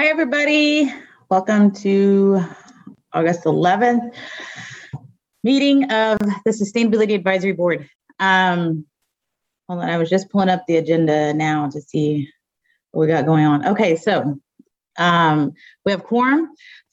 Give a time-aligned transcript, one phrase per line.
[0.00, 0.90] Hi, everybody.
[1.28, 2.42] Welcome to
[3.12, 4.14] August 11th
[5.44, 7.86] meeting of the Sustainability Advisory Board.
[8.18, 8.86] Um,
[9.68, 12.30] hold on, I was just pulling up the agenda now to see
[12.92, 13.66] what we got going on.
[13.66, 14.40] Okay, so
[14.96, 15.52] um,
[15.84, 16.48] we have quorum,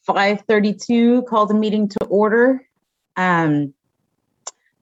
[0.05, 2.67] 532, called the meeting to order.
[3.15, 3.73] Um,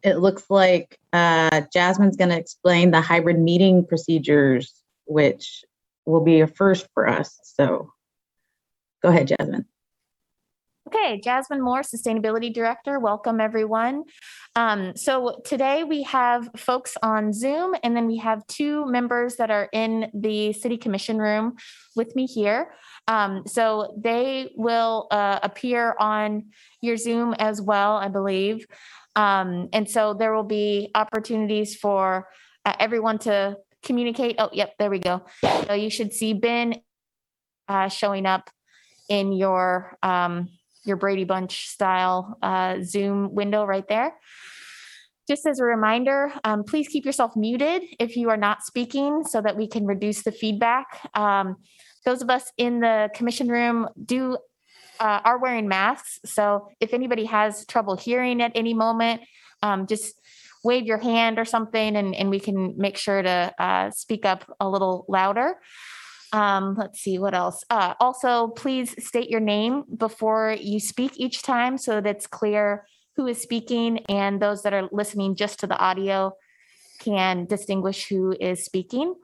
[0.01, 4.73] it looks like uh, Jasmine's going to explain the hybrid meeting procedures,
[5.05, 5.63] which
[6.07, 7.39] will be a first for us.
[7.43, 7.91] So
[9.05, 9.65] go ahead, Jasmine.
[10.87, 12.99] Okay, Jasmine Moore, Sustainability Director.
[12.99, 14.03] Welcome, everyone.
[14.55, 19.51] Um, so today we have folks on Zoom, and then we have two members that
[19.51, 21.55] are in the City Commission room
[21.95, 22.73] with me here.
[23.07, 26.45] Um, so they will uh, appear on
[26.81, 28.65] your Zoom as well, I believe.
[29.15, 32.27] Um, and so there will be opportunities for
[32.65, 34.37] uh, everyone to communicate.
[34.39, 35.25] Oh, yep, there we go.
[35.67, 36.81] So you should see Ben
[37.67, 38.49] uh, showing up
[39.09, 40.49] in your um,
[40.83, 44.13] your Brady Bunch style uh, Zoom window right there.
[45.27, 49.41] Just as a reminder, um, please keep yourself muted if you are not speaking so
[49.41, 51.09] that we can reduce the feedback.
[51.15, 51.55] Um,
[52.05, 54.37] those of us in the commission room do
[54.99, 56.19] uh, are wearing masks.
[56.25, 59.21] So if anybody has trouble hearing at any moment,
[59.63, 60.13] um, just
[60.63, 64.51] wave your hand or something and, and we can make sure to uh, speak up
[64.59, 65.55] a little louder.
[66.35, 67.63] Um, let's see what else.
[67.69, 72.85] Uh, also, please state your name before you speak each time so that it's clear
[73.15, 76.33] who is speaking and those that are listening just to the audio
[76.99, 79.15] can distinguish who is speaking.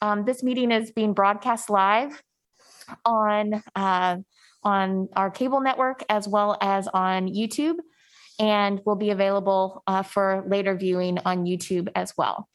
[0.00, 2.22] Um, this meeting is being broadcast live
[3.04, 4.16] on uh,
[4.62, 7.76] on our cable network as well as on YouTube
[8.38, 12.48] and will be available uh, for later viewing on YouTube as well.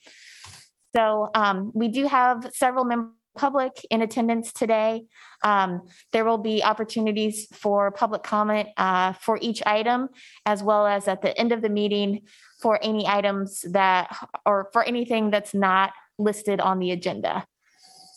[0.96, 5.04] So um, we do have several members public in attendance today.
[5.44, 10.10] Um, there will be opportunities for public comment uh, for each item,
[10.46, 12.22] as well as at the end of the meeting
[12.62, 17.46] for any items that, or for anything that's not listed on the agenda.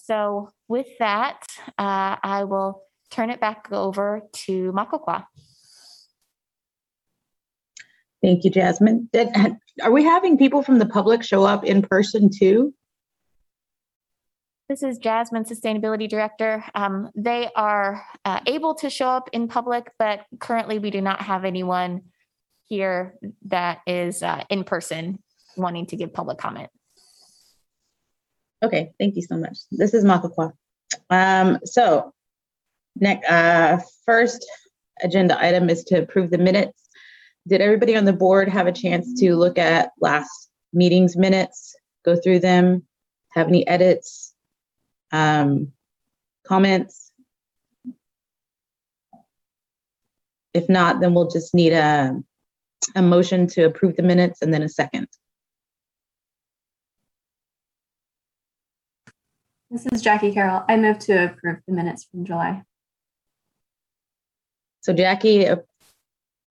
[0.04, 1.46] So with that,
[1.78, 5.26] uh, I will turn it back over to Makakwa.
[8.22, 9.08] Thank you, Jasmine.
[9.82, 12.72] Are we having people from the public show up in person too?
[14.68, 16.64] This is Jasmine, Sustainability Director.
[16.74, 21.20] Um, they are uh, able to show up in public, but currently we do not
[21.20, 22.02] have anyone
[22.66, 25.18] here that is uh, in person
[25.56, 26.70] wanting to give public comment.
[28.62, 29.58] Okay, thank you so much.
[29.72, 30.52] This is Makakwa.
[31.10, 32.12] Um, so
[32.94, 34.46] next, uh, first
[35.02, 36.88] agenda item is to approve the minutes.
[37.48, 41.74] Did everybody on the board have a chance to look at last meeting's minutes,
[42.04, 42.86] go through them,
[43.30, 44.21] have any edits,
[45.12, 45.72] um,
[46.44, 47.12] comments?
[50.54, 52.14] If not, then we'll just need a,
[52.94, 55.08] a motion to approve the minutes and then a second.
[59.70, 60.64] This is Jackie Carroll.
[60.68, 62.62] I move to approve the minutes from July.
[64.82, 65.56] So Jackie uh,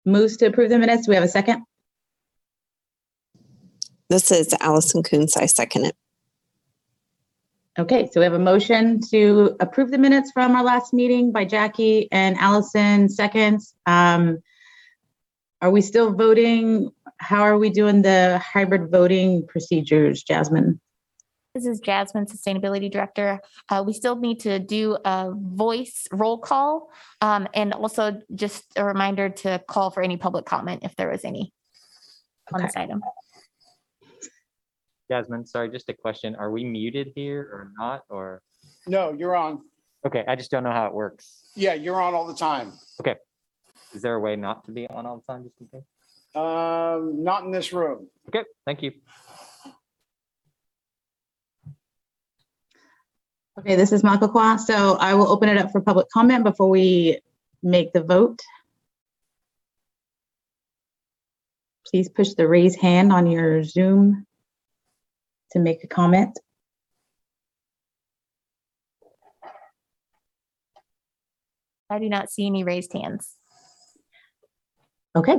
[0.06, 1.06] moves to approve the minutes.
[1.06, 1.64] Do we have a second?
[4.10, 5.38] This is Allison Coons.
[5.38, 5.96] I second it.
[7.80, 11.46] Okay, so we have a motion to approve the minutes from our last meeting by
[11.46, 13.74] Jackie and Allison, seconds.
[13.86, 14.40] Um,
[15.62, 16.92] Are we still voting?
[17.18, 20.82] How are we doing the hybrid voting procedures, Jasmine?
[21.56, 23.40] This is Jasmine, Sustainability Director.
[23.70, 26.90] Uh, we still need to do a voice roll call.
[27.22, 31.24] um, and also just a reminder to call for any public comment if there is
[31.24, 31.54] any
[32.54, 33.02] on this item.
[35.12, 36.36] Jasmine, sorry, just a question.
[36.36, 38.04] Are we muted here or not?
[38.08, 38.42] Or,
[38.88, 39.60] No, you're on.
[40.08, 41.44] okay, I just don't know how it works.
[41.54, 42.72] Yeah, you're on all the time.
[43.02, 43.16] Okay.
[43.94, 45.84] Is there a way not to be on all the time just in case?
[46.34, 48.08] Um, not in this room.
[48.30, 48.94] Okay, thank you.
[53.60, 54.58] Okay, this is Makakwa.
[54.62, 57.20] So I will open it up for public comment before we
[57.62, 58.40] make the vote.
[61.86, 64.26] Please push the raise hand on your Zoom
[65.52, 66.38] to make a comment.
[71.90, 73.36] I do not see any raised hands.
[75.16, 75.38] Okay.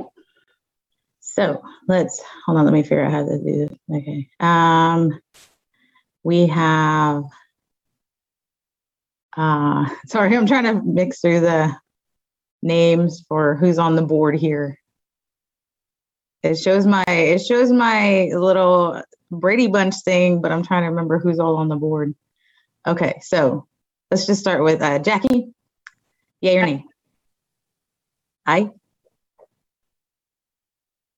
[1.19, 3.77] So let's, hold on, let me figure out how to do this.
[3.91, 4.29] Okay.
[4.39, 5.19] Um,
[6.23, 7.23] we have,
[9.35, 11.75] uh, sorry, I'm trying to mix through the
[12.61, 14.77] names for who's on the board here.
[16.43, 19.01] It shows my, it shows my little
[19.39, 22.15] Brady Bunch thing, but I'm trying to remember who's all on the board.
[22.87, 23.67] Okay, so
[24.11, 25.53] let's just start with uh, Jackie,
[26.41, 26.85] Yay or nay?
[28.45, 28.69] Aye?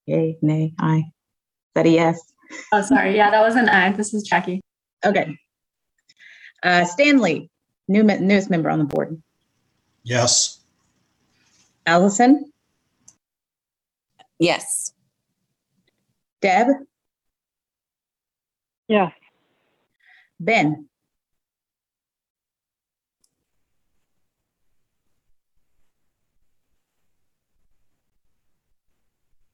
[0.06, 0.98] Yay, nay, aye.
[1.08, 2.20] Is that a yes?
[2.72, 3.16] Oh, sorry.
[3.16, 3.92] Yeah, that was an I.
[3.92, 4.62] This is Jackie.
[5.04, 5.36] Okay.
[6.62, 7.50] Uh, Stanley,
[7.88, 9.22] new, me- newest member on the board.
[10.04, 10.60] Yes.
[11.88, 12.52] Allison,
[14.38, 14.92] Yes.
[16.42, 16.68] Deb,
[18.88, 19.12] Yes.
[20.40, 20.88] Ben,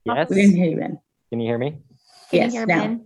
[0.06, 1.00] Yes, we didn't hear you, Ben.
[1.30, 1.72] can you hear me?
[1.72, 1.80] Can
[2.32, 2.82] you Yes, hear now.
[2.82, 3.06] Ben?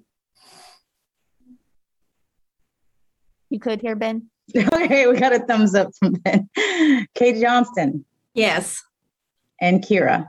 [3.49, 4.29] You could hear Ben?
[4.73, 6.47] Okay, we got a thumbs up from Ben.
[7.15, 8.81] Kate Johnson Yes.
[9.59, 10.27] and Kira.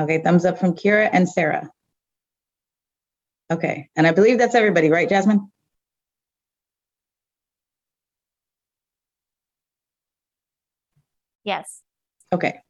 [0.00, 1.68] Okay, thumbs up from Kira and Sarah.
[3.50, 5.50] Okay, and I believe that's everybody, right, Jasmine?
[11.44, 11.80] Yes.
[12.32, 12.60] Okay.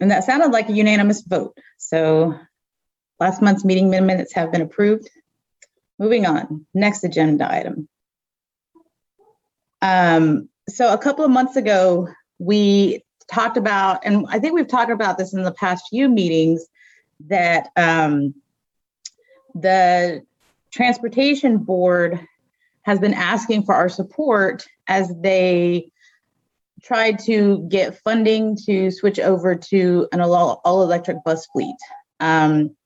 [0.00, 1.56] And that sounded like a unanimous vote.
[1.78, 2.38] So
[3.20, 5.08] last month's meeting minutes have been approved.
[6.00, 7.88] Moving on, next agenda item.
[9.80, 12.08] Um, so a couple of months ago,
[12.38, 16.66] we talked about, and I think we've talked about this in the past few meetings,
[17.26, 18.34] that um,
[19.60, 20.22] the
[20.70, 22.20] Transportation Board
[22.82, 25.90] has been asking for our support as they
[26.82, 31.76] tried to get funding to switch over to an all, all electric bus fleet.
[32.20, 32.76] Um,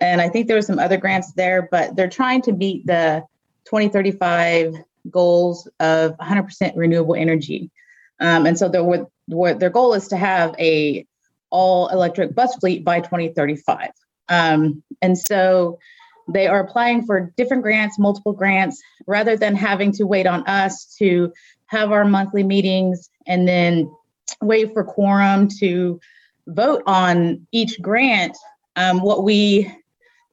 [0.00, 3.24] and I think there were some other grants there, but they're trying to meet the
[3.66, 4.74] 2035
[5.10, 7.70] goals of 100% renewable energy.
[8.20, 11.06] Um, and so their, their goal is to have a
[11.50, 13.90] all electric bus fleet by 2035.
[14.28, 15.78] Um, and so
[16.28, 20.96] they are applying for different grants, multiple grants, rather than having to wait on us
[20.98, 21.32] to
[21.66, 23.90] have our monthly meetings and then
[24.40, 26.00] wait for quorum to
[26.46, 28.36] vote on each grant.
[28.76, 29.72] Um, what we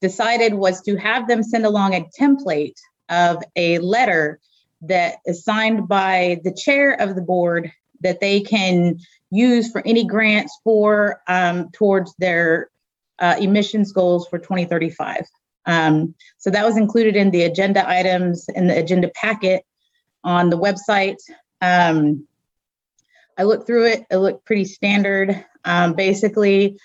[0.01, 2.77] decided was to have them send along a template
[3.09, 4.39] of a letter
[4.81, 8.99] that is signed by the chair of the board that they can
[9.31, 12.69] use for any grants for um, towards their
[13.19, 15.25] uh, emissions goals for 2035.
[15.65, 19.63] Um, so that was included in the agenda items in the agenda packet
[20.23, 21.17] on the website.
[21.61, 22.27] Um,
[23.37, 25.43] I looked through it, it looked pretty standard.
[25.65, 26.77] Um, basically,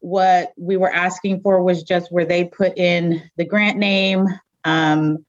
[0.00, 4.26] what we were asking for was just where they put in the grant name
[4.64, 5.24] um,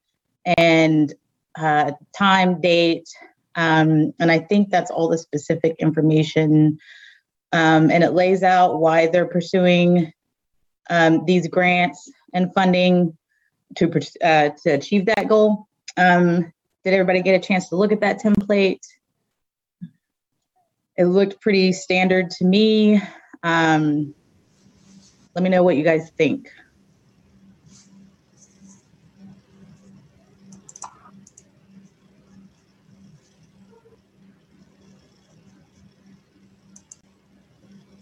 [0.57, 1.13] and
[1.59, 3.07] uh, time, date,
[3.55, 6.79] um, and I think that's all the specific information.
[7.51, 10.11] Um, and it lays out why they're pursuing
[10.89, 13.17] um, these grants and funding
[13.75, 13.85] to
[14.23, 15.67] uh, to achieve that goal.
[15.97, 16.51] Um,
[16.83, 18.81] did everybody get a chance to look at that template?
[20.97, 23.01] It looked pretty standard to me.
[23.41, 24.13] Um,
[25.33, 26.49] let me know what you guys think.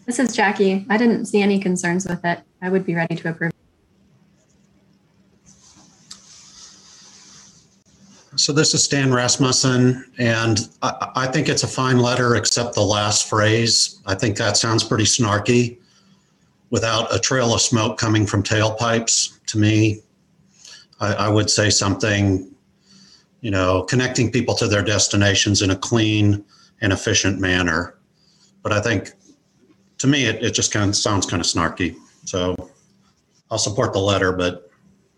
[0.06, 0.86] This is Jackie.
[0.90, 2.40] I didn't see any concerns with it.
[2.62, 3.51] I would be ready to approve.
[8.42, 12.82] So this is Stan Rasmussen, and I, I think it's a fine letter, except the
[12.82, 14.02] last phrase.
[14.08, 15.78] I think that sounds pretty snarky.
[16.72, 20.02] Without a trail of smoke coming from tailpipes, to me,
[21.00, 22.52] I, I would say something,
[23.42, 26.44] you know, connecting people to their destinations in a clean
[26.82, 28.00] and efficient manner.
[28.64, 29.12] But I think,
[30.00, 31.96] to me, it, it just kind of sounds kind of snarky.
[32.26, 32.56] So
[33.52, 34.68] I'll support the letter, but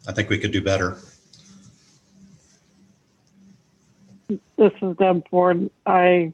[0.09, 0.97] I think we could do better.
[4.27, 5.69] This is Deb Ford.
[5.85, 6.33] I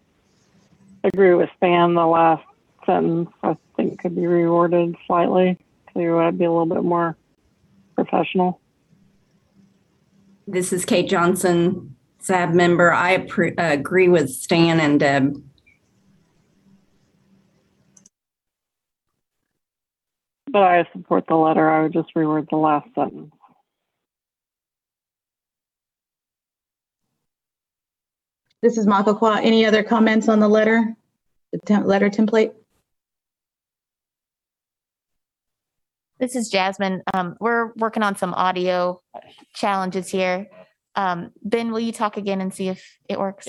[1.04, 1.94] agree with Stan.
[1.96, 2.44] The last
[2.86, 5.58] sentence I think could be reworded slightly
[5.96, 7.16] to uh, be a little bit more
[7.96, 8.60] professional.
[10.48, 12.92] This is Kate Johnson, SAB member.
[12.92, 15.44] I uh, agree with Stan and Deb.
[20.52, 21.70] But I support the letter.
[21.70, 23.32] I would just reword the last sentence.
[28.62, 29.40] This is Makakwa.
[29.42, 30.96] Any other comments on the letter?
[31.54, 32.52] The tem- letter template?
[36.20, 37.02] This is Jasmine.
[37.14, 39.02] Um, we're working on some audio
[39.56, 40.48] challenges here.
[40.96, 43.48] Um, Ben, will you talk again and see if it works?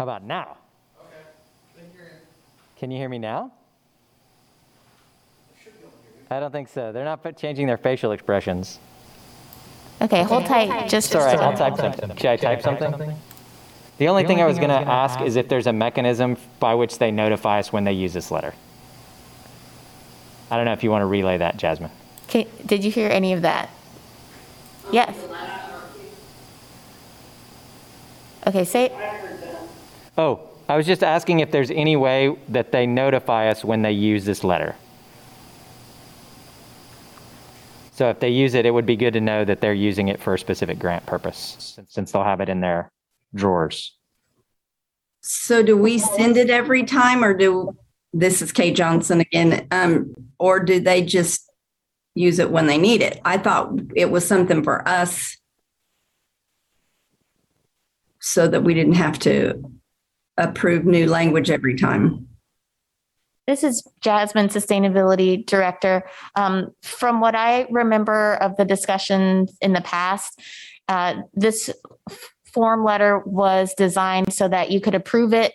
[0.00, 0.56] How about now?
[0.98, 1.84] Okay.
[2.78, 3.52] Can you hear me now?
[6.30, 6.90] I don't think so.
[6.90, 8.78] They're not changing their facial expressions.
[10.00, 11.08] Okay, hold tight, just.
[11.08, 12.16] It's all right, I'll type something.
[12.16, 13.14] Should I type something?
[13.98, 16.96] The only thing I was going to ask is if there's a mechanism by which
[16.96, 18.54] they notify us when they use this letter.
[20.50, 21.90] I don't know if you want to relay that, Jasmine.
[22.24, 23.68] Okay, did you hear any of that?
[24.90, 25.14] Yes.
[28.46, 28.90] Okay, say,
[30.20, 33.92] Oh, I was just asking if there's any way that they notify us when they
[33.92, 34.76] use this letter.
[37.92, 40.20] So if they use it, it would be good to know that they're using it
[40.20, 42.90] for a specific grant purpose, since- they'll have it in their
[43.34, 43.96] drawers.
[45.22, 47.74] So do we send it every time or do,
[48.12, 51.50] this is Kay Johnson again, um, or do they just
[52.14, 53.20] use it when they need it?
[53.24, 55.38] I thought it was something for us
[58.20, 59.79] so that we didn't have to
[60.36, 62.26] approve new language every time.
[63.46, 66.04] this is Jasmine, Sustainability Director.
[66.36, 70.40] Um, From what I remember of the discussions in the past,
[70.88, 71.70] uh, this
[72.52, 75.52] form letter was designed so that you could approve it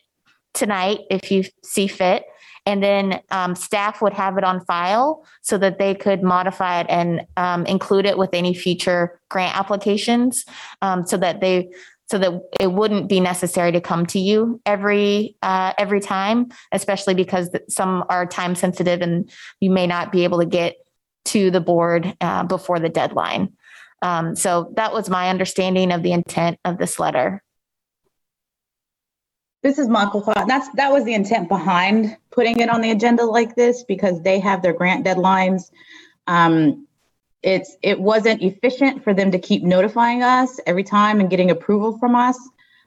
[0.53, 2.25] tonight if you see fit.
[2.65, 6.88] And then um, staff would have it on file so that they could modify it
[6.89, 10.46] and um, include it with any future grant applications
[10.82, 11.70] um, so that they
[12.07, 17.15] so that it wouldn't be necessary to come to you every uh, every time, especially
[17.15, 20.75] because some are time sensitive and you may not be able to get
[21.25, 23.53] to the board uh, before the deadline.
[24.01, 27.43] Um, so that was my understanding of the intent of this letter.
[29.63, 30.21] This is Michael.
[30.47, 34.39] That's, that was the intent behind putting it on the agenda like this because they
[34.39, 35.71] have their grant deadlines.
[36.27, 36.88] Um,
[37.45, 41.95] it's, it wasn't efficient for them to keep notifying us every time and getting approval
[41.99, 42.37] from us,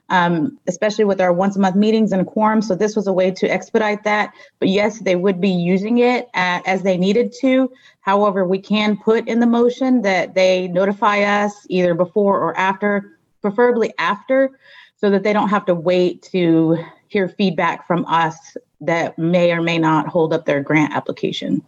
[0.09, 2.61] um, especially with our once a month meetings and quorum.
[2.61, 4.33] So this was a way to expedite that.
[4.59, 7.71] But yes, they would be using it uh, as they needed to.
[8.01, 13.17] However, we can put in the motion that they notify us either before or after,
[13.41, 14.59] preferably after,
[14.97, 19.61] so that they don't have to wait to hear feedback from us that may or
[19.61, 21.63] may not hold up their grant application.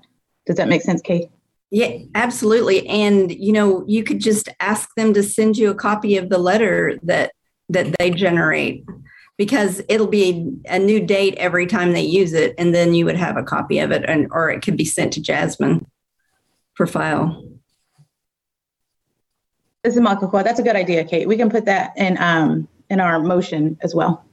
[0.46, 1.30] Does that make sense, Kate?
[1.72, 2.86] Yeah, absolutely.
[2.88, 6.38] And you know, you could just ask them to send you a copy of the
[6.38, 7.32] letter that
[7.70, 8.86] that they generate
[9.38, 13.16] because it'll be a new date every time they use it and then you would
[13.16, 15.90] have a copy of it and or it could be sent to Jasmine
[16.74, 17.42] for file.
[19.84, 21.28] This is Michael That's a good idea, Kate.
[21.28, 24.24] We can put that in, um, in our motion as well.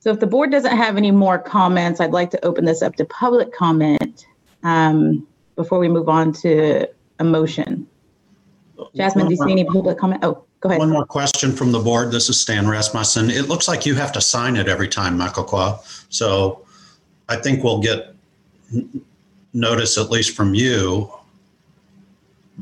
[0.00, 2.94] So if the board doesn't have any more comments, I'd like to open this up
[2.96, 4.24] to public comment
[4.66, 6.88] um, before we move on to
[7.20, 7.86] a motion.
[8.94, 10.24] Jasmine, do you see any public comment?
[10.24, 10.80] Oh, go ahead.
[10.80, 12.10] One more question from the board.
[12.10, 13.30] This is Stan Rasmussen.
[13.30, 15.80] It looks like you have to sign it every time, Makakwa.
[16.10, 16.66] So
[17.28, 18.14] I think we'll get
[19.54, 21.10] notice at least from you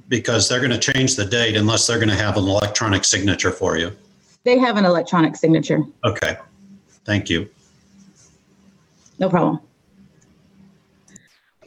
[0.09, 3.51] because they're going to change the date unless they're going to have an electronic signature
[3.51, 3.91] for you.
[4.45, 5.81] They have an electronic signature.
[6.05, 6.37] Okay,
[7.07, 7.49] thank you.
[9.19, 9.61] No problem.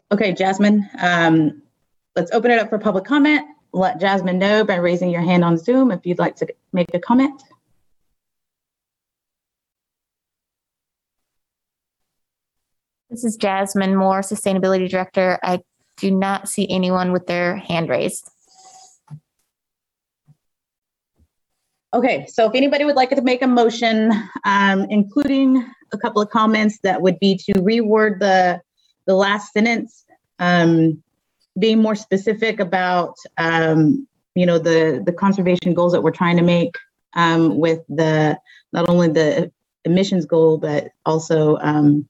[0.09, 1.61] Okay, Jasmine, um,
[2.15, 3.45] let's open it up for public comment.
[3.73, 6.99] Let Jasmine know by raising your hand on Zoom if you'd like to make a
[6.99, 7.41] comment.
[13.09, 15.39] This is Jasmine Moore, Sustainability Director.
[15.43, 15.61] I
[15.97, 18.29] do not see anyone with their hand raised.
[21.93, 24.11] Okay, so if anybody would like to make a motion,
[24.45, 28.61] um, including a couple of comments, that would be to reword the,
[29.07, 30.05] the last sentence,
[30.37, 31.01] um,
[31.57, 36.43] being more specific about, um, you know, the, the conservation goals that we're trying to
[36.43, 36.75] make,
[37.15, 38.37] um, with the,
[38.71, 39.51] not only the
[39.85, 42.07] emissions goal, but also, um,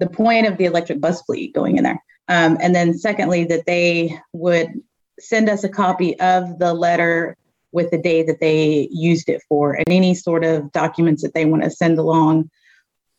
[0.00, 2.02] the point of the electric bus fleet going in there.
[2.26, 4.72] Um, and then secondly, that they would
[5.20, 7.36] send us a copy of the letter
[7.70, 11.44] with the day that they used it for and any sort of documents that they
[11.44, 12.50] want to send along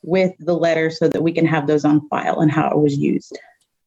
[0.03, 2.95] with the letter so that we can have those on file and how it was
[2.95, 3.37] used.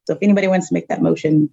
[0.06, 1.50] So if anybody wants to make that motion,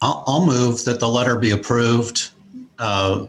[0.00, 2.30] I'll, move that the letter be approved
[2.78, 3.26] uh,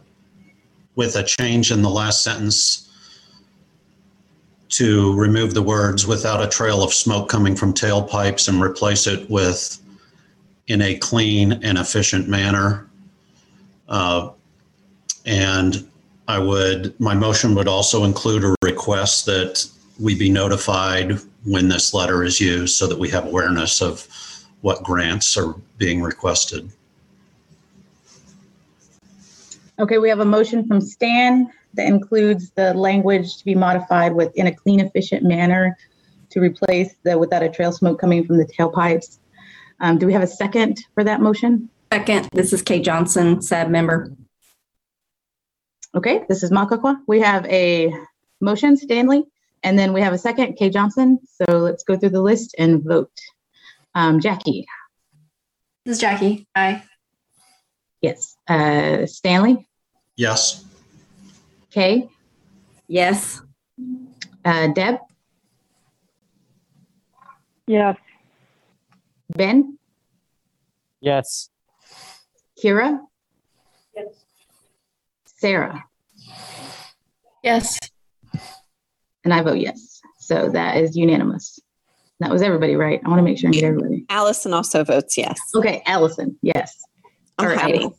[0.96, 2.88] with a change in the last sentence
[4.70, 9.30] to remove the words without a trail of smoke coming from tailpipes and replace it
[9.30, 9.82] with
[10.68, 12.88] in a clean and efficient manner.
[13.88, 14.30] Uh,
[15.26, 15.86] And
[16.30, 19.66] I would, my motion would also include a request that
[20.00, 24.08] we be notified when this letter is used so that we have awareness of
[24.62, 26.70] what grants are being requested.
[29.80, 34.36] Okay, we have a motion from Stan that includes the language to be modified with
[34.36, 35.78] in a clean, efficient manner
[36.30, 39.20] to replace the without a trail smoke coming from the tailpipes.
[39.80, 41.70] Um, do we have a second for that motion?
[41.94, 44.12] Second, this is Kate Johnson, SAB member.
[45.96, 46.98] Okay, this is Makakwa.
[47.08, 47.94] We have a
[48.42, 49.24] motion, Stanley,
[49.64, 51.20] and then we have a second, Kay Johnson.
[51.42, 53.12] So let's go through the list and vote.
[53.96, 54.66] Um, Jackie,
[55.86, 56.48] This is Jackie.
[56.56, 56.84] Aye.
[58.02, 58.36] yes.
[58.48, 59.68] Uh, Stanley,
[60.18, 60.66] Yes,
[61.72, 62.10] Kay,
[62.88, 63.42] Yes.
[64.46, 64.98] uh, Deb,
[67.68, 67.98] Yes.
[69.36, 69.78] Ben,
[71.00, 71.50] Yes.
[72.64, 73.00] Kira,
[73.96, 74.08] Yes.
[75.26, 75.84] Sarah,
[77.44, 77.78] Yes.
[79.24, 80.02] and I vote yes.
[80.20, 81.60] So that is unanimous.
[82.20, 83.00] That was everybody, right?
[83.06, 84.06] I want to make sure I get everybody.
[84.10, 85.38] Allison also votes yes.
[85.56, 86.76] Okay, Allison, yes.
[87.38, 87.94] I'm Or hiding.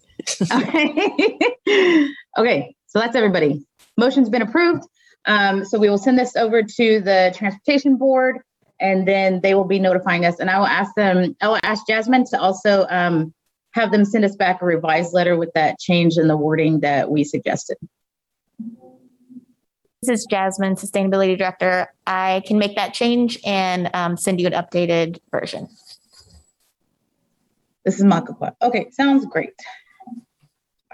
[0.53, 1.39] Okay.
[2.39, 3.67] Okay, so that's everybody.
[3.97, 4.85] Motion's been approved.
[5.27, 8.39] Um, so we will send this over to the transportation board
[8.81, 10.39] and then they will be notifying us.
[10.39, 13.35] And I will ask them, I will ask Jasmine to also um,
[13.73, 17.11] have them send us back a revised letter with that change in the wording that
[17.11, 17.77] we suggested.
[20.03, 21.93] This is Jasmine, Sustainability Director.
[22.07, 25.69] I can make that change and um, send you an updated version.
[27.85, 28.53] This is Makakwa.
[28.63, 29.55] Okay, sounds great.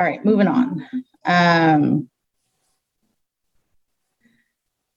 [0.01, 0.89] All right, moving on.
[1.25, 2.09] Um,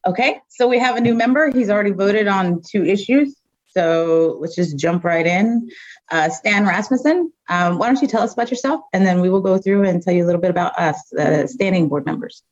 [0.07, 1.51] okay, so we have a new member.
[1.51, 3.35] He's already voted on two issues.
[3.69, 5.69] So let's just jump right in.
[6.09, 8.81] Uh, Stan Rasmussen, um, why don't you tell us about yourself?
[8.93, 11.45] And then we will go through and tell you a little bit about us, uh,
[11.45, 12.43] standing board members.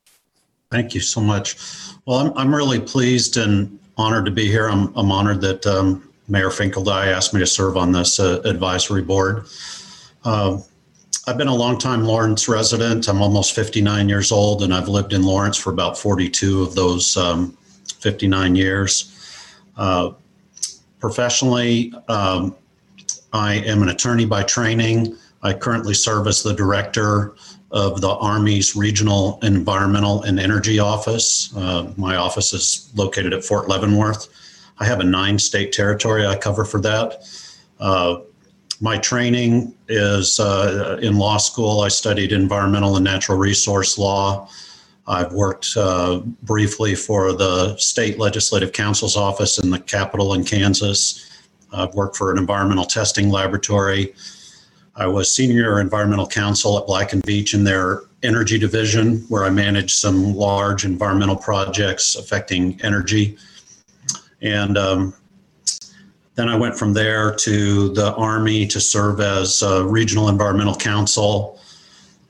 [0.70, 1.56] thank you so much.
[2.06, 4.68] Well, I'm, I'm really pleased and honored to be here.
[4.68, 9.02] I'm, I'm honored that um, Mayor Finkeldei asked me to serve on this uh, advisory
[9.02, 9.46] board.
[10.24, 10.62] Um,
[11.28, 13.08] I've been a longtime Lawrence resident.
[13.08, 17.16] I'm almost 59 years old, and I've lived in Lawrence for about 42 of those
[17.16, 17.58] um,
[17.98, 19.12] 59 years.
[19.76, 20.12] Uh,
[21.00, 22.54] professionally, um,
[23.32, 25.16] I am an attorney by training.
[25.42, 27.34] I currently serve as the director
[27.72, 31.52] of the Army's Regional Environmental and Energy Office.
[31.56, 34.28] Uh, my office is located at Fort Leavenworth.
[34.78, 37.24] I have a nine state territory I cover for that.
[37.80, 38.20] Uh,
[38.80, 41.80] my training is uh, in law school.
[41.80, 44.48] I studied environmental and natural resource law.
[45.06, 51.30] I've worked uh, briefly for the state legislative council's office in the Capitol in Kansas.
[51.72, 54.14] I've worked for an environmental testing laboratory.
[54.96, 59.50] I was senior environmental counsel at Black and Veatch in their energy division, where I
[59.50, 63.36] managed some large environmental projects affecting energy.
[64.42, 65.14] And um,
[66.36, 71.58] then I went from there to the Army to serve as regional environmental counsel.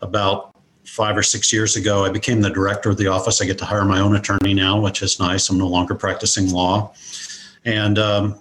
[0.01, 3.43] About five or six years ago, I became the director of the office.
[3.43, 5.51] I get to hire my own attorney now, which is nice.
[5.51, 6.95] I'm no longer practicing law.
[7.65, 8.41] And um,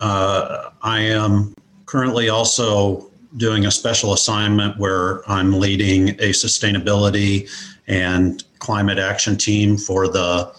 [0.00, 1.54] uh, I am
[1.86, 7.48] currently also doing a special assignment where I'm leading a sustainability
[7.88, 10.52] and climate action team for the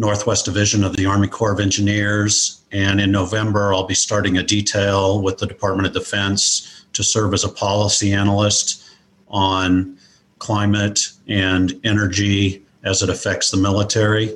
[0.00, 2.62] Northwest Division of the Army Corps of Engineers.
[2.72, 7.34] And in November, I'll be starting a detail with the Department of Defense to serve
[7.34, 8.82] as a policy analyst
[9.28, 9.98] on
[10.38, 14.34] climate and energy as it affects the military.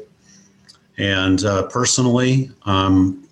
[0.99, 3.27] And uh, personally, um,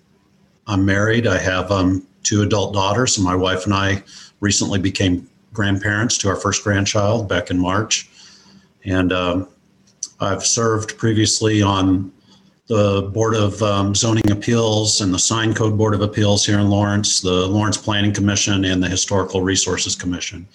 [0.65, 1.27] I'm married.
[1.27, 4.03] I have um, two adult daughters, and my wife and I
[4.39, 8.09] recently became grandparents to our first grandchild back in March.
[8.85, 9.47] And um,
[10.19, 12.11] I've served previously on
[12.67, 16.69] the Board of um, Zoning Appeals and the Sign Code Board of Appeals here in
[16.69, 20.47] Lawrence, the Lawrence Planning Commission, and the Historical Resources Commission.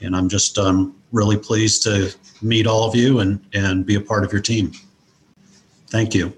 [0.00, 4.00] And I'm just um, really pleased to meet all of you and, and be a
[4.00, 4.70] part of your team.
[5.88, 6.32] Thank you.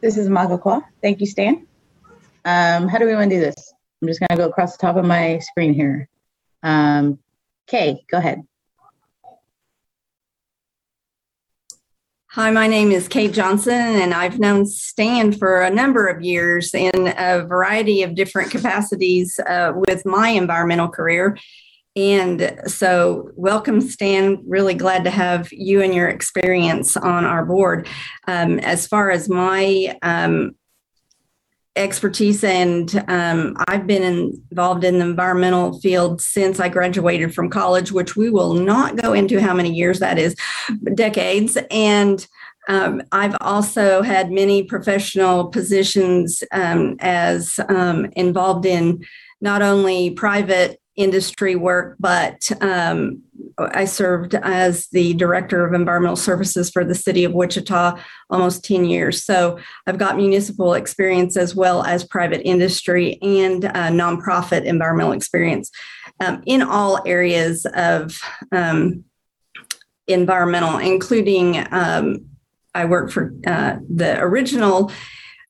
[0.00, 0.82] This is Makakwa.
[1.00, 1.66] Thank you, Stan.
[2.44, 3.72] Um, how do we want to do this?
[4.00, 6.08] I'm just going to go across the top of my screen here.
[6.62, 7.18] Um,
[7.66, 8.42] Kay, go ahead.
[12.34, 16.72] Hi, my name is Kate Johnson, and I've known Stan for a number of years
[16.72, 21.36] in a variety of different capacities uh, with my environmental career.
[21.94, 24.42] And so, welcome, Stan.
[24.46, 27.86] Really glad to have you and your experience on our board.
[28.26, 30.52] Um, as far as my um,
[31.74, 37.90] expertise and um, i've been involved in the environmental field since i graduated from college
[37.92, 40.36] which we will not go into how many years that is
[40.94, 41.56] decades.
[41.70, 42.26] And
[42.68, 49.04] Um, I've also had many professional positions um, as um, involved in
[49.40, 53.22] not only private industry work, but um,
[53.58, 58.84] I served as the director of environmental services for the city of Wichita almost 10
[58.84, 59.24] years.
[59.24, 65.70] So I've got municipal experience as well as private industry and uh, nonprofit environmental experience
[66.20, 68.18] um, in all areas of
[68.52, 69.04] um,
[70.06, 72.26] environmental, including um,
[72.74, 74.90] I worked for uh, the original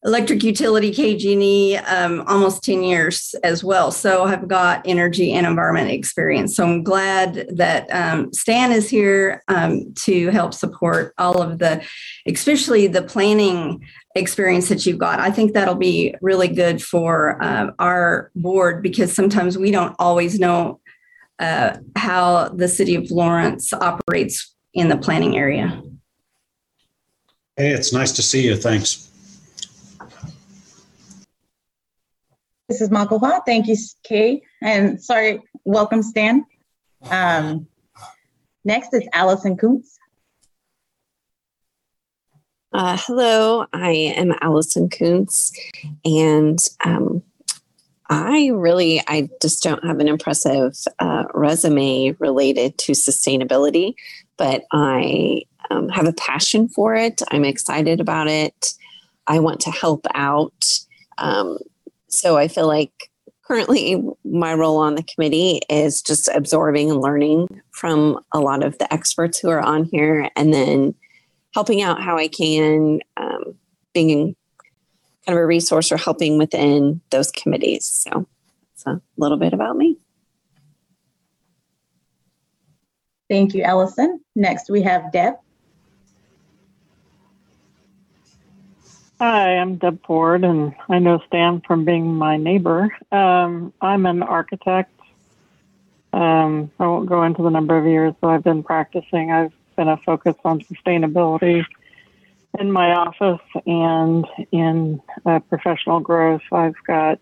[0.05, 3.93] electric utility KG&E um, almost 10 years as well.
[3.93, 6.57] So I've got energy and environment experience.
[6.57, 11.85] So I'm glad that um, Stan is here um, to help support all of the,
[12.27, 13.87] especially the planning
[14.17, 15.21] experience that you've got.
[15.21, 20.38] I think that'll be really good for uh, our board because sometimes we don't always
[20.38, 20.81] know
[21.38, 25.81] uh, how the city of Lawrence operates in the planning area.
[27.57, 28.57] Hey, it's nice to see you.
[28.57, 29.12] Thanks.
[32.68, 33.42] This is Hua.
[33.44, 34.42] Thank you, Kay.
[34.62, 36.44] And sorry, welcome, Stan.
[37.11, 37.66] Um,
[38.64, 39.98] next is Allison Kuntz.
[42.72, 45.53] Uh, hello, I am Allison Kuntz,
[46.07, 47.22] and um,
[48.09, 53.94] I really, I just don't have an impressive uh, resume related to sustainability,
[54.38, 57.20] but I um, have a passion for it.
[57.31, 58.72] I'm excited about it.
[59.27, 60.64] I want to help out.
[61.18, 61.59] Um,
[62.12, 62.92] so I feel like
[63.42, 68.79] currently my role on the committee is just absorbing and learning from a lot of
[68.79, 70.94] the experts who are on here and then
[71.55, 73.55] helping out how I can, um,
[73.92, 74.37] being
[75.27, 77.87] kind of a resource or helping within those committees.
[77.87, 78.27] So
[78.75, 79.98] it's a little bit about me.
[83.29, 84.20] Thank you, Allison.
[84.37, 85.35] Next, we have Deb.
[89.25, 92.89] Hi, I'm Deb Ford, and I know Stan from being my neighbor.
[93.13, 94.91] Um, I'm an architect.
[96.13, 99.31] Um, I won't go into the number of years that I've been practicing.
[99.31, 101.65] I've been a focus on sustainability
[102.59, 106.43] in my office and in uh, professional growth.
[106.51, 107.21] I've got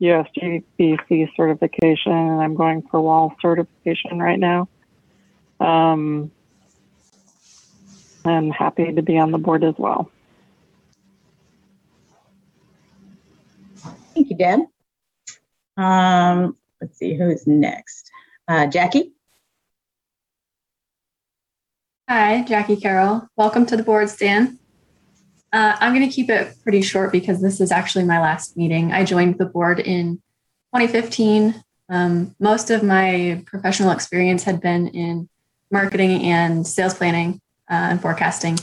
[0.00, 4.66] USGBC certification, and I'm going for WELL certification right now.
[5.60, 6.30] Um,
[8.24, 10.10] I'm happy to be on the board as well.
[14.38, 14.60] You, Deb.
[15.76, 18.10] Um, let's see who's next.
[18.46, 19.12] Uh, Jackie.
[22.08, 23.26] Hi, Jackie Carroll.
[23.36, 24.58] Welcome to the board, Stan.
[25.52, 28.92] Uh, I'm going to keep it pretty short because this is actually my last meeting.
[28.92, 30.16] I joined the board in
[30.74, 31.62] 2015.
[31.88, 35.28] Um, most of my professional experience had been in
[35.70, 38.58] marketing and sales planning uh, and forecasting,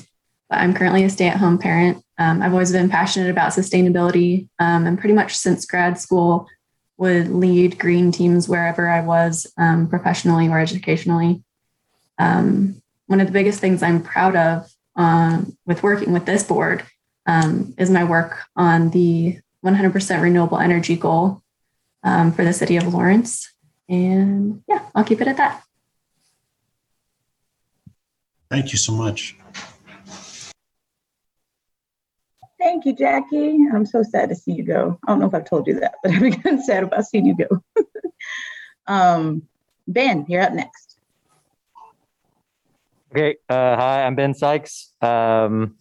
[0.52, 2.04] but I'm currently a stay at home parent.
[2.18, 6.46] Um, I've always been passionate about sustainability um, and pretty much since grad school
[6.98, 11.42] would lead green teams wherever I was um, professionally or educationally.
[12.20, 16.84] Um, one of the biggest things I'm proud of uh, with working with this board
[17.26, 21.42] um, is my work on the 100% renewable energy goal
[22.04, 23.50] um, for the city of Lawrence.
[23.88, 25.64] And yeah, I'll keep it at that.
[28.50, 29.38] Thank you so much.
[32.62, 33.58] Thank you, Jackie.
[33.74, 35.00] I'm so sad to see you go.
[35.08, 37.36] I don't know if I've told you that, but I'm again sad about seeing you
[37.36, 37.84] go.
[38.88, 39.42] um,
[39.88, 41.00] Ben, you're up next.
[43.12, 43.38] Okay.
[43.50, 44.94] Uh, hi, I'm Ben Sykes.
[45.02, 45.76] Um,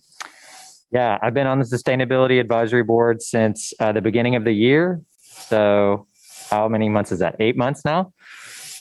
[0.90, 5.02] yeah, I've been on the Sustainability Advisory Board since uh, the beginning of the year.
[5.20, 6.06] So,
[6.48, 7.36] how many months is that?
[7.40, 8.14] Eight months now.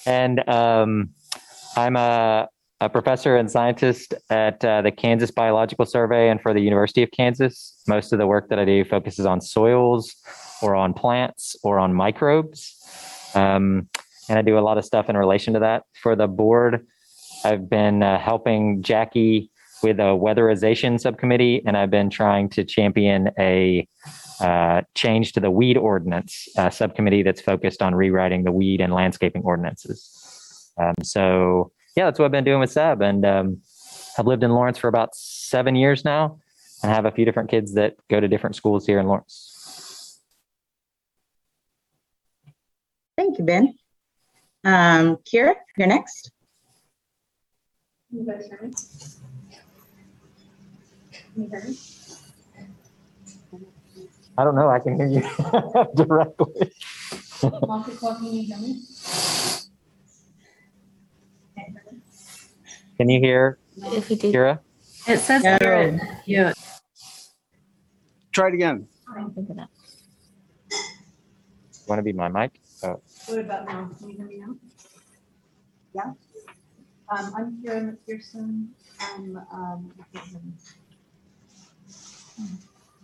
[0.05, 1.09] And um,
[1.75, 2.47] I'm a,
[2.81, 7.11] a professor and scientist at uh, the Kansas Biological Survey and for the University of
[7.11, 7.81] Kansas.
[7.87, 10.15] Most of the work that I do focuses on soils
[10.61, 12.75] or on plants or on microbes.
[13.35, 13.89] Um,
[14.29, 15.83] and I do a lot of stuff in relation to that.
[16.01, 16.85] For the board,
[17.43, 19.51] I've been uh, helping Jackie
[19.83, 23.87] with a weatherization subcommittee, and I've been trying to champion a
[24.39, 29.41] uh, change to the weed ordinance subcommittee that's focused on rewriting the weed and landscaping
[29.43, 30.71] ordinances.
[30.77, 33.01] Um, so, yeah, that's what I've been doing with SAB.
[33.01, 33.62] And um,
[34.17, 36.39] I've lived in Lawrence for about seven years now
[36.81, 40.21] and have a few different kids that go to different schools here in Lawrence.
[43.17, 43.77] Thank you, Ben.
[44.63, 46.31] Um, Kira, you're next.
[54.38, 54.69] I don't know.
[54.69, 55.21] I can hear you
[55.95, 56.71] directly.
[62.99, 64.59] Can you hear If you do, Kira?
[65.07, 65.57] It says No.
[65.62, 66.53] here, yeah,
[68.33, 68.89] Try it again.
[69.09, 69.69] I don't think of that.
[71.88, 72.59] Want to be my mic?
[72.83, 73.89] Oh, What about now?
[73.99, 74.55] Can you hear me now?
[75.93, 76.12] Yeah?
[77.07, 78.67] Um, I'm Karen McPherson.
[78.99, 80.51] I'm, um, I can't hear me.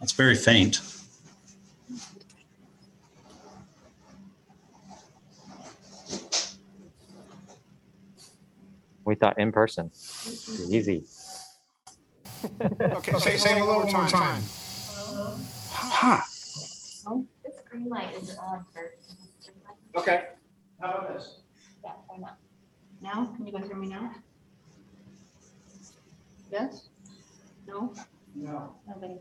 [0.01, 0.81] That's very faint.
[9.05, 9.91] We thought in person.
[10.69, 11.05] Easy.
[12.61, 14.41] Okay, say, say hello one more time.
[15.71, 16.21] Huh.
[17.43, 18.91] This green light is on for.
[19.97, 20.25] Okay.
[20.81, 21.39] How about this?
[21.83, 22.37] Yeah, why not?
[23.01, 24.11] Now, can you guys hear me now?
[26.51, 26.89] Yes?
[27.67, 27.93] No?
[28.35, 28.75] No.
[28.87, 29.17] Nobody?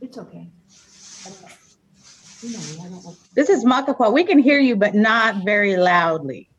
[0.00, 0.50] It's okay.
[1.26, 1.48] I don't know.
[2.42, 3.16] You know me, I don't like.
[3.34, 4.12] This is Makakwa.
[4.12, 6.50] We can hear you, but not very loudly.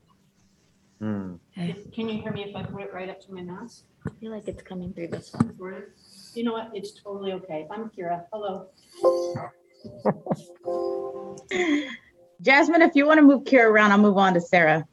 [0.99, 1.35] Hmm.
[1.60, 3.69] Can you hear me if I put it right up to my mouth?
[4.08, 5.54] I feel like it's coming through this one.
[6.34, 6.72] You know what?
[6.74, 7.67] It's totally okay.
[7.69, 8.24] I'm Kira.
[8.32, 8.67] Hello.
[12.41, 14.86] Jasmine, if you want to move Kira around, I'll move on to Sarah.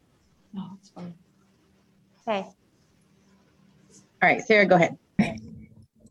[0.52, 1.14] No, it's fine.
[2.26, 2.48] Okay.
[4.20, 4.98] All right, Sarah, go ahead.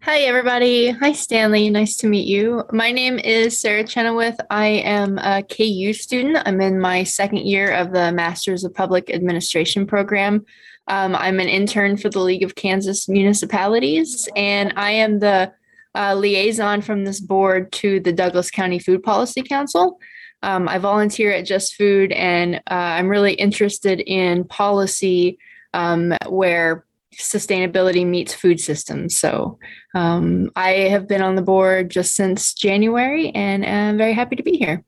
[0.06, 0.92] Hi, everybody.
[0.92, 1.68] Hi, Stanley.
[1.72, 2.64] Nice to meet you.
[2.72, 4.40] My name is Sarah Chenoweth.
[4.52, 6.38] I am a KU student.
[6.46, 10.46] I'm in my second year of the Masters of Public Administration program.
[10.88, 15.52] Um, I'm an intern for the League of Kansas Municipalities, and I am the
[15.96, 19.98] uh, liaison from this board to the Douglas County Food Policy Council.
[20.44, 25.40] Um, I volunteer at Just Food, and uh, I'm really interested in policy
[25.74, 26.86] um, where
[27.18, 29.18] sustainability meets food systems.
[29.20, 29.60] So
[29.94, 34.44] um, I have been on the board just since January and I'm very happy to
[34.44, 34.84] be here.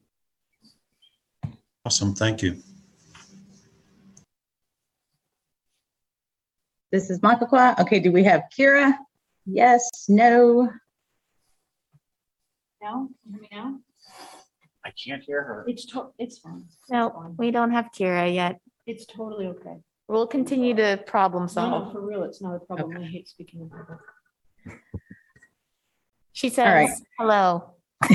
[1.85, 2.57] Awesome, thank you.
[6.91, 7.79] This is Makakwa.
[7.79, 8.93] Okay, do we have Kira?
[9.45, 10.69] Yes, no?
[12.81, 13.79] No, can you hear me now?
[14.85, 15.65] I can't hear her.
[15.67, 16.63] It's to, it's fine.
[16.67, 17.35] It's No, fine.
[17.37, 18.59] we don't have Kira yet.
[18.85, 19.77] It's totally okay.
[20.07, 21.87] We'll continue to problem No, solve.
[21.87, 22.97] no, for real, it's not a problem.
[22.97, 23.99] I hate speaking in public.
[26.31, 26.87] She right.
[26.87, 27.73] says, hello.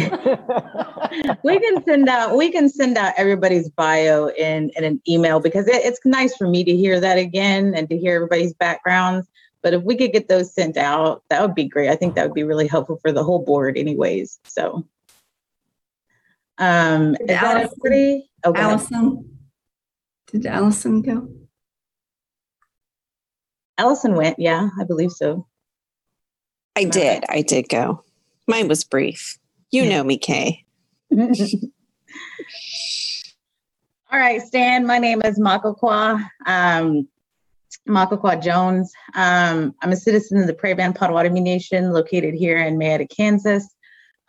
[1.44, 5.68] We can send out, we can send out everybody's bio in, in an email because
[5.68, 9.26] it, it's nice for me to hear that again and to hear everybody's backgrounds.
[9.62, 11.90] But if we could get those sent out, that would be great.
[11.90, 14.87] I think that would be really helpful for the whole board anyways, so.
[16.59, 18.31] Um, is that Allison- everybody?
[18.46, 18.61] Okay.
[18.61, 19.38] Allison?
[20.28, 21.28] Did Allison go?
[23.78, 25.46] Allison went, yeah, I believe so.
[26.76, 27.24] I did.
[27.28, 28.04] I did go.
[28.46, 29.38] Mine was brief.
[29.70, 30.64] You know me, Kay.
[34.12, 37.08] All right, Stan, my name is Makakwa, um,
[37.88, 38.92] Makakwa Jones.
[39.14, 43.66] Um, I'm a citizen of the Prairie Band Potawatomi Nation located here in Mayetta, Kansas.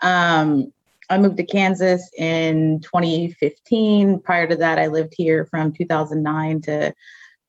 [0.02, 0.72] Um,
[1.10, 4.20] I moved to Kansas in 2015.
[4.20, 6.94] Prior to that, I lived here from 2009 to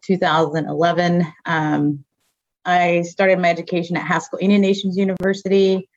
[0.06, 1.26] 2011.
[1.46, 2.04] Um,
[2.64, 5.88] I started my education at Haskell Indian Nations University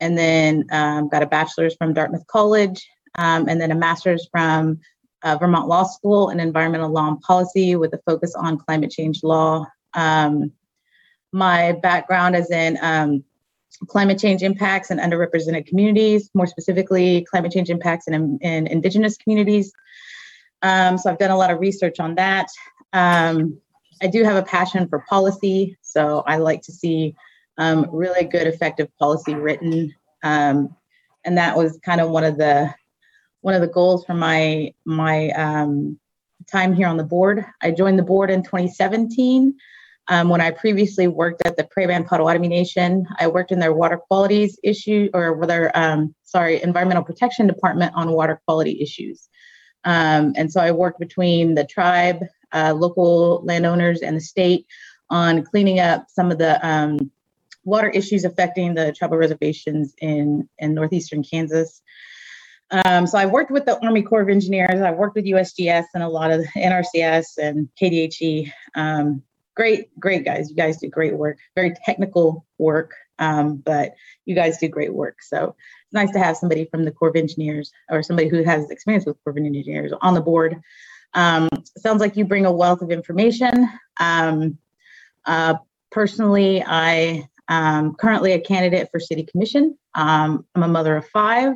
[0.00, 4.80] and then um, got a bachelor's from Dartmouth College um, and then a master's from
[5.22, 9.22] uh, Vermont Law School in environmental law and policy with a focus on climate change
[9.22, 9.66] law.
[9.94, 10.52] Um,
[11.32, 13.24] my background is in um,
[13.88, 19.72] climate change impacts and underrepresented communities, more specifically, climate change impacts in, in Indigenous communities.
[20.62, 22.48] Um, so I've done a lot of research on that.
[22.92, 23.60] Um,
[24.02, 27.14] I do have a passion for policy, so I like to see
[27.58, 29.94] um, really good, effective policy written.
[30.22, 30.74] Um,
[31.24, 32.74] and that was kind of one of the
[33.40, 35.98] one of the goals for my my um,
[36.50, 37.44] time here on the board.
[37.62, 39.56] I joined the board in 2017
[40.08, 43.06] um, when I previously worked at the Prairie Band Potawatomi Nation.
[43.18, 48.12] I worked in their water qualities issue or their um, sorry environmental protection department on
[48.12, 49.28] water quality issues.
[49.84, 54.66] Um, and so I worked between the tribe, uh, local landowners, and the state
[55.10, 57.10] on cleaning up some of the um,
[57.64, 61.82] water issues affecting the tribal reservations in, in northeastern Kansas.
[62.70, 64.80] Um, so I worked with the Army Corps of Engineers.
[64.80, 68.52] I worked with USGS and a lot of NRCS and KDHE.
[68.74, 69.22] Um,
[69.54, 70.50] great, great guys.
[70.50, 71.38] You guys do great work.
[71.54, 75.22] Very technical work, um, but you guys do great work.
[75.22, 75.54] So
[75.84, 79.06] it's nice to have somebody from the Corps of Engineers or somebody who has experience
[79.06, 80.60] with Corps of Engineers on the board.
[81.16, 81.48] Um,
[81.78, 83.68] sounds like you bring a wealth of information.
[83.98, 84.58] Um,
[85.24, 85.54] uh,
[85.90, 89.78] personally, I am currently a candidate for City Commission.
[89.94, 91.54] Um, I'm a mother of five.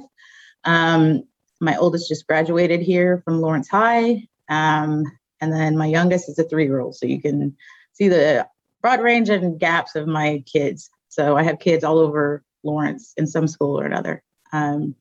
[0.64, 1.24] Um,
[1.60, 4.26] my oldest just graduated here from Lawrence High.
[4.48, 5.04] Um,
[5.42, 6.96] and then my youngest is a three year old.
[6.96, 7.54] So you can
[7.92, 8.48] see the
[8.80, 10.88] broad range and gaps of my kids.
[11.10, 14.22] So I have kids all over Lawrence in some school or another.
[14.54, 14.94] Um,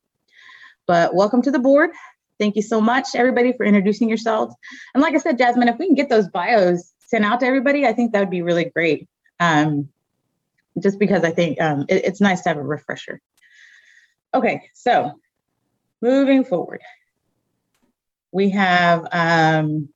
[0.86, 1.90] but welcome to the board.
[2.40, 4.54] Thank you so much, everybody, for introducing yourselves.
[4.94, 7.86] And like I said, Jasmine, if we can get those bios sent out to everybody,
[7.86, 9.06] I think that would be really great.
[9.38, 9.90] Um,
[10.82, 13.20] just because I think um, it- it's nice to have a refresher.
[14.32, 15.12] Okay, so
[16.00, 16.80] moving forward,
[18.32, 19.90] we have um,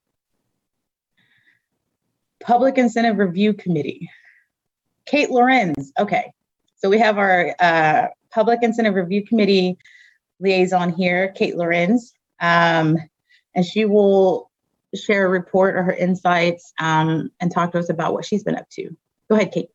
[2.41, 4.09] Public Incentive Review Committee.
[5.07, 5.91] Kate Lorenz.
[5.97, 6.31] Okay,
[6.75, 9.77] so we have our uh, Public Incentive Review Committee
[10.39, 12.97] liaison here, Kate Lorenz, um,
[13.53, 14.51] and she will
[14.93, 18.55] share a report or her insights um, and talk to us about what she's been
[18.55, 18.95] up to.
[19.29, 19.69] Go ahead, Kate.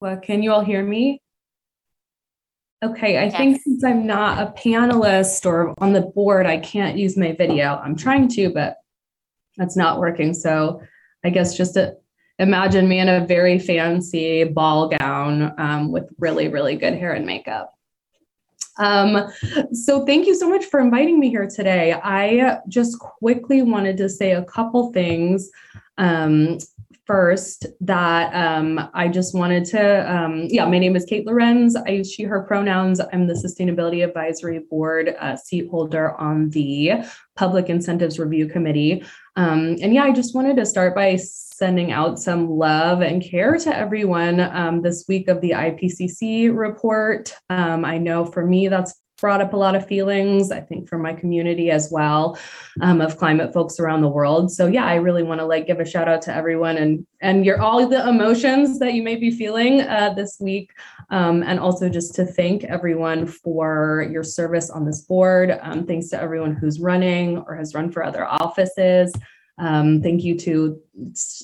[0.00, 1.20] Well, can you all hear me?
[2.84, 7.16] Okay, I think since I'm not a panelist or on the board, I can't use
[7.16, 7.74] my video.
[7.82, 8.76] I'm trying to, but
[9.56, 10.32] that's not working.
[10.32, 10.80] So
[11.24, 11.96] I guess just to
[12.38, 17.26] imagine me in a very fancy ball gown um, with really, really good hair and
[17.26, 17.74] makeup.
[18.78, 19.30] Um,
[19.72, 21.92] so thank you so much for inviting me here today.
[21.92, 25.50] I just quickly wanted to say a couple things.
[25.98, 26.58] Um,
[27.08, 31.74] first, that um, I just wanted to, um, yeah, my name is Kate Lorenz.
[31.74, 33.00] I use she, her pronouns.
[33.00, 37.02] I'm the Sustainability Advisory Board uh, seat holder on the
[37.34, 39.02] Public Incentives Review Committee.
[39.36, 43.56] Um, and yeah, I just wanted to start by sending out some love and care
[43.56, 47.34] to everyone um, this week of the IPCC report.
[47.48, 50.98] Um, I know for me, that's brought up a lot of feelings, I think for
[50.98, 52.38] my community as well,
[52.80, 54.50] um, of climate folks around the world.
[54.50, 57.44] So yeah, I really want to like give a shout out to everyone and and
[57.44, 60.70] your all the emotions that you may be feeling uh, this week.
[61.10, 65.58] Um, and also just to thank everyone for your service on this board.
[65.62, 69.12] Um, thanks to everyone who's running or has run for other offices.
[69.58, 70.80] Um, thank you to,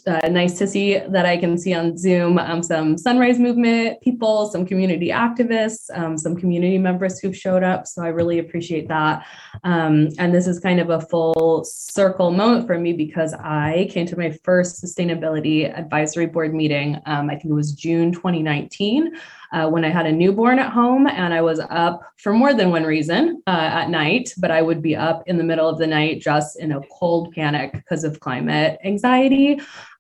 [0.07, 4.49] uh, nice to see that I can see on Zoom um, some Sunrise Movement people,
[4.51, 7.87] some community activists, um, some community members who've showed up.
[7.87, 9.27] So I really appreciate that.
[9.63, 14.07] Um, and this is kind of a full circle moment for me because I came
[14.07, 19.13] to my first Sustainability Advisory Board meeting, um, I think it was June 2019
[19.55, 22.71] uh, when I had a newborn at home and I was up for more than
[22.71, 25.87] one reason uh, at night, but I would be up in the middle of the
[25.87, 29.44] night just in a cold panic because of climate anxiety.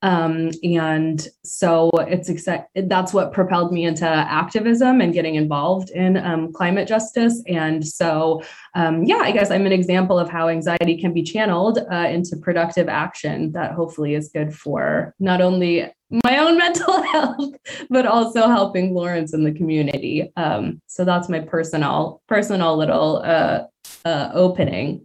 [0.02, 6.18] Um, and so it's exa- that's what propelled me into activism and getting involved in
[6.18, 7.42] um, climate justice.
[7.46, 8.42] And so,
[8.74, 12.37] um, yeah, I guess I'm an example of how anxiety can be channeled uh, into
[12.37, 15.90] productive action that hopefully is good for not only
[16.22, 17.54] my own mental health,
[17.90, 20.30] but also helping Lawrence and the community.
[20.37, 23.64] Um, so that's my personal, personal little uh,
[24.04, 25.04] uh, opening.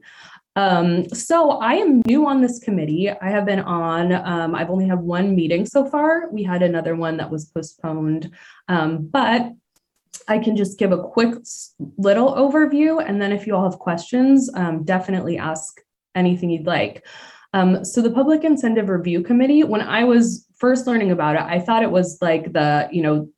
[0.60, 3.10] Um, so I am new on this committee.
[3.10, 6.30] I have been on, um, I've only had one meeting so far.
[6.32, 8.30] We had another one that was postponed,
[8.68, 9.54] um, but
[10.28, 11.36] I can just give a quick
[11.98, 13.02] little overview.
[13.02, 15.80] And then if you all have questions, um, definitely ask
[16.14, 17.06] anything you'd like.
[17.54, 21.60] Um, so the Public Incentive Review Committee, when I was first learning about it, I
[21.62, 23.30] thought it was like the, you know,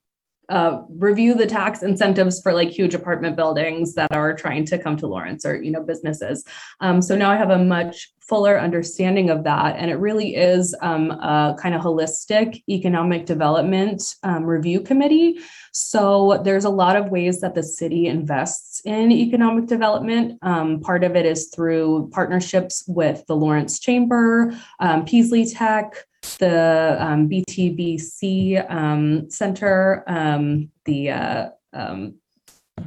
[0.51, 4.97] uh, review the tax incentives for like huge apartment buildings that are trying to come
[4.97, 6.43] to Lawrence or you know businesses.
[6.81, 10.75] Um, so now I have a much fuller understanding of that, and it really is
[10.81, 15.39] um, a kind of holistic economic development um, review committee.
[15.71, 20.37] So there's a lot of ways that the city invests in economic development.
[20.41, 26.05] Um, part of it is through partnerships with the Lawrence Chamber, um, Peaslee Tech
[26.39, 32.15] the um, BTBC um, Center, um, the uh, um,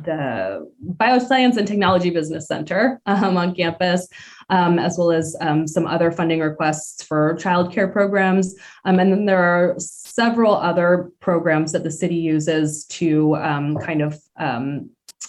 [0.02, 4.08] the Bioscience and Technology Business Center um, on campus,
[4.50, 8.56] um, as well as some other funding requests for childcare programs.
[8.84, 13.36] and then there are several other programs that the city uses to
[13.84, 14.20] kind of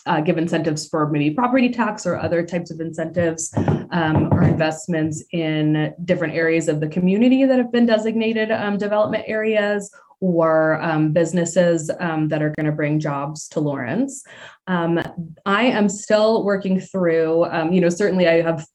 [0.05, 3.53] uh, give incentives for maybe property tax or other types of incentives
[3.91, 9.23] um, or investments in different areas of the community that have been designated um, development
[9.27, 9.91] areas
[10.21, 14.23] or um, businesses um, that are going to bring jobs to Lawrence.
[14.67, 15.01] Um,
[15.45, 18.65] I am still working through, um, you know, certainly I have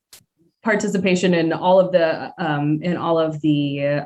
[0.63, 2.33] participation in all of the
[2.83, 4.05] in all of the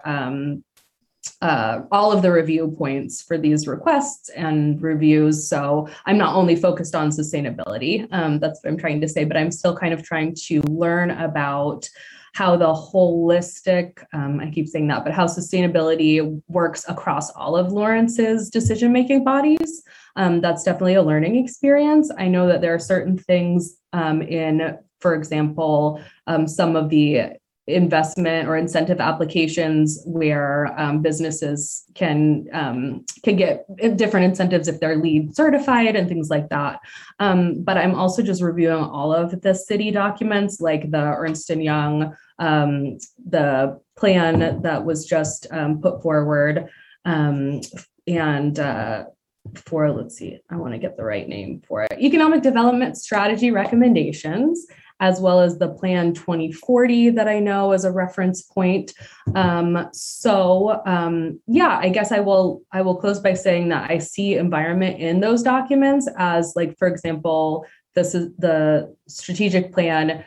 [1.41, 5.49] uh, all of the review points for these requests and reviews.
[5.49, 9.37] So I'm not only focused on sustainability, um, that's what I'm trying to say, but
[9.37, 11.89] I'm still kind of trying to learn about
[12.35, 17.71] how the holistic, um, I keep saying that, but how sustainability works across all of
[17.71, 19.85] Lawrence's decision making bodies.
[20.17, 22.11] Um, that's definitely a learning experience.
[22.19, 27.35] I know that there are certain things um, in, for example, um, some of the
[27.67, 33.65] investment or incentive applications where um, businesses can um, can get
[33.97, 36.81] different incentives if they're LEED certified and things like that.
[37.21, 41.65] Um, but I'm also just reviewing all of the city documents, like the Ernst and
[41.65, 46.69] Young, um, the plan that was just um, put forward,
[47.07, 47.63] um,
[48.07, 49.05] and uh,
[49.57, 51.93] for let's see, I want to get the right name for it.
[51.99, 54.67] Economic Development Strategy Recommendations
[55.05, 58.95] as well as the Plan 2040 that I know as a reference point.
[59.35, 63.99] Um, so um, yeah, I guess I will I will close by saying that I
[63.99, 70.25] see environment in those documents as like, for example, this is the strategic plan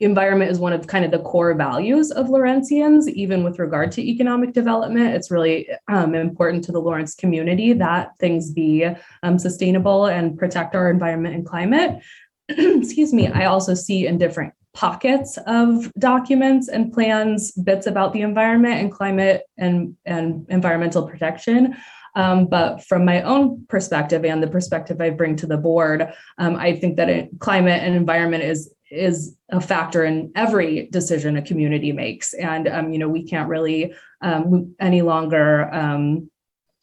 [0.00, 4.08] environment is one of kind of the core values of Lawrencians, even with regard to
[4.08, 5.14] economic development.
[5.14, 8.86] It's really um, important to the Lawrence community that things be
[9.24, 12.00] um, sustainable and protect our environment and climate.
[12.58, 18.20] excuse me, I also see in different pockets of documents and plans bits about the
[18.20, 21.76] environment and climate and, and environmental protection.
[22.14, 26.56] Um, but from my own perspective and the perspective I bring to the board, um,
[26.56, 31.42] I think that it, climate and environment is is a factor in every decision a
[31.42, 36.30] community makes, and um, you know we can't really um, any longer um,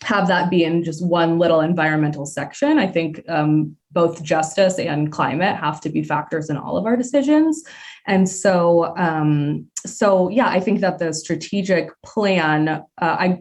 [0.03, 2.77] have that be in just one little environmental section.
[2.77, 6.95] I think um, both justice and climate have to be factors in all of our
[6.95, 7.63] decisions.
[8.05, 13.39] And so, um, so yeah, I think that the strategic plan, uh, I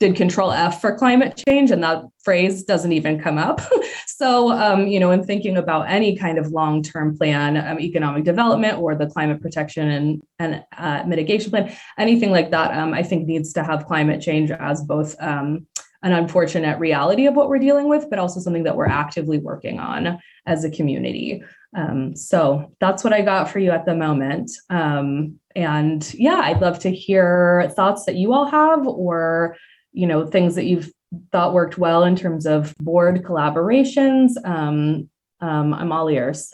[0.00, 3.60] did control F for climate change, and that phrase doesn't even come up.
[4.06, 8.24] so, um, you know, in thinking about any kind of long term plan, um, economic
[8.24, 13.02] development or the climate protection and, and uh, mitigation plan, anything like that, um, I
[13.02, 15.66] think needs to have climate change as both um,
[16.04, 19.80] an unfortunate reality of what we're dealing with, but also something that we're actively working
[19.80, 21.42] on as a community.
[21.74, 24.50] Um, so that's what I got for you at the moment.
[24.68, 29.56] Um, and yeah, I'd love to hear thoughts that you all have, or
[29.92, 30.92] you know, things that you've
[31.32, 34.32] thought worked well in terms of board collaborations.
[34.44, 35.08] Um,
[35.40, 36.52] um I'm all ears.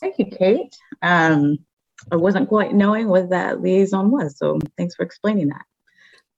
[0.00, 0.74] Thank you, Kate.
[1.02, 1.58] Um,
[2.10, 4.38] I wasn't quite knowing what that liaison was.
[4.38, 5.64] So thanks for explaining that.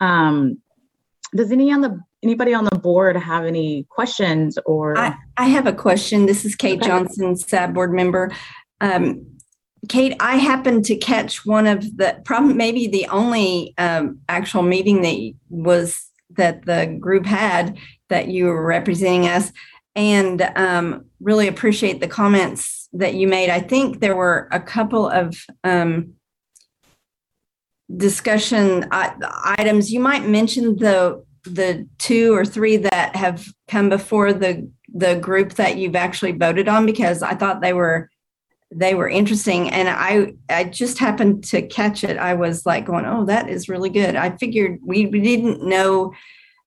[0.05, 0.59] Um,
[1.35, 4.97] does any on the anybody on the board have any questions or?
[4.99, 6.27] I, I have a question.
[6.27, 6.89] This is Kate Okay.
[6.89, 8.31] Johnson, SAB board member.
[8.81, 9.27] Um,
[9.89, 15.03] Kate, I happened to catch one of the, probably maybe the only um, actual meeting
[15.03, 17.77] that was that the group had
[18.09, 19.53] that you were representing us,
[19.97, 23.51] and um, really appreciate the comments that you made.
[23.51, 26.15] I think there were a couple of um,
[27.95, 29.15] discussion i-
[29.59, 29.93] items.
[29.93, 35.55] You might mention the the two or three that have come before the the group
[35.55, 38.11] that you've actually voted on because I thought they were
[38.71, 42.17] they were interesting and I I just happened to catch it.
[42.17, 46.13] I was like going, "Oh, that is really good." I figured we, we didn't know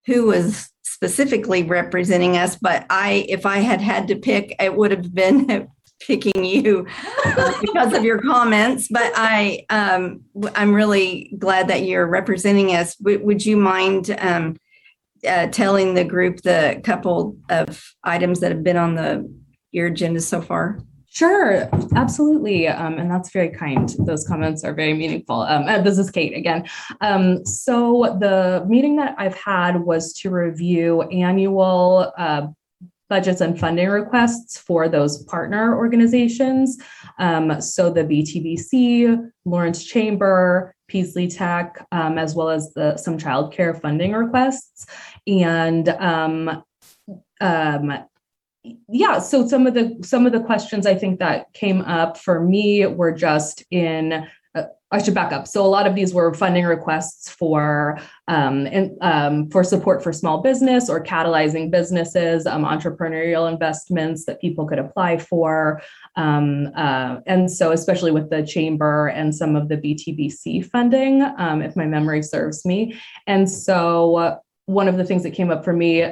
[0.05, 4.91] who was specifically representing us, but I if I had had to pick, it would
[4.91, 5.67] have been
[5.99, 6.87] picking you
[7.25, 8.87] uh, because of your comments.
[8.89, 12.95] But I um, w- I'm really glad that you're representing us.
[12.95, 14.57] W- would you mind um,
[15.27, 19.31] uh, telling the group the couple of items that have been on the
[19.71, 20.79] your agenda so far?
[21.15, 22.67] Sure, absolutely.
[22.67, 23.87] Um, and that's very kind.
[23.99, 25.43] Those comments are very meaningful.
[25.43, 26.67] Um, this is Kate again.
[26.99, 32.47] Um, so, the meeting that I've had was to review annual uh,
[33.09, 36.77] budgets and funding requests for those partner organizations.
[37.19, 43.79] Um, so, the BTBC, Lawrence Chamber, Peaslee Tech, um, as well as the some childcare
[43.79, 44.85] funding requests.
[45.27, 46.63] And um,
[47.41, 47.93] um,
[48.87, 52.41] yeah so some of the some of the questions i think that came up for
[52.41, 54.27] me were just in
[54.95, 55.47] I should back up.
[55.47, 60.13] So a lot of these were funding requests for um, and, um, for support for
[60.13, 65.81] small business or catalyzing businesses, um, entrepreneurial investments that people could apply for,
[66.15, 71.61] um, uh, and so especially with the chamber and some of the BTBC funding, um,
[71.61, 72.95] if my memory serves me.
[73.27, 76.03] And so one of the things that came up for me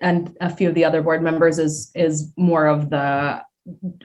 [0.00, 3.40] and a few of the other board members is is more of the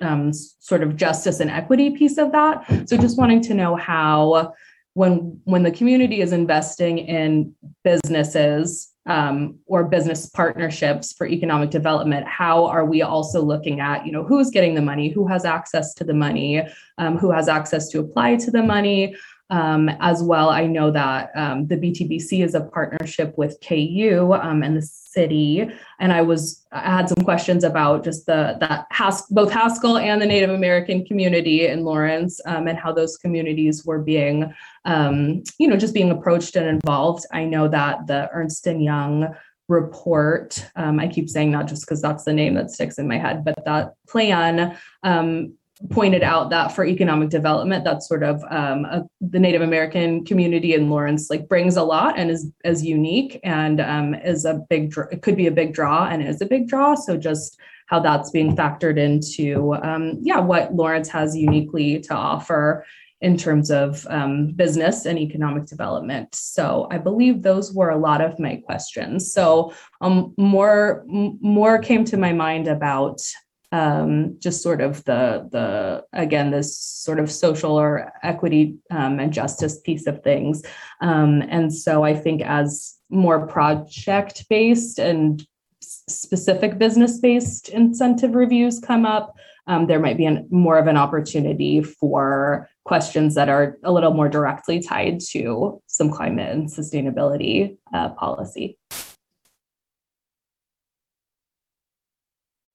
[0.01, 2.89] um, sort of justice and equity piece of that.
[2.89, 4.53] So just wanting to know how
[4.93, 7.53] when when the community is investing in
[7.83, 14.11] businesses um, or business partnerships for economic development, how are we also looking at you
[14.11, 16.63] know who's getting the money, who has access to the money,
[16.97, 19.15] um, who has access to apply to the money,
[19.49, 24.61] Um, as well, I know that um, the BTBC is a partnership with KU um,
[24.61, 25.65] and the city,
[25.99, 30.21] and I was I had some questions about just the that Has- both Haskell and
[30.21, 35.69] the Native American community in Lawrence um, and how those communities were being, um, you
[35.69, 37.25] know, just being approached and involved.
[37.31, 39.33] I know that the Ernst and Young
[39.69, 40.65] report.
[40.75, 43.43] Um, I keep saying that just because that's the name that sticks in my head,
[43.43, 45.56] but that plan um,
[45.89, 50.73] pointed out that for economic development, that's sort of um, a, the Native American community
[50.73, 54.93] in Lawrence like brings a lot and is as unique and um, is a big.
[55.11, 56.95] It could be a big draw and is a big draw.
[56.95, 62.85] So just how that's being factored into um, yeah what Lawrence has uniquely to offer
[63.21, 66.35] in terms of um, business and economic development.
[66.35, 69.33] So I believe those were a lot of my questions.
[69.33, 73.21] So um, more more came to my mind about
[73.71, 79.33] um, just sort of the the again this sort of social or equity um, and
[79.33, 80.63] justice piece of things.
[81.01, 85.45] Um, and so I think as more project based and
[85.81, 89.35] specific business based incentive reviews come up,
[89.67, 94.13] um, there might be an, more of an opportunity for questions that are a little
[94.13, 98.77] more directly tied to some climate and sustainability uh, policy.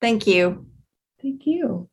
[0.01, 0.66] Thank you.
[1.22, 1.88] Thank you.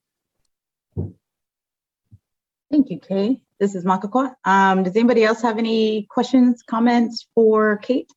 [2.71, 3.41] Thank you, Kay.
[3.59, 4.34] This is Makakwa.
[4.43, 8.09] Um, does anybody else have any questions, comments for Kate?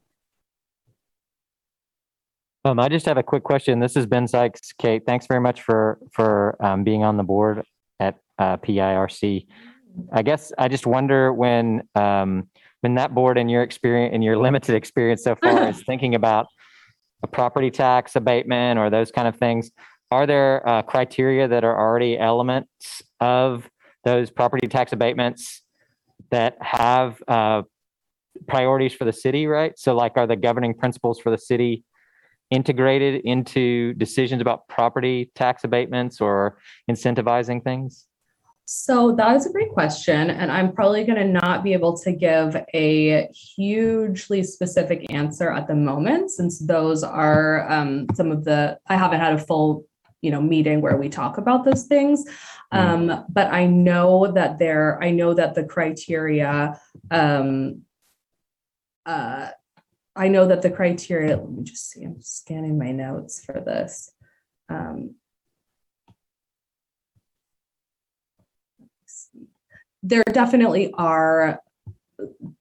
[2.64, 3.80] Um, I just have a quick question.
[3.80, 4.72] This is Ben Sykes.
[4.78, 7.64] Kate, thanks very much for for um, being on the board
[7.98, 9.46] at uh, PIRC.
[10.12, 12.48] I guess I just wonder when um,
[12.82, 16.46] when that board and your experience and your limited experience so far is thinking about
[17.22, 19.70] a property tax abatement or those kind of things.
[20.12, 23.66] Are there uh, criteria that are already elements of
[24.04, 25.62] those property tax abatements
[26.30, 27.62] that have uh,
[28.46, 29.46] priorities for the city?
[29.46, 29.72] Right.
[29.78, 31.84] So, like, are the governing principles for the city
[32.50, 36.58] integrated into decisions about property tax abatements or
[36.90, 38.06] incentivizing things?
[38.66, 40.28] So that is a great question.
[40.28, 45.68] And I'm probably going to not be able to give a hugely specific answer at
[45.68, 49.86] the moment, since those are um, some of the, I haven't had a full
[50.22, 52.24] you know meeting where we talk about those things.
[52.70, 57.82] Um, but i know that there i know that the criteria um,
[59.04, 59.50] uh,
[60.16, 64.10] i know that the criteria let me just see i'm scanning my notes for this.
[64.70, 65.16] Um,
[70.02, 71.60] there definitely are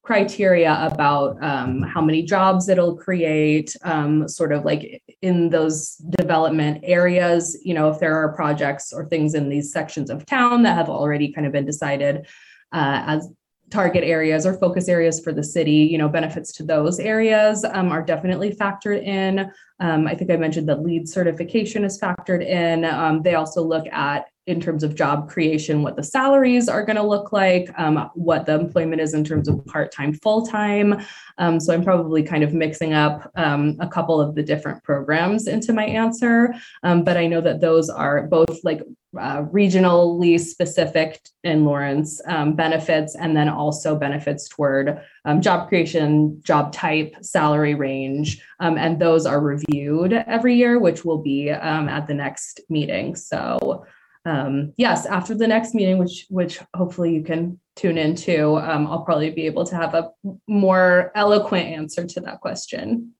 [0.01, 6.83] criteria about um, how many jobs it'll create, um, sort of like in those development
[6.83, 10.75] areas, you know, if there are projects or things in these sections of town that
[10.75, 12.25] have already kind of been decided
[12.71, 13.29] uh, as
[13.69, 17.89] target areas or focus areas for the city, you know, benefits to those areas um,
[17.91, 19.49] are definitely factored in.
[19.79, 22.85] Um, I think I mentioned that LEED certification is factored in.
[22.85, 26.95] Um, they also look at in terms of job creation, what the salaries are going
[26.95, 30.99] to look like, um, what the employment is in terms of part time, full time.
[31.37, 35.47] Um, so I'm probably kind of mixing up um, a couple of the different programs
[35.47, 36.55] into my answer.
[36.81, 38.81] Um, but I know that those are both like
[39.19, 46.41] uh, regionally specific in Lawrence um, benefits, and then also benefits toward um, job creation,
[46.43, 48.41] job type, salary range.
[48.59, 53.15] and those are reviewed every year, which will be at the next meeting.
[53.15, 53.85] So
[54.25, 59.03] um, yes, after the next meeting, which which hopefully you can tune into, um, I'll
[59.03, 60.11] probably be able to have a
[60.47, 63.13] more eloquent answer to that question.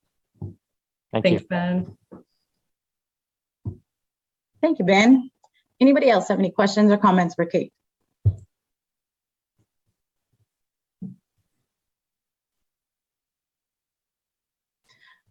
[1.11, 1.47] Thank Thanks, you.
[1.47, 1.97] Ben.
[4.61, 5.31] Thank you, Ben.
[5.79, 7.73] Anybody else have any questions or comments for Kate?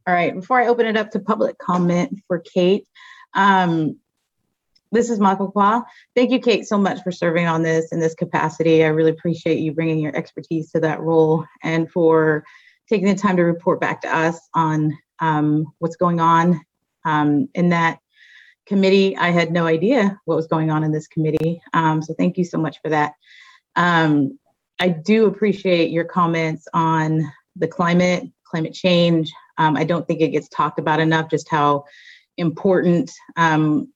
[0.07, 2.89] All right, before I open it up to public comment for Kate,
[3.35, 4.01] um,
[4.93, 5.85] this is Makakwa.
[6.17, 8.85] Thank you, Kate, so much for serving on this in this capacity.
[8.85, 12.45] I really appreciate you bringing your expertise to that role and for
[12.89, 16.61] taking the time to report back to us on um, what's going on
[17.05, 18.01] um, in that
[18.67, 19.17] committee.
[19.17, 21.61] I had no idea what was going on in this committee.
[21.73, 23.13] Um, so thank you so much for that.
[23.77, 24.39] Um,
[24.81, 29.33] I do appreciate your comments on the climate, climate change.
[29.59, 31.85] Um, I don't think it gets talked about enough, just how
[32.39, 33.93] important um,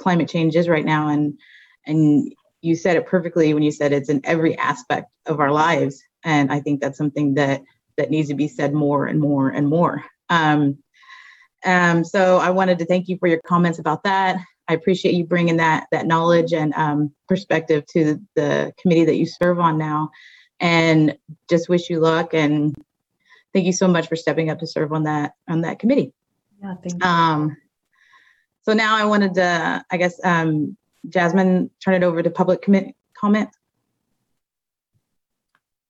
[0.00, 1.38] climate change is right now and
[1.86, 2.32] and
[2.62, 6.52] you said it perfectly when you said it's in every aspect of our lives and
[6.52, 7.62] i think that's something that
[7.96, 10.78] that needs to be said more and more and more um,
[11.64, 14.36] um, so i wanted to thank you for your comments about that
[14.68, 19.26] i appreciate you bringing that that knowledge and um, perspective to the committee that you
[19.26, 20.10] serve on now
[20.60, 21.16] and
[21.48, 22.74] just wish you luck and
[23.52, 26.12] thank you so much for stepping up to serve on that on that committee.
[26.62, 27.08] Yeah, thank you.
[28.70, 30.76] So now I wanted to, I guess, um,
[31.08, 33.48] Jasmine, turn it over to public commit comment.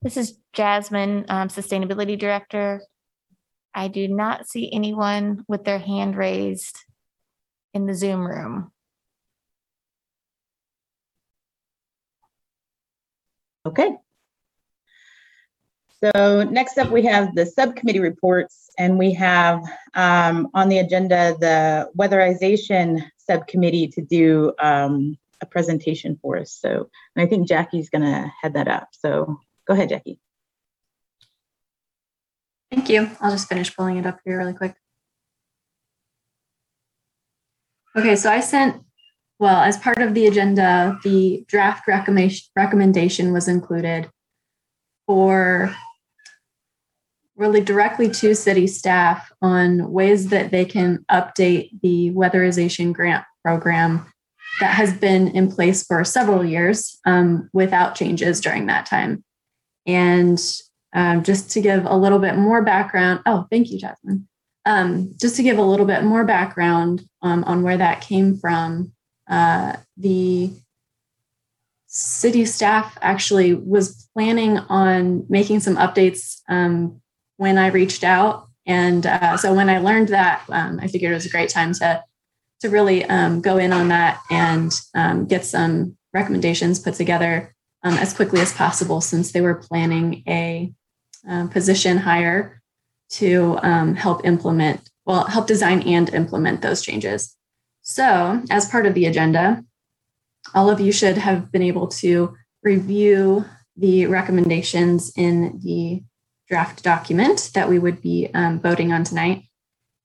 [0.00, 2.80] This is Jasmine, um, Sustainability Director.
[3.74, 6.78] I do not see anyone with their hand raised
[7.74, 8.72] in the Zoom room.
[13.66, 13.90] Okay.
[16.02, 19.62] So next up, we have the subcommittee reports, and we have
[19.94, 26.52] um, on the agenda the weatherization subcommittee to do um, a presentation for us.
[26.52, 28.88] So I think Jackie's going to head that up.
[28.92, 30.18] So go ahead, Jackie.
[32.70, 33.10] Thank you.
[33.20, 34.74] I'll just finish pulling it up here really quick.
[37.96, 38.82] Okay, so I sent,
[39.38, 44.08] well, as part of the agenda, the draft recommendation was included
[45.06, 45.74] for
[47.40, 54.06] really directly to city staff on ways that they can update the weatherization grant program
[54.60, 59.24] that has been in place for several years um, without changes during that time.
[59.86, 60.38] And
[60.92, 64.28] um, just to give a little bit more background, oh, thank you, Jasmine.
[64.66, 68.92] Um, just to give a little bit more background um, on where that came from,
[69.30, 70.52] uh, the
[71.86, 77.00] city staff actually was planning on making some updates um,
[77.40, 78.48] when I reached out.
[78.66, 81.72] And uh, so when I learned that, um, I figured it was a great time
[81.74, 82.04] to
[82.60, 87.94] to really um, go in on that and um, get some recommendations put together um,
[87.94, 90.70] as quickly as possible, since they were planning a
[91.26, 92.60] um, position hire
[93.12, 97.34] to um, help implement, well, help design and implement those changes.
[97.80, 99.64] So, as part of the agenda,
[100.54, 103.46] all of you should have been able to review
[103.78, 106.02] the recommendations in the
[106.50, 109.44] draft document that we would be um, voting on tonight.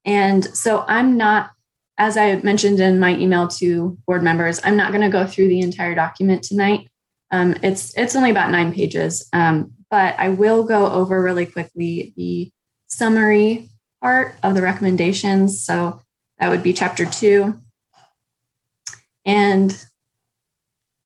[0.05, 1.49] And so I'm not,
[1.97, 5.47] as I mentioned in my email to board members, I'm not going to go through
[5.47, 6.87] the entire document tonight.
[7.31, 12.13] Um, it's it's only about nine pages, um, but I will go over really quickly
[12.15, 12.51] the
[12.87, 13.69] summary
[13.99, 15.65] part of the recommendations.
[15.65, 16.01] So
[16.37, 17.59] that would be chapter two,
[19.25, 19.85] and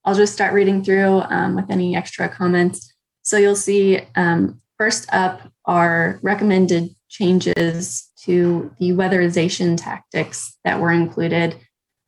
[0.04, 2.94] I'll just start reading through um, with any extra comments.
[3.22, 10.92] So you'll see um, First up are recommended changes to the weatherization tactics that were
[10.92, 11.60] included.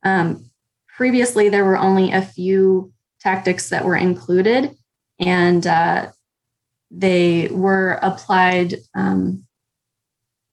[0.04, 0.50] Um,
[0.96, 4.74] previously, there were only a few tactics that were included,
[5.20, 6.12] and uh,
[6.90, 9.44] they were applied um,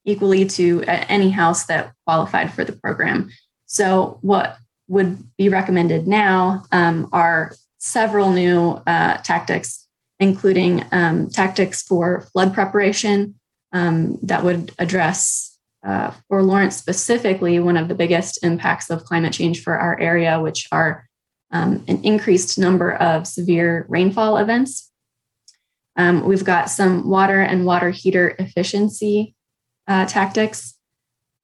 [0.03, 3.29] equally to any house that qualified for the program.
[3.65, 4.57] So, what
[4.89, 9.87] would be recommended now um, are several new uh, tactics
[10.19, 13.35] including um, tactics for flood preparation
[13.71, 19.33] um, that would address, uh, for Lawrence specifically, one of the biggest impacts of climate
[19.33, 21.07] change for our area, which are
[21.51, 24.91] um, an increased number of severe rainfall events.
[25.95, 29.35] Um, we've got some water and water heater efficiency
[29.87, 30.75] uh, tactics,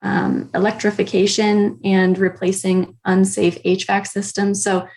[0.02, 4.64] um, electrification, and replacing unsafe HVAC systems.
[4.64, 4.88] So,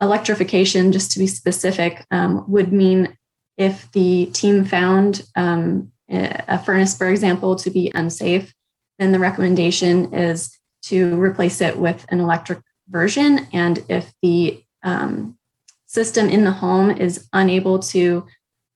[0.00, 3.16] electrification, just to be specific, um, would mean
[3.56, 8.52] if the team found um, a furnace, for example, to be unsafe,
[8.98, 13.46] then the recommendation is to replace it with an electric version.
[13.52, 15.38] And if the um,
[15.86, 18.26] system in the home is unable to,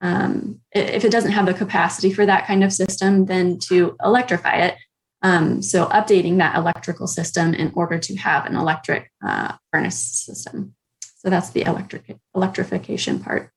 [0.01, 4.57] um, if it doesn't have the capacity for that kind of system, then to electrify
[4.57, 4.76] it.
[5.22, 10.74] Um, so updating that electrical system in order to have an electric uh, furnace system.
[11.16, 13.51] So that's the electric electrification part.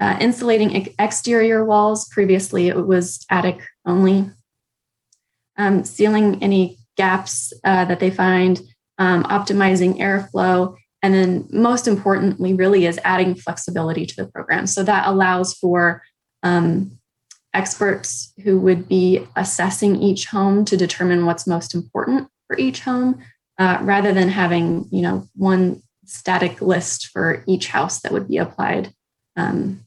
[0.00, 4.30] Uh, insulating exterior walls, previously it was attic only.
[5.58, 8.60] Um, sealing any gaps uh, that they find,
[8.96, 14.66] um, optimizing airflow, and then most importantly, really is adding flexibility to the program.
[14.66, 16.02] So that allows for
[16.42, 16.98] um,
[17.52, 23.22] experts who would be assessing each home to determine what's most important for each home,
[23.58, 28.38] uh, rather than having you know one static list for each house that would be
[28.38, 28.92] applied
[29.36, 29.86] um,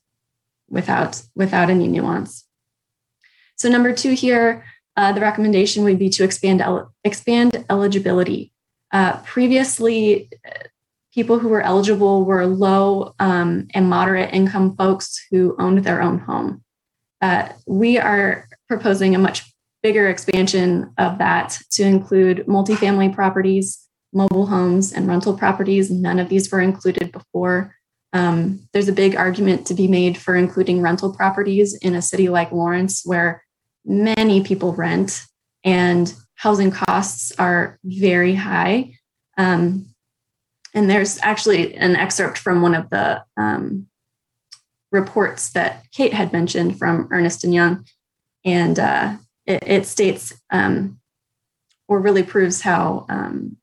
[0.74, 2.46] without without any nuance.
[3.56, 4.66] So number two here,
[4.98, 8.52] uh, the recommendation would be to expand el- expand eligibility.
[8.92, 10.30] Uh, previously,
[11.14, 16.20] people who were eligible were low um, and moderate income folks who owned their own
[16.20, 16.64] home.
[17.22, 19.44] Uh, we are proposing a much
[19.84, 25.92] bigger expansion of that to include multifamily properties, mobile homes, and rental properties.
[25.92, 27.76] None of these were included before.
[28.14, 32.30] Um, there's a big argument to be made for including rental properties in a city
[32.30, 33.44] like Lawrence, where
[33.84, 35.26] many people rent
[35.64, 38.94] and housing costs are very high.
[39.38, 39.88] Um,
[40.74, 43.88] and there's actually an excerpt from one of the um,
[44.92, 47.86] reports that Kate had mentioned from Ernst and Young,
[48.46, 51.00] and uh, it, it, states um,
[51.88, 53.58] or really proves how um,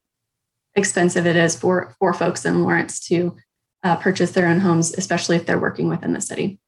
[0.75, 3.37] expensive it is for for folks in Lawrence to
[3.83, 6.59] uh, purchase their own homes, especially if they're working within the city.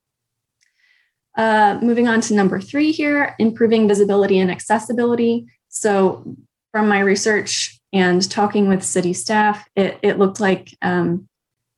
[1.36, 5.46] Uh, moving on to number three here, improving visibility and accessibility.
[5.68, 6.36] So,
[6.72, 11.28] from my research and talking with city staff, it, it looked like um,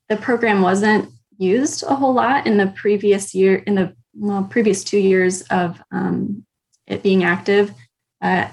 [0.09, 4.85] the program wasn't used a whole lot in the previous year, in the well, previous
[4.85, 6.45] two years of um,
[6.87, 7.73] it being active.
[8.21, 8.49] Uh,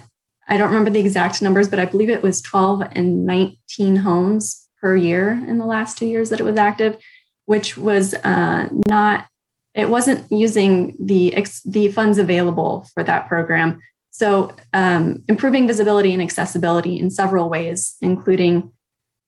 [0.47, 4.67] I don't remember the exact numbers, but I believe it was 12 and 19 homes
[4.81, 6.97] per year in the last two years that it was active,
[7.45, 9.27] which was uh, not,
[9.73, 13.79] it wasn't using the, ex, the funds available for that program.
[14.09, 18.71] So, um, improving visibility and accessibility in several ways, including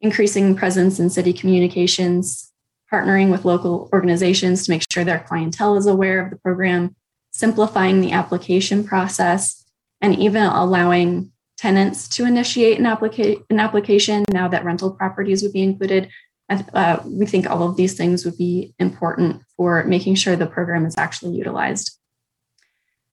[0.01, 2.51] increasing presence in city communications,
[2.91, 6.95] partnering with local organizations to make sure their clientele is aware of the program,
[7.31, 9.63] simplifying the application process,
[10.01, 15.53] and even allowing tenants to initiate an, applica- an application now that rental properties would
[15.53, 16.09] be included.
[16.49, 20.85] Uh, we think all of these things would be important for making sure the program
[20.85, 21.97] is actually utilized.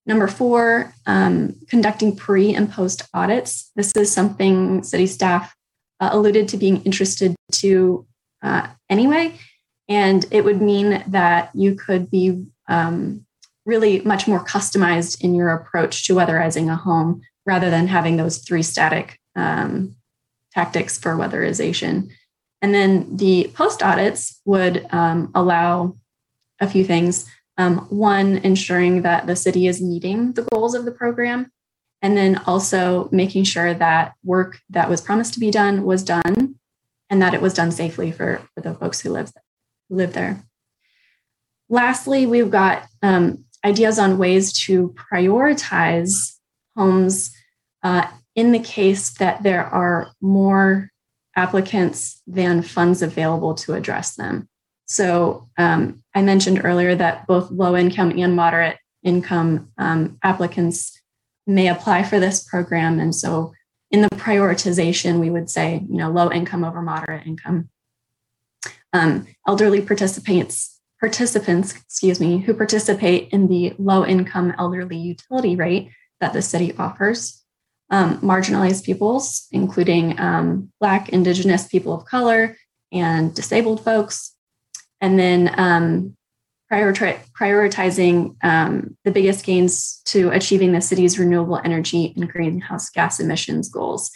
[0.07, 3.70] Number four, um, conducting pre and post audits.
[3.76, 5.55] This is something city staff
[6.01, 8.07] uh, alluded to being interested to
[8.43, 9.38] uh, anyway.
[9.88, 13.26] And it would mean that you could be um,
[13.66, 18.38] really much more customized in your approach to weatherizing a home rather than having those
[18.38, 19.96] three static um,
[20.53, 22.09] tactics for weatherization.
[22.62, 25.96] And then the post audits would um, allow
[26.61, 27.26] a few things.
[27.59, 31.51] Um, one, ensuring that the city is meeting the goals of the program,
[32.03, 36.55] and then also making sure that work that was promised to be done was done
[37.11, 39.32] and that it was done safely for, for the folks who live,
[39.88, 40.44] who live there.
[41.68, 46.36] Lastly, we've got um, ideas on ways to prioritize
[46.76, 47.34] homes
[47.83, 50.91] uh, in the case that there are more
[51.37, 54.49] applicants than funds available to address them.
[54.87, 61.01] So um, I mentioned earlier that both low income and moderate income um, applicants
[61.47, 62.99] may apply for this program.
[62.99, 63.53] And so
[63.91, 67.68] in the prioritization, we would say, you know, low income over moderate income.
[68.93, 75.91] Um, elderly participants, participants, excuse me, who participate in the low income elderly utility rate
[76.20, 77.39] that the city offers.
[77.93, 82.57] Um, marginalized peoples, including um, Black, Indigenous people of color,
[82.93, 84.36] and disabled folks,
[85.01, 86.16] and then um,
[86.70, 93.68] prioritizing um, the biggest gains to achieving the city's renewable energy and greenhouse gas emissions
[93.68, 94.11] goals.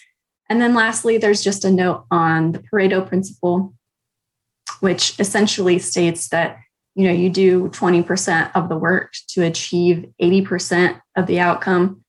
[0.48, 3.74] And then lastly, there's just a note on the Pareto principle,
[4.80, 6.58] which essentially states that
[6.94, 12.03] you know you do 20% of the work to achieve 80% of the outcome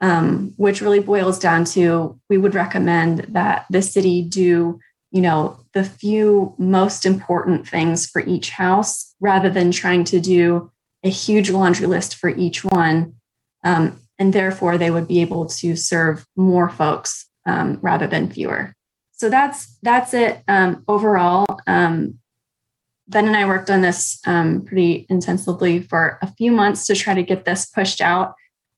[0.00, 4.78] um, which really boils down to we would recommend that the city do
[5.10, 10.70] you know the few most important things for each house rather than trying to do
[11.04, 13.14] a huge laundry list for each one.
[13.62, 18.74] Um, and therefore they would be able to serve more folks um, rather than fewer.
[19.12, 21.46] So that's that's it um, overall.
[21.66, 22.18] Um,
[23.06, 27.12] ben and i worked on this um, pretty intensively for a few months to try
[27.12, 28.34] to get this pushed out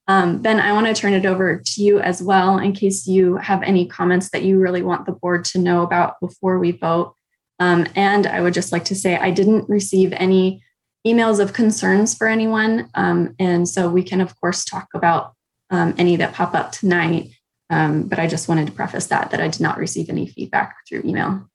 [0.09, 3.37] um, ben, I want to turn it over to you as well in case you
[3.37, 7.15] have any comments that you really want the board to know about before we vote.
[7.59, 10.63] Um, and I would just like to say I didn't receive any
[11.07, 12.89] emails of concerns for anyone.
[12.95, 15.33] Um, and so we can, of course, talk about
[15.71, 17.31] um, any that pop up tonight.
[17.71, 20.77] Um, but I just wanted to preface that, that I did not receive any feedback
[20.89, 21.49] through email.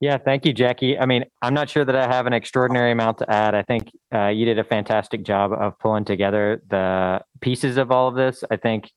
[0.00, 0.96] Yeah, thank you, Jackie.
[0.96, 3.56] I mean, I'm not sure that I have an extraordinary amount to add.
[3.56, 8.06] I think uh, you did a fantastic job of pulling together the pieces of all
[8.06, 8.44] of this.
[8.48, 8.92] I think,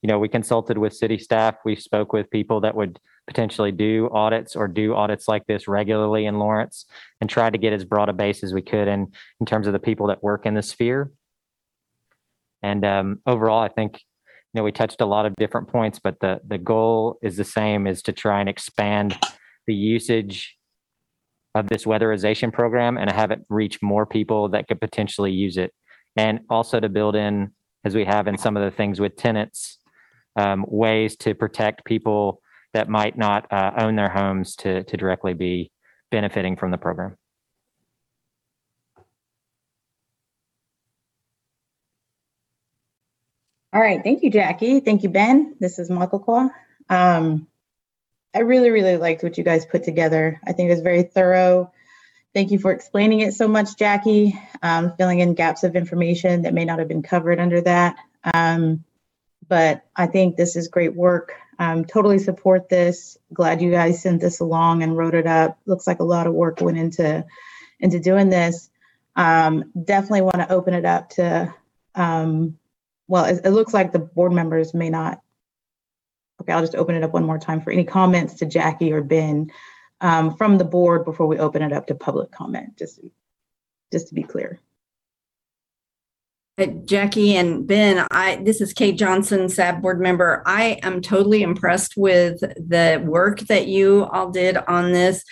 [0.00, 1.56] you know, we consulted with city staff.
[1.66, 6.24] We spoke with people that would potentially do audits or do audits like this regularly
[6.24, 6.86] in Lawrence
[7.20, 9.74] and tried to get as broad a base as we could in, in terms of
[9.74, 11.10] the people that work in the sphere.
[12.62, 14.00] And um, overall, I think,
[14.54, 17.44] you know, we touched a lot of different points, but the, the goal is the
[17.44, 19.18] same is to try and expand
[19.66, 20.56] the usage
[21.54, 25.72] of this weatherization program and have it reach more people that could potentially use it.
[26.16, 27.52] And also to build in,
[27.84, 29.78] as we have in some of the things with tenants,
[30.36, 32.40] um, ways to protect people
[32.74, 35.70] that might not uh, own their homes to, to directly be
[36.10, 37.16] benefiting from the program.
[43.72, 44.80] All right, thank you, Jackie.
[44.80, 45.56] Thank you, Ben.
[45.60, 46.50] This is Makakwa.
[46.88, 47.46] Um,
[48.36, 50.38] I really, really liked what you guys put together.
[50.46, 51.72] I think it was very thorough.
[52.34, 56.52] Thank you for explaining it so much, Jackie, um, filling in gaps of information that
[56.52, 57.96] may not have been covered under that.
[58.34, 58.84] Um,
[59.48, 61.32] but I think this is great work.
[61.58, 63.16] Um, totally support this.
[63.32, 65.58] Glad you guys sent this along and wrote it up.
[65.64, 67.24] Looks like a lot of work went into
[67.80, 68.68] into doing this.
[69.16, 71.54] Um, definitely want to open it up to
[71.94, 72.58] um,
[73.08, 75.22] well, it, it looks like the board members may not.
[76.40, 79.02] Okay, I'll just open it up one more time for any comments to Jackie or
[79.02, 79.50] Ben
[80.00, 83.00] um, from the board before we open it up to public comment, just,
[83.90, 84.60] just to be clear.
[86.58, 90.42] Uh, Jackie and Ben, I this is Kate Johnson, SAB board member.
[90.46, 95.22] I am totally impressed with the work that you all did on this.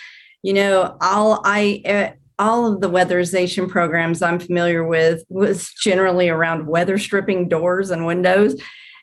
[0.43, 6.29] You know, all I uh, all of the weatherization programs I'm familiar with was generally
[6.29, 8.61] around weather stripping doors and windows.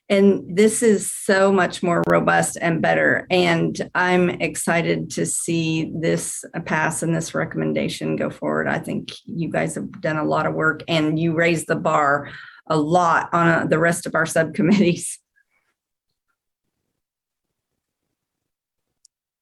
[0.09, 3.27] And this is so much more robust and better.
[3.31, 8.69] And I'm excited to see this pass and this recommendation go forward.
[8.69, 12.31] I think you guys have done a lot of work and you raised the bar
[12.67, 15.19] a lot on uh, the rest of our subcommittees.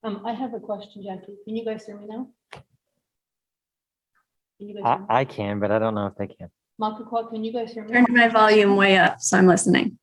[0.02, 1.36] Um, I have a question, Jackie.
[1.44, 2.28] Can you guys hear me now?
[2.52, 5.04] Can you guys hear I, me?
[5.10, 6.48] I can, but I don't know if they can.
[6.80, 7.92] Makakwa, can you guys hear me?
[7.92, 9.98] Turned my volume way up, so I'm listening.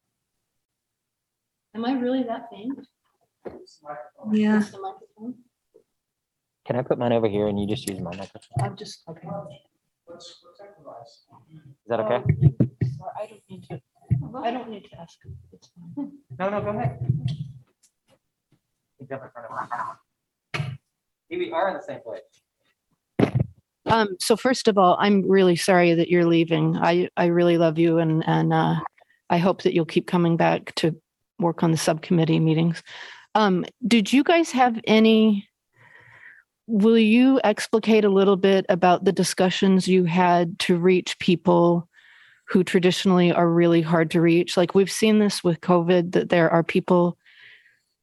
[1.78, 2.88] Am I really that faint?
[4.34, 4.58] Yeah.
[4.58, 5.36] Is the microphone?
[6.66, 8.64] Can I put mine over here and you just use my microphone?
[8.64, 9.28] I'm just, okay.
[10.18, 10.36] Is
[11.88, 12.16] that okay?
[12.16, 13.80] I don't need to,
[14.44, 15.20] I don't need to ask.
[15.54, 16.14] It's fine.
[16.40, 16.98] No, no, go ahead.
[21.30, 22.22] We are in the same place.
[23.86, 26.76] Um, so first of all, I'm really sorry that you're leaving.
[26.76, 28.80] I, I really love you and, and, uh,
[29.30, 30.96] I hope that you'll keep coming back to
[31.40, 32.84] work on the subcommittee meetings.
[33.36, 35.48] Um, did you guys have any,
[36.66, 41.88] will you explicate a little bit about the discussions you had to reach people
[42.48, 44.58] who traditionally are really hard to reach?
[44.58, 47.18] Like we've seen this with COVID, that there are people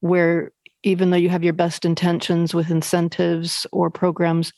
[0.01, 4.53] where even though you have your best intentions with incentives or programs,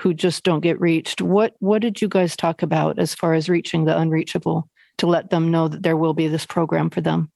[0.00, 1.20] who just don't get reached.
[1.20, 4.66] What what did you guys talk about as far as reaching the unreachable
[4.96, 7.30] to let them know that there will be this program for them?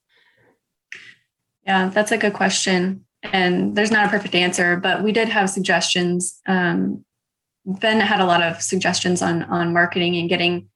[1.67, 3.05] Yeah, that's a good question.
[3.23, 6.41] And there's not a perfect answer, but we did have suggestions.
[6.47, 7.05] Um,
[7.65, 10.69] ben had a lot of suggestions on on marketing and getting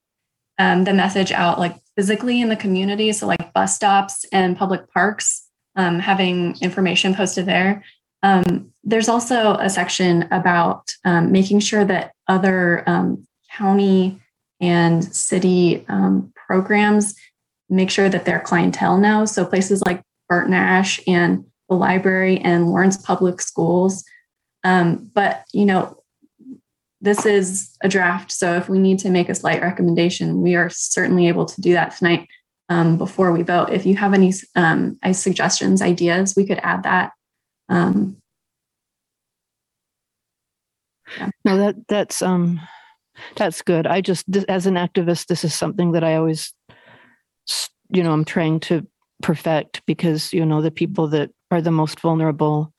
[0.58, 3.12] um, the message out, like physically in the community.
[3.12, 7.84] So, like bus stops and public parks, um, having information posted there.
[8.22, 14.20] Um, there's also a section about um, making sure that other um, county
[14.60, 15.86] and city
[16.34, 17.14] programs
[17.68, 19.32] make sure that their clientele knows.
[19.32, 24.04] So places like Bert Nash and the library and Lawrence Public Schools.
[24.64, 26.02] Um, but you know,
[27.00, 30.68] this is a draft, so if we need to make a slight recommendation, we are
[30.70, 32.26] certainly able to do that tonight
[32.68, 33.70] um, before we vote.
[33.70, 37.12] If you have any um, suggestions, ideas, we could add that
[37.68, 38.16] um,
[41.16, 41.30] yeah.
[41.44, 42.60] No, that that's um
[43.36, 43.86] that's good.
[43.86, 46.52] I just as an activist, this is something that I always,
[47.90, 48.86] you know, I'm trying to
[49.22, 52.72] perfect because you know the people that are the most vulnerable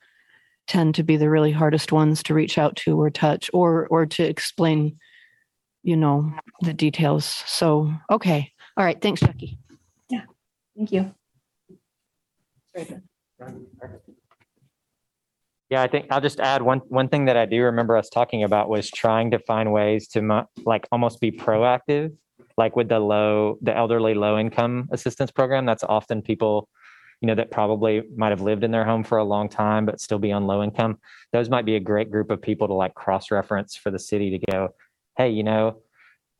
[0.66, 4.06] tend to be the really hardest ones to reach out to or touch or or
[4.06, 4.96] to explain,
[5.82, 7.24] you know, the details.
[7.46, 9.00] So okay, all right.
[9.00, 9.58] Thanks, Jackie.
[10.08, 10.22] Yeah,
[10.76, 11.12] thank you.
[15.70, 18.42] Yeah, I think I'll just add one one thing that I do remember us talking
[18.44, 22.12] about was trying to find ways to mo- like almost be proactive,
[22.60, 25.64] like with the low the elderly low income assistance program.
[25.64, 26.68] That's often people,
[27.22, 29.98] you know, that probably might have lived in their home for a long time but
[30.06, 30.98] still be on low income.
[31.32, 34.28] Those might be a great group of people to like cross reference for the city
[34.36, 34.58] to go,
[35.16, 35.64] hey, you know,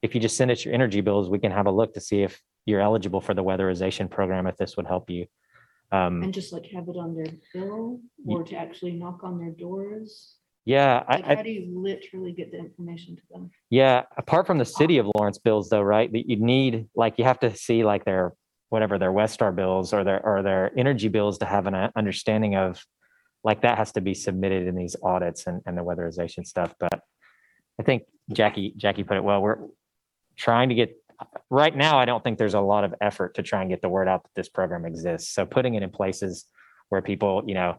[0.03, 2.23] if you just send us your energy bills, we can have a look to see
[2.23, 5.27] if you're eligible for the weatherization program if this would help you.
[5.91, 9.55] Um, And just like have it on their bill or to actually knock on their
[9.67, 10.37] doors?
[10.65, 13.51] Yeah, I, Like, I how do you literally get the information to them?
[13.71, 16.11] Yeah, apart from the city of Lawrence bills though, right?
[16.13, 18.35] That you need like you have to see like their
[18.69, 22.57] whatever their Westar bills or their or their energy bills to have an uh, understanding
[22.57, 22.85] of
[23.43, 26.75] like that has to be submitted in these audits and, and the weatherization stuff.
[26.79, 27.01] But
[27.79, 29.41] I think Jackie Jackie put it well.
[29.41, 29.59] We're
[30.37, 30.95] trying to get
[31.51, 33.89] right now, I don't think there's a lot of effort to try and get the
[33.89, 35.35] word out that this program exists.
[35.35, 36.47] So putting it in places
[36.89, 37.77] where people, you know,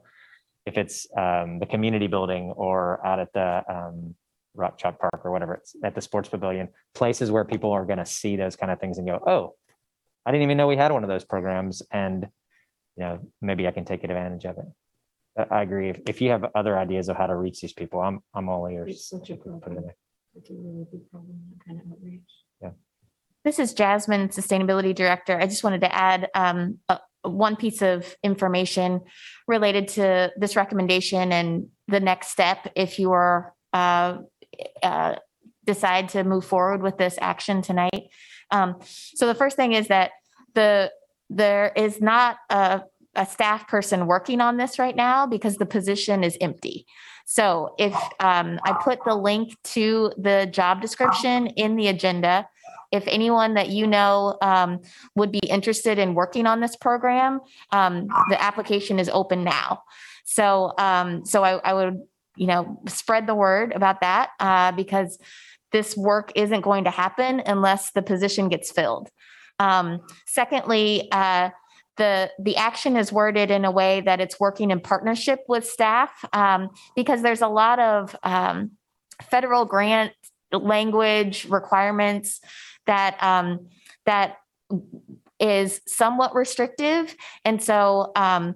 [0.66, 4.16] if it's um, the community building or out at the um,
[4.54, 8.00] Rock Chalk Park or whatever it's at the sports pavilion, places where people are going
[8.00, 9.56] to see those kind of things and go, oh,
[10.26, 12.28] I didn't even know we had one of those programs, and
[12.96, 14.66] you know maybe I can take advantage of it.
[15.38, 15.90] I- I agree.
[15.90, 18.68] If, if you have other ideas of how to reach these people, I'm I'm all
[18.68, 18.92] ears.
[18.92, 19.86] It's such a problem.
[20.36, 22.22] It's a really big problem, that kind of outreach.
[22.62, 22.70] Yeah.
[23.44, 25.38] This is Jasmine, Sustainability Director.
[25.40, 29.02] I just wanted to add um, uh, one piece of information
[29.48, 34.18] related to this recommendation and the next step if you are uh,
[34.84, 35.16] uh,
[35.66, 38.10] decide to move forward with this action tonight.
[38.50, 38.76] Um,
[39.16, 40.12] so the first thing is that
[40.56, 40.92] the
[41.30, 42.82] there is not a,
[43.16, 46.86] a staff person working on this right now because the position is empty.
[47.26, 52.50] So if um, I put the link to the job description in the agenda,
[52.92, 54.82] if anyone that you know um,
[55.16, 57.40] would be interested in working on this program,
[57.72, 59.84] um, the application is open now.
[60.26, 62.02] So, um, so I, I would,
[62.36, 65.18] you know, spread the word about that uh, because
[65.72, 69.10] this work isn't going to happen unless the position gets filled.
[69.60, 71.50] Um, secondly, uh,
[71.98, 76.26] the the action is worded in a way that it's working in partnership with staff
[76.34, 78.72] um, because there's a lot of um,
[79.22, 80.14] federal grant
[80.52, 82.42] language requirements
[82.92, 83.68] that um,
[84.06, 84.36] that
[85.40, 87.16] is somewhat restrictive,
[87.46, 88.54] and so um,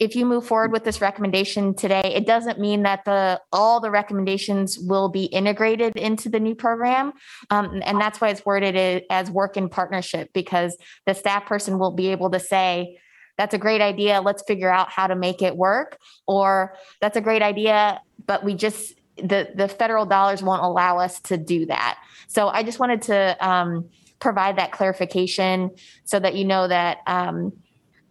[0.00, 3.90] if you move forward with this recommendation today, it doesn't mean that the all the
[3.90, 7.12] recommendations will be integrated into the new program,
[7.50, 11.92] um, and that's why it's worded as work in partnership because the staff person will
[11.92, 12.98] be able to say.
[13.38, 14.20] That's a great idea.
[14.20, 15.96] Let's figure out how to make it work.
[16.26, 21.20] Or that's a great idea, but we just the the federal dollars won't allow us
[21.20, 21.98] to do that.
[22.28, 23.88] So I just wanted to um,
[24.20, 25.70] provide that clarification
[26.04, 27.52] so that you know that um,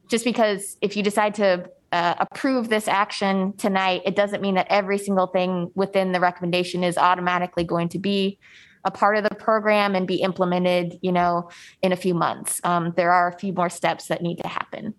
[0.10, 4.68] just because if you decide to uh, approve this action tonight, it doesn't mean that
[4.70, 8.38] every single thing within the recommendation is automatically going to be
[8.86, 11.50] a part of the program and be implemented, you know,
[11.82, 12.62] in a few months.
[12.64, 14.94] Um, there are a few more steps that need to happen.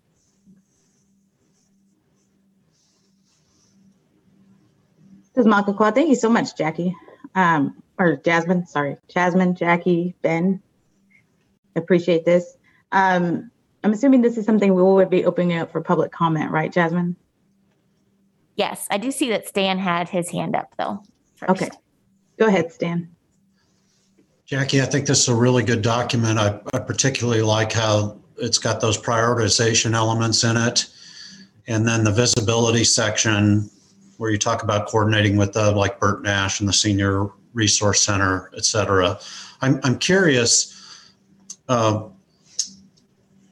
[5.33, 5.93] This is Makakwa.
[5.93, 6.95] Thank you so much, Jackie.
[7.35, 8.97] Um, or Jasmine, sorry.
[9.07, 10.61] Jasmine, Jackie, Ben.
[11.75, 12.57] Appreciate this.
[12.91, 13.51] Um,
[13.83, 17.15] I'm assuming this is something we will be opening up for public comment, right, Jasmine?
[18.55, 21.01] Yes, I do see that Stan had his hand up though.
[21.35, 21.51] first.
[21.51, 21.69] Okay.
[22.37, 23.09] Go ahead, Stan.
[24.45, 26.37] Jackie, I think this is a really good document.
[26.37, 30.87] I, I particularly like how it's got those prioritization elements in it.
[31.67, 33.69] And then the visibility section
[34.21, 38.51] where you talk about coordinating with the, like Bert Nash and the Senior Resource Center,
[38.55, 39.19] et cetera.
[39.61, 41.09] I'm, I'm curious,
[41.67, 42.03] uh,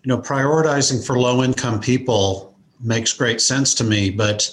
[0.04, 4.48] you know, prioritizing for low income people makes great sense to me, but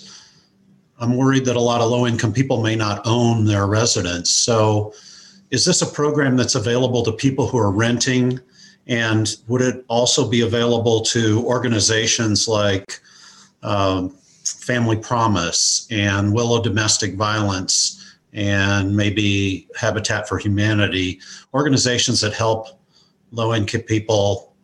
[0.98, 4.30] I'm worried that a lot of low income people may not own their residence.
[4.30, 4.94] So
[5.50, 8.40] is this a program that's available to people who are renting?
[8.86, 13.00] And would it also be available to organizations like
[13.62, 14.16] um,
[14.66, 21.20] Family Promise and Willow Domestic Violence and maybe Habitat for Humanity,
[21.54, 22.80] organizations that help
[23.30, 24.54] low income people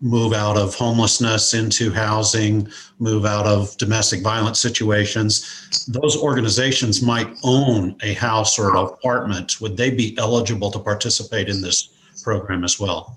[0.00, 5.86] move out of homelessness into housing, move out of domestic violence situations.
[5.86, 9.60] Those organizations might own a house or an apartment.
[9.60, 11.90] Would they be eligible to participate in this
[12.24, 13.16] program as well?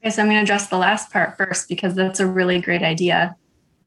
[0.00, 2.82] Okay, so I'm going to address the last part first because that's a really great
[2.82, 3.34] idea.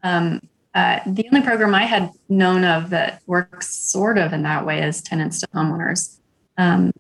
[0.04, 0.42] Um,
[0.78, 4.84] uh, the only program I had known of that works sort of in that way
[4.84, 6.20] is tenants to homeowners.
[6.56, 6.92] Um,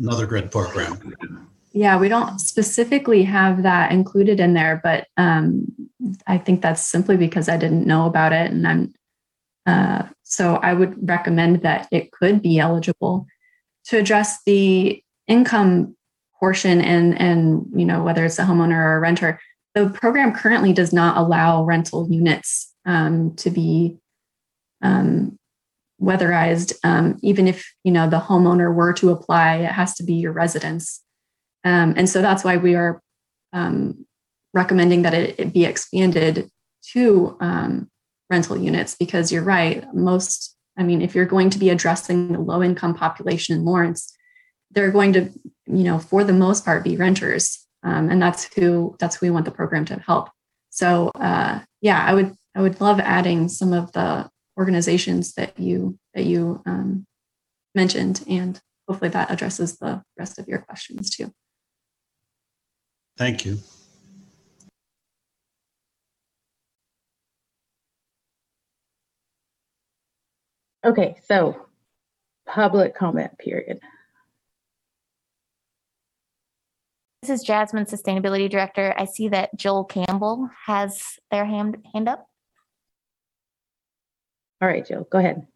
[0.00, 1.48] Another great program.
[1.72, 5.66] yeah, we don't specifically have that included in there, but um,
[6.26, 8.94] I think that's simply because I didn't know about it, and I'm
[9.66, 13.28] uh, so I would recommend that it could be eligible
[13.84, 15.96] to address the income
[16.40, 19.38] portion and and you know whether it's a homeowner or a renter.
[19.76, 23.98] The program currently does not allow rental units um, to be
[24.82, 25.38] um,
[26.00, 26.74] weatherized.
[26.84, 30.32] Um, even if you know the homeowner were to apply, it has to be your
[30.32, 31.02] residence.
[31.64, 33.02] Um, and so that's why we are
[33.52, 34.06] um,
[34.54, 36.48] recommending that it, it, be expanded
[36.92, 37.90] to um,
[38.30, 39.84] rental units because you're right.
[39.92, 44.14] Most, I mean, if you're going to be addressing the low income population in Lawrence,
[44.70, 45.30] they're going to,
[45.66, 49.44] you know, for the most part, be renters, and that's who that's who we want
[49.44, 50.28] the program to help.
[50.70, 55.98] So, uh, yeah, I would I would love adding some of the organizations that you
[56.14, 57.06] that you um,
[57.74, 61.30] mentioned, and hopefully that addresses the rest of your questions too.
[63.18, 63.58] Thank you.
[70.82, 71.66] Okay, so
[72.46, 73.80] public comment period.
[77.20, 78.94] This is Jasmine, Sustainability Director.
[78.96, 82.28] I see that Joel Campbell has their hand, hand up.
[84.62, 85.46] All right, Jill, go ahead.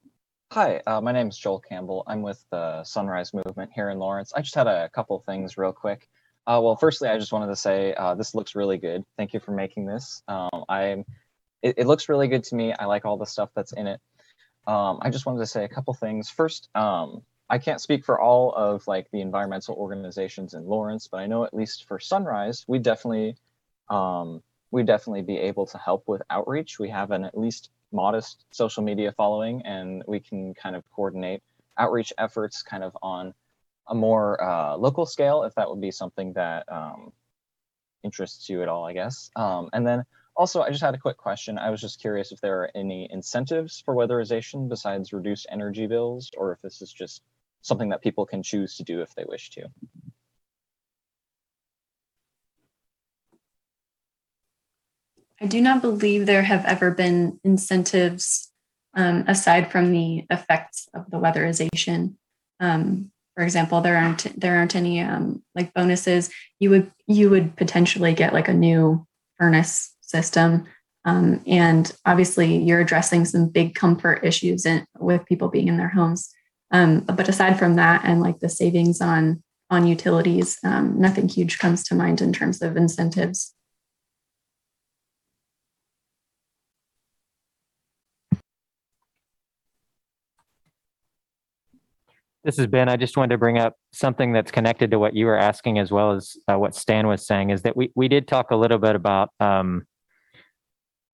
[0.53, 2.03] Hi, uh, my name is Joel Campbell.
[2.07, 4.35] I'm with the Sunrise Movement here in Lawrence.
[4.35, 6.11] I just had a couple things real quick.
[6.47, 9.03] Uh, well, firstly, I just wanted to say uh, this looks really good.
[9.17, 10.23] Thank you for making this.
[10.29, 11.07] Um, I'm,
[11.63, 12.75] it, it, looks really good to me.
[12.75, 14.01] I like all the stuff that's in it.
[14.67, 16.29] Um, I just wanted to say a couple things.
[16.29, 21.21] First, um, I can't speak for all of like the environmental organizations in Lawrence, but
[21.21, 23.37] I know at least for Sunrise, we definitely,
[23.89, 26.79] um, we definitely be able to help with outreach.
[26.79, 31.43] We have an at least modest social media following and we can kind of coordinate
[31.79, 33.35] outreach efforts kind of on
[33.89, 37.13] a more uh, local scale if that would be something that um,
[38.05, 39.31] interests you at all i guess.
[39.37, 40.05] Um, and then
[40.37, 41.59] also i just had a quick question.
[41.59, 46.31] I was just curious if there are any incentives for weatherization besides reduced energy bills
[46.37, 47.23] or if this is just
[47.63, 49.67] something that people can choose to do if they wish to
[55.41, 58.51] I do not believe there have ever been incentives
[58.95, 62.15] um, aside from the effects of the weatherization.
[62.59, 66.31] Um, for example, there aren't there aren't any um, like bonuses.
[66.59, 69.07] You would you would potentially get like a new
[69.39, 70.67] furnace system,
[71.07, 75.89] um, and obviously you're addressing some big comfort issues in, with people being in their
[75.89, 76.31] homes.
[76.71, 81.59] Um, but aside from that, and like the savings on on utilities, um, nothing huge
[81.59, 83.55] comes to mind in terms of incentives.
[92.43, 92.89] This is Ben.
[92.89, 95.91] I just wanted to bring up something that's connected to what you were asking as
[95.91, 98.79] well as uh, what Stan was saying is that we, we did talk a little
[98.79, 99.83] bit about um,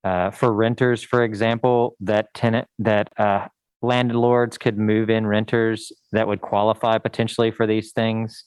[0.05, 3.49] uh, for renters, for example, that tenant that uh,
[3.83, 8.45] landlords could move in renters that would qualify potentially for these things.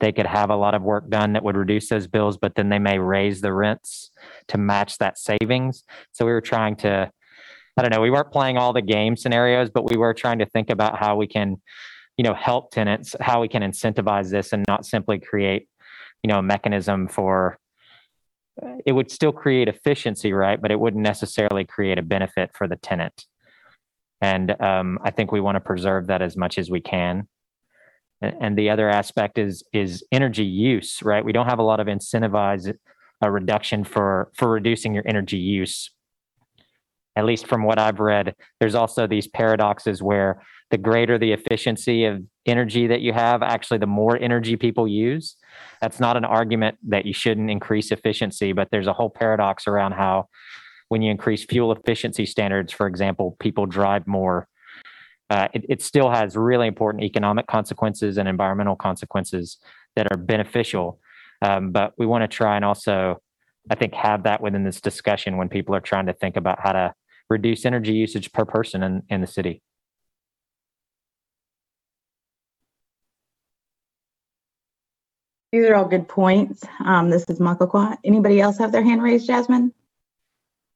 [0.00, 2.70] They could have a lot of work done that would reduce those bills, but then
[2.70, 4.10] they may raise the rents
[4.48, 5.84] to match that savings.
[6.12, 7.10] So we were trying to,
[7.76, 10.46] I don't know, we weren't playing all the game scenarios, but we were trying to
[10.46, 11.60] think about how we can
[12.16, 15.68] you know help tenants how we can incentivize this and not simply create
[16.22, 17.58] you know a mechanism for
[18.84, 20.60] it would still create efficiency right?
[20.60, 23.26] But it wouldn't necessarily create a benefit for the tenant.
[24.20, 27.28] And um, i think we want to preserve that as much as we can.
[28.20, 31.24] And the other aspect is is energy use right?
[31.24, 32.72] We don't have a lot of incentivize
[33.20, 35.90] a reduction for for reducing your energy use.
[37.14, 40.42] At least from what i've read there's also these paradoxes where
[40.72, 45.36] the greater the efficiency of energy that you have, actually, the more energy people use.
[45.82, 49.92] That's not an argument that you shouldn't increase efficiency, but there's a whole paradox around
[49.92, 50.28] how
[50.88, 54.48] when you increase fuel efficiency standards, for example, people drive more.
[55.28, 59.58] Uh, it, it still has really important economic consequences and environmental consequences
[59.94, 60.98] that are beneficial.
[61.42, 63.20] Um, but we want to try and also,
[63.70, 66.72] I think, have that within this discussion when people are trying to think about how
[66.72, 66.94] to
[67.28, 69.60] reduce energy usage per person in, in the city.
[75.52, 76.64] These are all good points.
[76.82, 77.98] Um, this is Makakwa.
[78.04, 79.74] Anybody else have their hand raised, Jasmine?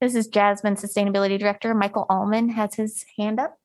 [0.03, 1.73] This is Jasmine, Sustainability Director.
[1.73, 3.57] Michael Almon has his hand up.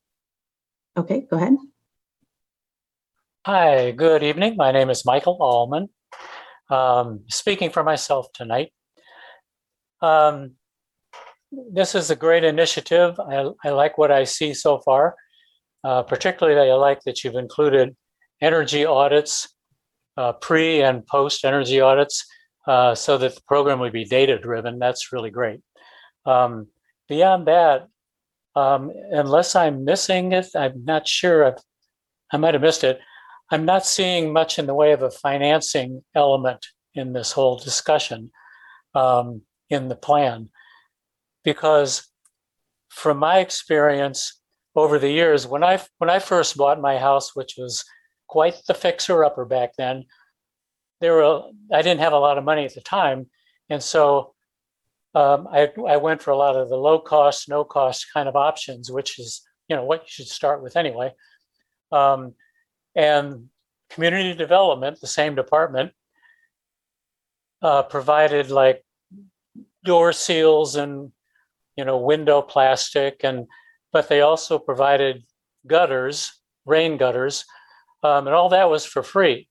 [0.96, 1.56] Okay, go ahead.
[3.44, 4.56] Hi, good evening.
[4.56, 5.90] My name is Michael Almon.
[6.70, 8.72] Um, speaking for myself tonight.
[10.00, 10.52] Um,
[11.50, 13.20] this is a great initiative.
[13.20, 15.14] I, I, like what I see so far.
[15.84, 17.94] Uh, particularly, I like that you've included
[18.40, 19.54] energy audits
[20.16, 22.24] uh, pre and post energy audits
[22.66, 24.78] uh, so that the program would be data driven.
[24.78, 25.60] That's really great.
[26.26, 26.68] Um,
[27.08, 27.88] beyond that,
[28.54, 31.46] um, unless I'm missing it, I'm not sure.
[31.46, 31.62] I've,
[32.32, 33.00] I might have missed it.
[33.50, 36.64] I'm not seeing much in the way of a financing element
[36.94, 38.30] in this whole discussion
[38.94, 40.50] um, in the plan,
[41.44, 42.08] because
[42.88, 44.40] from my experience
[44.74, 47.84] over the years, when I when I first bought my house, which was
[48.32, 50.06] quite the fixer upper back then.
[51.02, 53.26] There were I didn't have a lot of money at the time,
[53.68, 54.32] and so
[55.14, 58.34] um, I, I went for a lot of the low cost, no cost kind of
[58.34, 61.12] options, which is you know what you should start with anyway.
[61.92, 62.32] Um,
[62.96, 63.50] and
[63.90, 65.92] community development, the same department,
[67.60, 68.82] uh, provided like
[69.84, 71.12] door seals and
[71.76, 73.46] you know window plastic and
[73.92, 75.22] but they also provided
[75.66, 77.44] gutters rain gutters
[78.02, 79.48] um, and all that was for free.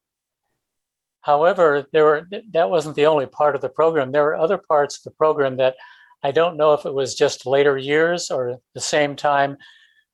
[1.21, 4.11] However, there were that wasn't the only part of the program.
[4.11, 5.75] There were other parts of the program that
[6.23, 9.57] I don't know if it was just later years or the same time.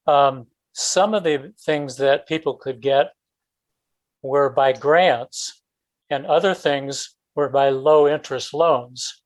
[0.06, 3.14] Um, some of the things that people could get
[4.22, 5.62] were by grants,
[6.10, 9.22] and other things were by low interest loans.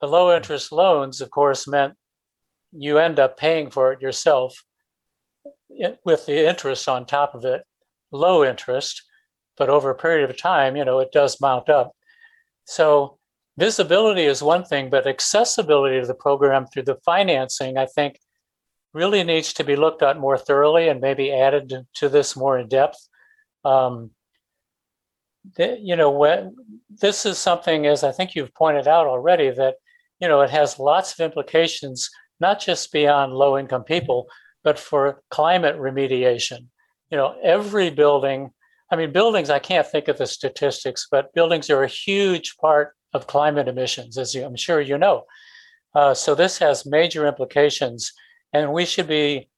[0.00, 1.94] The low interest loans, of course, meant
[2.72, 4.62] you end up paying for it yourself
[6.04, 7.62] with the interest on top of it,
[8.12, 9.02] low interest,
[9.56, 11.92] but over a period of time, you know, it does mount up.
[12.64, 13.18] So
[13.58, 18.18] visibility is one thing, but accessibility to the program through the financing, I think,
[18.92, 22.68] really needs to be looked at more thoroughly and maybe added to this more in
[22.68, 22.98] depth.
[23.64, 24.10] Um,
[25.58, 26.56] you know, when,
[27.00, 29.76] this is something, as I think you've pointed out already, that
[30.20, 32.10] you know it has lots of implications,
[32.40, 34.26] not just beyond low-income people,
[34.62, 36.68] but for climate remediation.
[37.10, 38.50] You know, every building.
[38.90, 39.50] I mean, buildings.
[39.50, 44.18] I can't think of the statistics, but buildings are a huge part of climate emissions,
[44.18, 45.24] as you, I'm sure you know.
[45.94, 48.12] Uh, so this has major implications
[48.52, 49.48] and we should be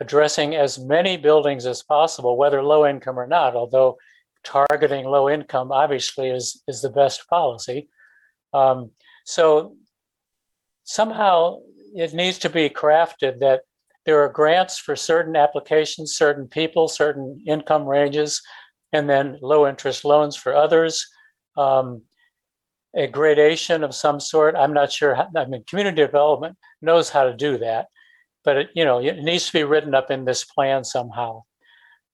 [0.00, 3.96] addressing as many buildings as possible, whether low income or not, although
[4.42, 7.88] targeting low income obviously is, is the best policy.
[8.52, 8.90] Um,
[9.24, 9.76] so
[10.84, 11.60] somehow
[11.94, 13.62] it needs to be crafted that
[14.06, 18.42] there are grants for certain applications, certain people, certain income ranges,
[18.92, 21.06] and then low interest loans for others.
[21.56, 22.02] Um,
[22.96, 24.54] a gradation of some sort.
[24.54, 25.14] I'm not sure.
[25.14, 27.86] How, I mean, community development knows how to do that
[28.44, 31.42] but it, you know it needs to be written up in this plan somehow.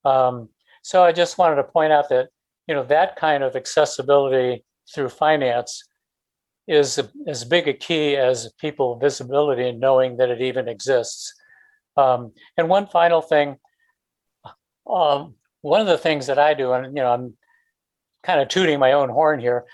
[0.05, 0.49] Um,
[0.83, 2.29] so I just wanted to point out that
[2.67, 4.65] you know that kind of accessibility
[4.95, 5.85] through finance
[6.67, 11.35] is as big a key as people visibility and knowing that it even exists.
[11.97, 13.57] Um, and one final thing,
[14.89, 17.35] um, one of the things that I do, and you know I'm
[18.23, 19.65] kind of tooting my own horn here.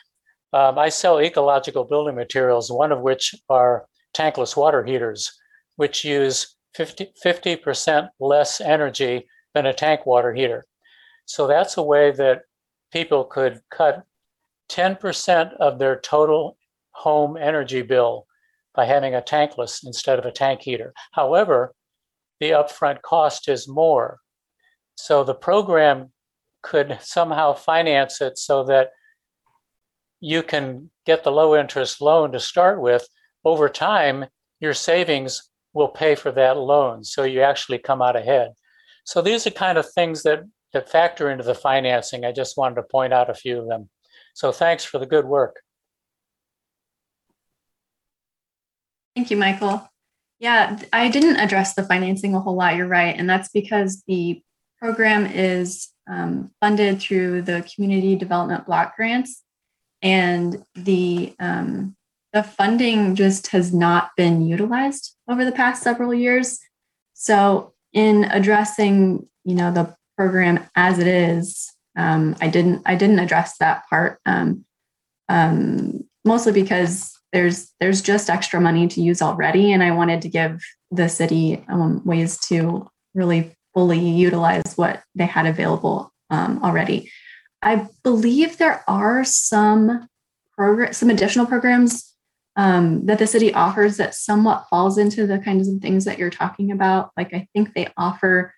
[0.52, 5.32] Um, I sell ecological building materials, one of which are tankless water heaters
[5.76, 10.66] which use 50, percent less energy than a tank water heater.
[11.24, 12.42] So that's a way that
[12.92, 14.04] people could cut
[14.70, 16.58] 10% of their total
[16.90, 18.26] home energy bill
[18.74, 20.92] by having a tankless instead of a tank heater.
[21.12, 21.74] However,
[22.40, 24.18] the upfront cost is more.
[24.96, 26.12] So the program
[26.62, 28.90] could somehow finance it so that
[30.20, 33.06] you can get the low interest loan to start with.
[33.44, 34.26] Over time,
[34.60, 37.04] your savings will pay for that loan.
[37.04, 38.52] So you actually come out ahead.
[39.04, 40.40] So these are kind of things that,
[40.72, 42.24] that factor into the financing.
[42.24, 43.88] I just wanted to point out a few of them.
[44.34, 45.60] So thanks for the good work.
[49.14, 49.88] Thank you, Michael.
[50.38, 52.76] Yeah, I didn't address the financing a whole lot.
[52.76, 53.16] You're right.
[53.16, 54.42] And that's because the
[54.78, 59.42] program is um, funded through the community development block grants.
[60.02, 61.96] And the um,
[62.32, 66.58] the funding just has not been utilized over the past several years.
[67.14, 73.20] So in addressing, you know, the program as it is, um, I didn't I didn't
[73.20, 74.66] address that part um,
[75.30, 80.28] um, mostly because there's there's just extra money to use already, and I wanted to
[80.30, 87.12] give the city um, ways to really fully utilize what they had available um, already.
[87.60, 90.08] I believe there are some
[90.56, 92.14] program some additional programs
[92.56, 96.30] um, that the city offers that somewhat falls into the kinds of things that you're
[96.30, 97.10] talking about.
[97.18, 98.54] Like I think they offer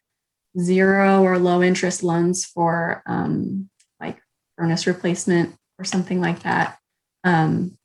[0.56, 3.68] zero or low interest loans for um,
[3.98, 4.22] like
[4.56, 6.78] furnace replacement or something like that.
[7.24, 7.77] Um,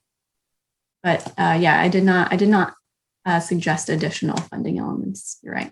[1.04, 2.32] but uh, yeah, I did not.
[2.32, 2.74] I did not
[3.26, 5.38] uh, suggest additional funding elements.
[5.42, 5.70] You're right.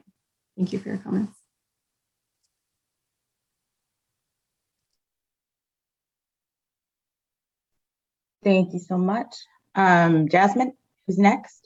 [0.57, 1.37] Thank you for your comments.
[8.45, 9.35] Thank you so much.
[9.75, 10.75] Um, Jasmine,
[11.07, 11.62] who's next?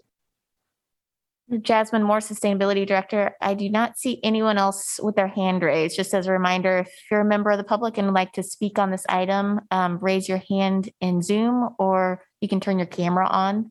[1.63, 3.37] Jasmine Moore, Sustainability Director.
[3.41, 5.95] I do not see anyone else with their hand raised.
[5.95, 8.43] Just as a reminder, if you're a member of the public and would like to
[8.43, 12.87] speak on this item, um, raise your hand in Zoom or you can turn your
[12.87, 13.71] camera on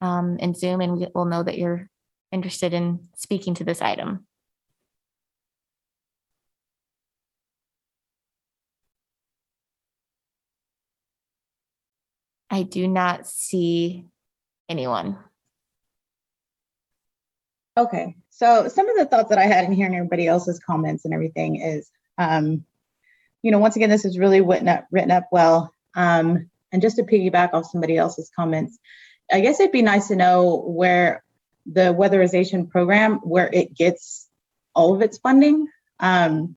[0.00, 1.88] um, in Zoom and we'll know that you're
[2.32, 4.26] interested in speaking to this item.
[12.50, 14.06] I do not see
[14.68, 15.18] anyone.
[17.78, 21.12] Okay, so some of the thoughts that I had in hearing everybody else's comments and
[21.12, 22.64] everything is, um,
[23.42, 25.72] you know, once again, this is really written up, written up well.
[25.94, 28.78] Um, and just to piggyback off somebody else's comments,
[29.30, 31.22] I guess it'd be nice to know where
[31.66, 34.28] the weatherization program, where it gets
[34.74, 35.68] all of its funding,
[36.00, 36.56] um,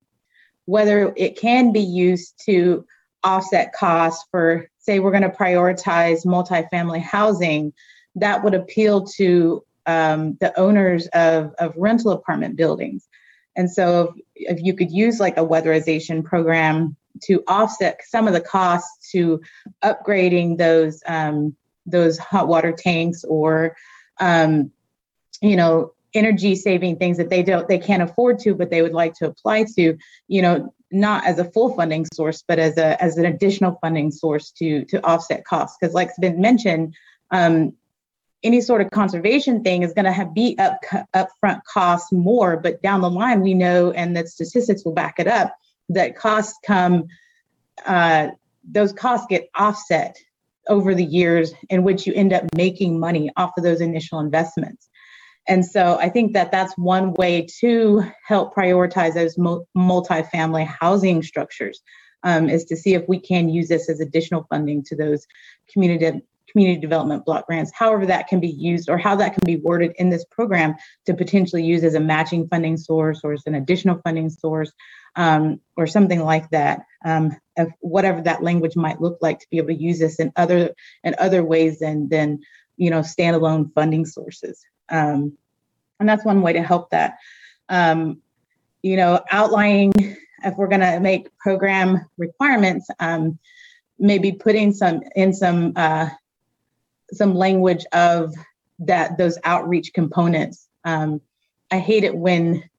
[0.65, 2.85] whether it can be used to
[3.23, 7.73] offset costs for say we're going to prioritize multifamily housing,
[8.15, 13.07] that would appeal to um, the owners of, of rental apartment buildings.
[13.55, 18.33] And so if, if you could use like a weatherization program to offset some of
[18.33, 19.41] the costs to
[19.83, 21.55] upgrading those um,
[21.87, 23.75] those hot water tanks or
[24.19, 24.71] um,
[25.41, 28.93] you know energy saving things that they don't they can't afford to but they would
[28.93, 29.97] like to apply to
[30.27, 34.09] you know not as a full funding source but as a as an additional funding
[34.11, 36.95] source to to offset costs because like's been mentioned
[37.31, 37.73] um,
[38.43, 40.79] any sort of conservation thing is going to have be up
[41.15, 45.27] upfront costs more but down the line we know and the statistics will back it
[45.27, 45.53] up
[45.89, 47.05] that costs come
[47.85, 48.27] uh,
[48.63, 50.15] those costs get offset
[50.67, 54.89] over the years in which you end up making money off of those initial investments.
[55.47, 59.35] And so I think that that's one way to help prioritize those
[59.73, 61.81] multi-family housing structures
[62.23, 65.25] um, is to see if we can use this as additional funding to those
[65.71, 69.57] community community development block grants, however that can be used or how that can be
[69.57, 73.55] worded in this program to potentially use as a matching funding source or as an
[73.55, 74.71] additional funding source
[75.15, 76.81] um, or something like that.
[77.05, 77.35] Um,
[77.79, 80.73] whatever that language might look like to be able to use this in other
[81.03, 82.39] in other ways than than
[82.77, 84.65] you know standalone funding sources.
[84.89, 85.37] Um,
[85.99, 87.17] and that's one way to help that.
[87.67, 88.21] Um,
[88.81, 89.91] you know, outlining
[90.43, 93.37] if we're going to make program requirements, um,
[93.99, 96.09] maybe putting some in some uh,
[97.11, 98.33] some language of
[98.79, 100.67] that those outreach components.
[100.85, 101.21] Um,
[101.71, 102.69] I hate it when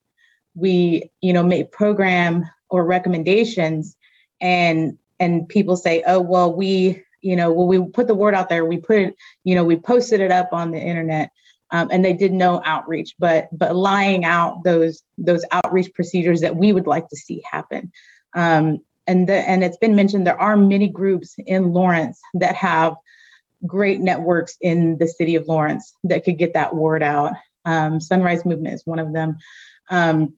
[0.55, 3.95] we, you know, make program or recommendations
[4.39, 8.49] and and people say, oh well, we, you know, well we put the word out
[8.49, 11.31] there, we put it, you know, we posted it up on the internet,
[11.69, 16.55] um, and they did no outreach, but but lying out those those outreach procedures that
[16.55, 17.91] we would like to see happen.
[18.33, 22.95] Um, and the, and it's been mentioned there are many groups in Lawrence that have
[23.65, 27.33] great networks in the city of Lawrence that could get that word out.
[27.65, 29.37] Um, Sunrise Movement is one of them.
[29.89, 30.33] Um,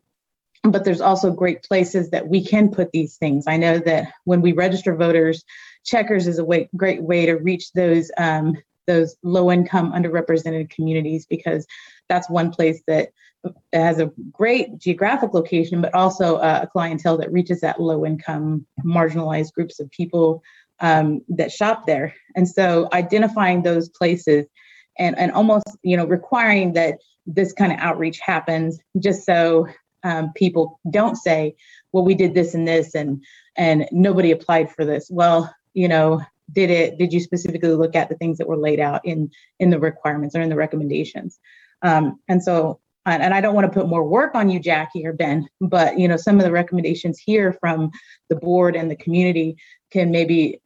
[0.63, 3.45] but there's also great places that we can put these things.
[3.47, 5.43] I know that when we register voters,
[5.85, 11.25] Checkers is a way, great way to reach those um, those low income underrepresented communities
[11.25, 11.65] because
[12.09, 13.09] that's one place that
[13.73, 19.53] has a great geographic location, but also a clientele that reaches that low income marginalized
[19.53, 20.41] groups of people
[20.79, 22.13] um, that shop there.
[22.35, 24.45] And so identifying those places
[24.97, 29.67] and, and almost, you know, requiring that this kind of outreach happens just so
[30.03, 31.55] um, people don't say,
[31.91, 33.23] well, we did this and this and
[33.55, 35.07] and nobody applied for this.
[35.09, 36.21] Well, you know,
[36.51, 39.69] did it did you specifically look at the things that were laid out in in
[39.69, 41.39] the requirements or in the recommendations
[41.83, 45.13] um, and so and, i don't want to put more work on you jackie or
[45.13, 47.91] ben but you know some of the recommendations here from
[48.29, 49.55] the board and the community
[49.91, 50.61] can maybe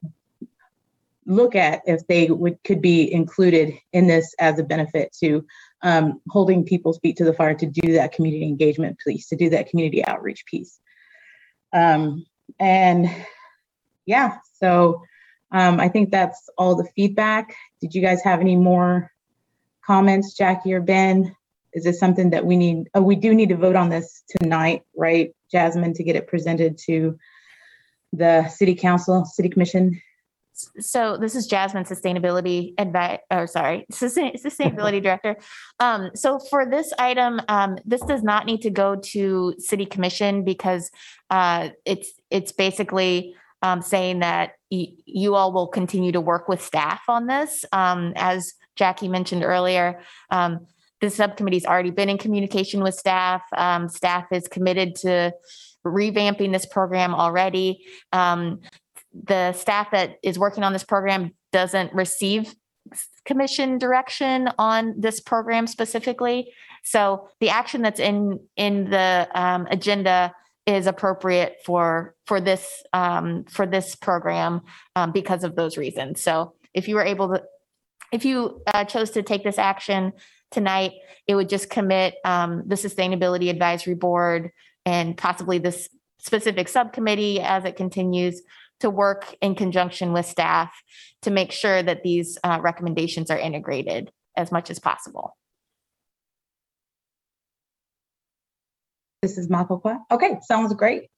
[1.26, 5.46] look at if they would could be included in this as a benefit to
[5.84, 9.50] um, holding people's feet to the fire to do that community engagement piece to do
[9.50, 10.80] that community outreach piece
[11.74, 12.26] um,
[12.60, 13.10] and
[14.06, 15.02] yeah so
[15.52, 17.56] um, I think that's all the feedback.
[17.82, 19.12] Did you guys have any more
[19.86, 21.36] comments, Jackie or Ben?
[21.78, 22.90] Is this something that we need?
[22.96, 26.76] Oh, we do need to vote on this tonight, right, Jasmine, to get it presented
[26.88, 27.20] to
[28.12, 30.02] the city council, city commission?
[30.80, 35.38] So this is Jasmine, sustainability advi, or sorry, sustainability director.
[35.80, 40.44] Um, so for this item, um, this does not need to go to city commission
[40.44, 40.90] because
[41.30, 46.60] uh, it's it's basically um, saying that y- you all will continue to work with
[46.60, 47.66] staff on this.
[47.72, 50.02] Um, as Jackie mentioned earlier,
[50.32, 50.66] um,
[51.02, 53.42] the subcommittee's already been in communication with staff.
[53.56, 55.34] Um, staff is committed to
[55.86, 57.86] revamping this program already.
[58.12, 58.60] Um,
[59.14, 62.54] the staff that is working on this program doesn't receive
[63.26, 66.52] commission direction on this program specifically.
[66.84, 70.34] So the action that's in in the um, agenda
[70.66, 74.62] is appropriate for for this um, for this program
[74.96, 76.22] um, because of those reasons.
[76.22, 77.44] So if you were able to,
[78.12, 80.14] if you uh, chose to take this action
[80.52, 80.94] tonight,
[81.28, 84.52] it would just commit um, the Sustainability Advisory Board
[84.86, 88.42] and possibly this specific subcommittee as it continues
[88.80, 90.72] to work in conjunction with staff
[91.24, 95.36] to make sure that these uh, recommendations are integrated as much as possible.
[99.22, 101.10] This is Michael Okay, sounds great.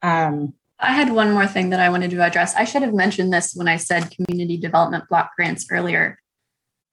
[0.00, 2.54] Um, I had one more thing that I wanted to address.
[2.54, 6.18] I should have mentioned this when I said community development block grants earlier.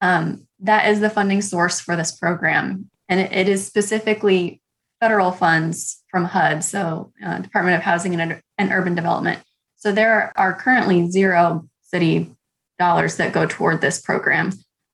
[0.05, 4.61] Um, that is the funding source for this program, and it, it is specifically
[4.99, 9.39] federal funds from HUD, so uh, Department of Housing and, and Urban Development.
[9.77, 12.31] So there are currently zero city
[12.77, 14.51] dollars that go toward this program.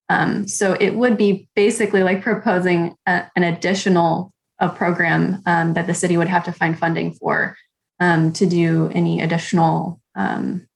[0.08, 5.88] Um, so it would be basically like proposing a, an additional a program um, that
[5.88, 7.58] the city would have to find funding for
[8.00, 10.68] um, to do any additional um,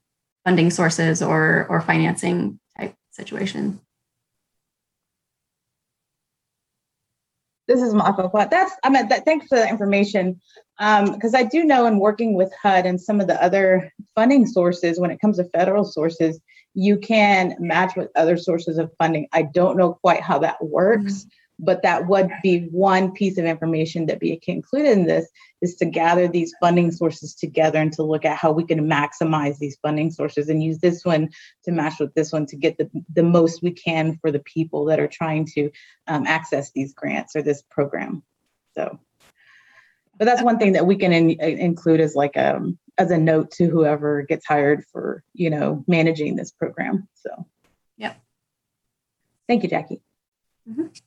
[0.44, 3.80] funding sources or or financing type situation.
[7.68, 8.30] This is Michael.
[8.34, 10.40] That's I mean that, thanks for the information.
[10.78, 14.46] Um, because I do know in working with HUD and some of the other funding
[14.46, 16.40] sources, when it comes to federal sources,
[16.74, 19.28] you can match with other sources of funding.
[19.32, 21.26] I don't know quite how that works,
[21.60, 25.30] but that would be one piece of information that be included in this
[25.62, 29.58] is to gather these funding sources together and to look at how we can maximize
[29.58, 31.30] these funding sources and use this one
[31.64, 34.86] to match with this one to get the, the most we can for the people
[34.86, 35.72] that are trying to
[36.08, 38.22] um, access these grants or this program.
[38.76, 39.00] So,
[40.18, 43.52] but that's one thing that we can in, include as like um as a note
[43.52, 47.08] to whoever gets hired for you know managing this program.
[47.16, 47.46] So,
[47.98, 48.14] yeah.
[49.48, 50.02] Thank you, Jackie.
[50.70, 51.00] Mhm.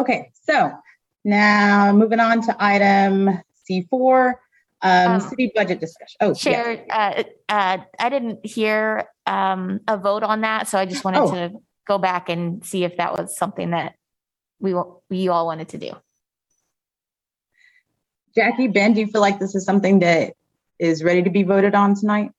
[0.00, 0.72] Okay, so
[1.24, 4.34] now moving on to item C4,
[4.82, 6.16] um, Um, city budget discussion.
[6.20, 6.34] Oh.
[6.34, 11.20] Chair, uh, uh, I didn't hear um, a vote on that, so I just wanted
[11.20, 11.30] Oh.
[11.34, 11.52] to
[11.86, 13.94] go back and see if that was something that
[14.60, 14.74] we,
[15.10, 15.92] we all wanted to do.
[18.34, 20.34] Jackie, Ben, do you feel like this is something that
[20.78, 22.30] is ready to be voted on tonight?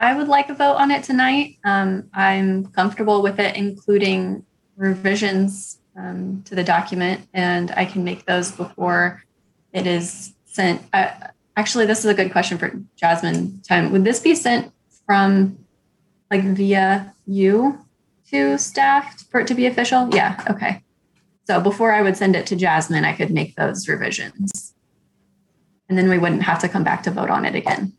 [0.00, 1.58] I would like a vote on it tonight.
[1.64, 4.44] Um, I'm comfortable with it, including
[4.76, 9.22] revisions um, to the document, and I can make those before
[9.72, 10.82] it is sent.
[10.92, 11.10] Uh,
[11.56, 13.60] actually, this is a good question for Jasmine.
[13.62, 14.72] Time would this be sent
[15.06, 15.58] from
[16.30, 17.78] like via you
[18.30, 20.08] to staff for it to be official?
[20.12, 20.42] Yeah.
[20.50, 20.82] Okay.
[21.46, 24.74] So before I would send it to Jasmine, I could make those revisions,
[25.88, 27.92] and then we wouldn't have to come back to vote on it again.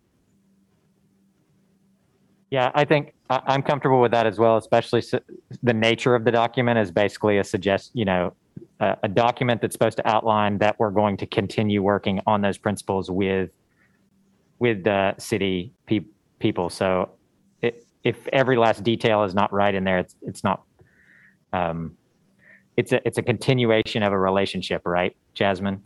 [2.52, 5.04] Yeah, I think I'm comfortable with that as well, especially
[5.64, 8.34] the nature of the document is basically a suggest, you know,
[8.80, 12.58] a, a document that's supposed to outline that we're going to continue working on those
[12.58, 13.50] principles with
[14.60, 16.06] with the city pe-
[16.40, 16.70] people.
[16.70, 17.10] So
[17.62, 20.64] it, if every last detail is not right in there, it's it's not.
[21.52, 21.98] Um,
[22.78, 25.82] it's a it's a continuation of a relationship, right, Jasmine,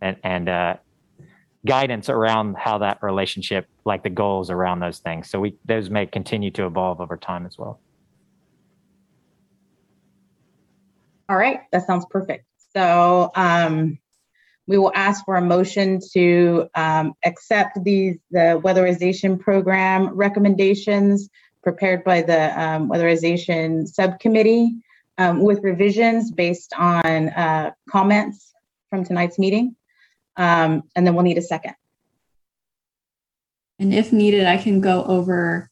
[0.00, 0.76] and and uh,
[1.66, 5.28] guidance around how that relationship, like the goals around those things.
[5.28, 7.80] So we those may continue to evolve over time as well.
[11.28, 12.46] All right, that sounds perfect.
[12.74, 13.98] So um,
[14.66, 21.28] we will ask for a motion to um, accept these, the weatherization program recommendations
[21.62, 24.76] prepared by the um, weatherization subcommittee
[25.18, 28.52] um, with revisions based on uh, comments
[28.88, 29.74] from tonight's meeting.
[30.38, 31.74] Um, and then we'll need a second.
[33.78, 35.68] And if needed, I can go over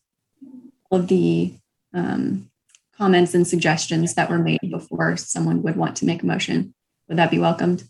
[0.90, 1.54] all of the
[1.94, 2.50] um,
[2.96, 6.74] comments and suggestions that were made before someone would want to make a motion.
[7.08, 7.84] Would that be welcomed?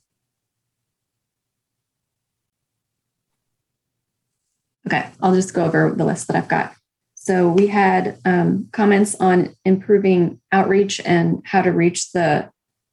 [4.86, 6.74] Okay, I'll just go over the list that I've got.
[7.14, 12.50] So we had um, comments on improving outreach and how to reach the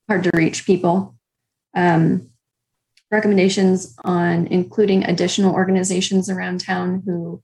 [0.07, 1.15] hard to reach people.
[1.75, 2.32] Um,
[3.13, 7.41] recommendations on including additional organizations around town who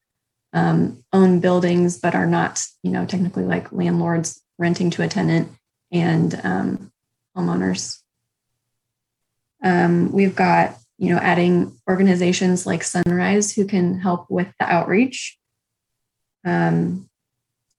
[0.51, 5.49] um, own buildings but are not, you know, technically like landlords renting to a tenant
[5.91, 6.91] and um,
[7.37, 8.01] homeowners.
[9.63, 15.37] Um, we've got, you know, adding organizations like Sunrise who can help with the outreach.
[16.43, 17.09] Um,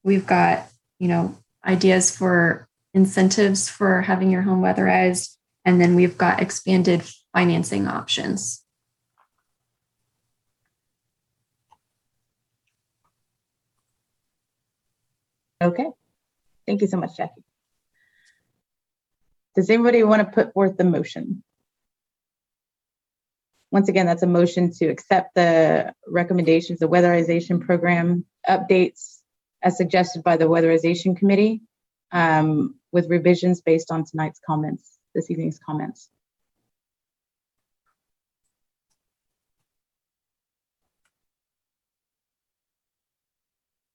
[0.04, 0.68] we've got,
[0.98, 5.36] you know, ideas for incentives for having your home weatherized.
[5.64, 7.02] And then we've got expanded
[7.32, 8.64] financing options.
[15.62, 15.86] Okay.
[16.66, 17.44] Thank you so much, Jackie.
[19.54, 21.42] Does anybody want to put forth the motion?
[23.70, 29.18] Once again, that's a motion to accept the recommendations, the weatherization program updates
[29.62, 31.60] as suggested by the weatherization committee
[32.12, 36.08] um, with revisions based on tonight's comments, this evening's comments.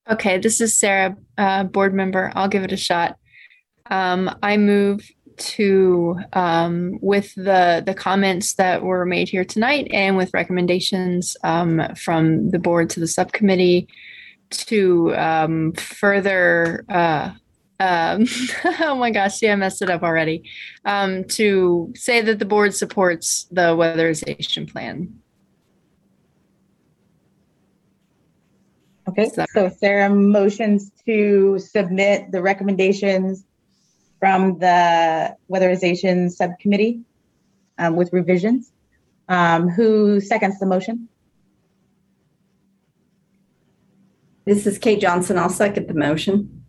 [0.10, 2.32] Okay, this is Sarah, uh, board member.
[2.36, 3.18] I'll give it a shot.
[3.90, 10.16] Um, I move to, um, with the, the comments that were made here tonight and
[10.16, 13.88] with recommendations, um, from the board to the subcommittee
[14.52, 17.32] to, um, further, uh,
[17.80, 18.28] um,
[18.82, 20.44] oh my gosh, see, I messed it up already.
[20.86, 25.20] Um, to say that the board supports the weatherization plan.
[29.08, 33.46] Okay, so Sarah motions to submit the recommendations
[34.20, 37.02] from the weatherization subcommittee
[37.78, 38.72] um, with revisions.
[39.30, 41.08] Um, Who seconds the motion?
[44.46, 45.38] This is Kate Johnson.
[45.38, 46.66] I'll second the motion.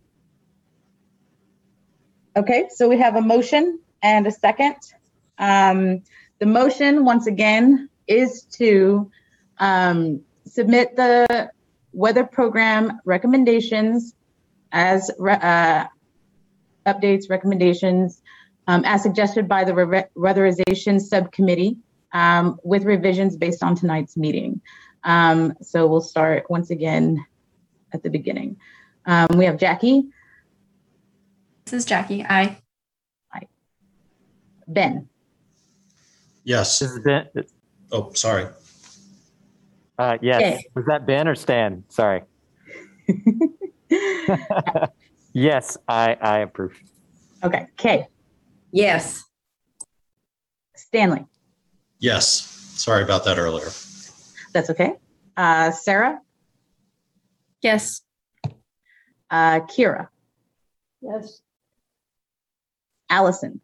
[2.37, 4.77] Okay, so we have a motion and a second.
[5.39, 6.03] Um,
[6.39, 9.11] The motion, once again, is to
[9.59, 11.51] um, submit the
[11.97, 14.15] weather program recommendations
[14.71, 15.87] as re- uh,
[16.87, 18.23] updates, recommendations,
[18.69, 21.79] um, as suggested by the re- weatherization subcommittee
[22.13, 24.61] um, with revisions based on tonight's meeting.
[25.05, 27.25] Um, So we'll start once again
[27.95, 28.57] at the beginning.
[29.07, 30.05] Um, We have Jackie,
[31.65, 32.23] This is Jackie.
[32.25, 32.59] Aye.
[33.33, 33.47] Aye.
[34.69, 35.09] Ben,
[36.45, 36.79] Yes.
[36.79, 37.27] This is Ben.
[37.91, 38.47] Oh, sorry.
[39.99, 40.41] Uh, yes.
[40.43, 40.65] Okay.
[40.75, 41.85] Was that Ben or Stan?
[41.89, 42.23] Sorry.
[45.33, 46.77] yes, I, I approve.
[47.43, 48.07] okay, Kay,
[48.73, 49.23] Yes.
[50.75, 51.25] Stanley,
[51.99, 52.41] Yes.
[52.77, 53.69] Sorry about that earlier.
[54.53, 54.93] that's okay.
[55.37, 56.21] Uh, Sarah,
[57.63, 58.03] Yes.
[59.31, 60.09] uh, Kira,
[61.01, 61.41] Yes.
[63.09, 63.61] Allison,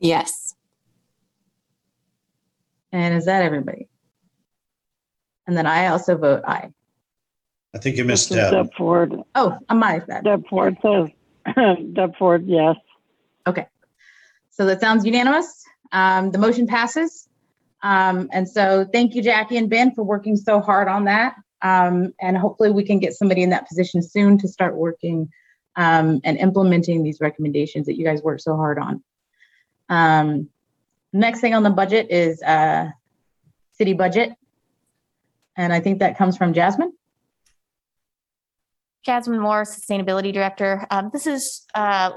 [0.00, 0.54] Yes.
[2.92, 3.88] and is that everybody?
[5.46, 6.72] And then I also vote aye.
[7.74, 8.52] I think you missed is Deb.
[8.52, 9.14] Deb Ford.
[9.34, 10.24] Oh, I'm my bad.
[10.24, 11.08] Deb Ford says,
[11.92, 12.76] Deb Ford, yes.
[13.46, 13.66] Okay,
[14.50, 15.64] so that sounds unanimous.
[15.92, 17.28] Um, the motion passes.
[17.82, 21.34] Um, and so thank you, Jackie and Ben, for working so hard on that.
[21.60, 25.30] Um, and hopefully we can get somebody in that position soon to start working
[25.76, 29.02] um, and implementing these recommendations that you guys worked so hard on.
[29.88, 30.48] Um,
[31.12, 32.90] next thing on the budget is uh,
[33.72, 34.32] city budget.
[35.56, 36.92] And I think that comes from Jasmine.
[39.04, 40.86] Jasmine Moore, Sustainability Director.
[40.90, 42.10] Um, This is, uh,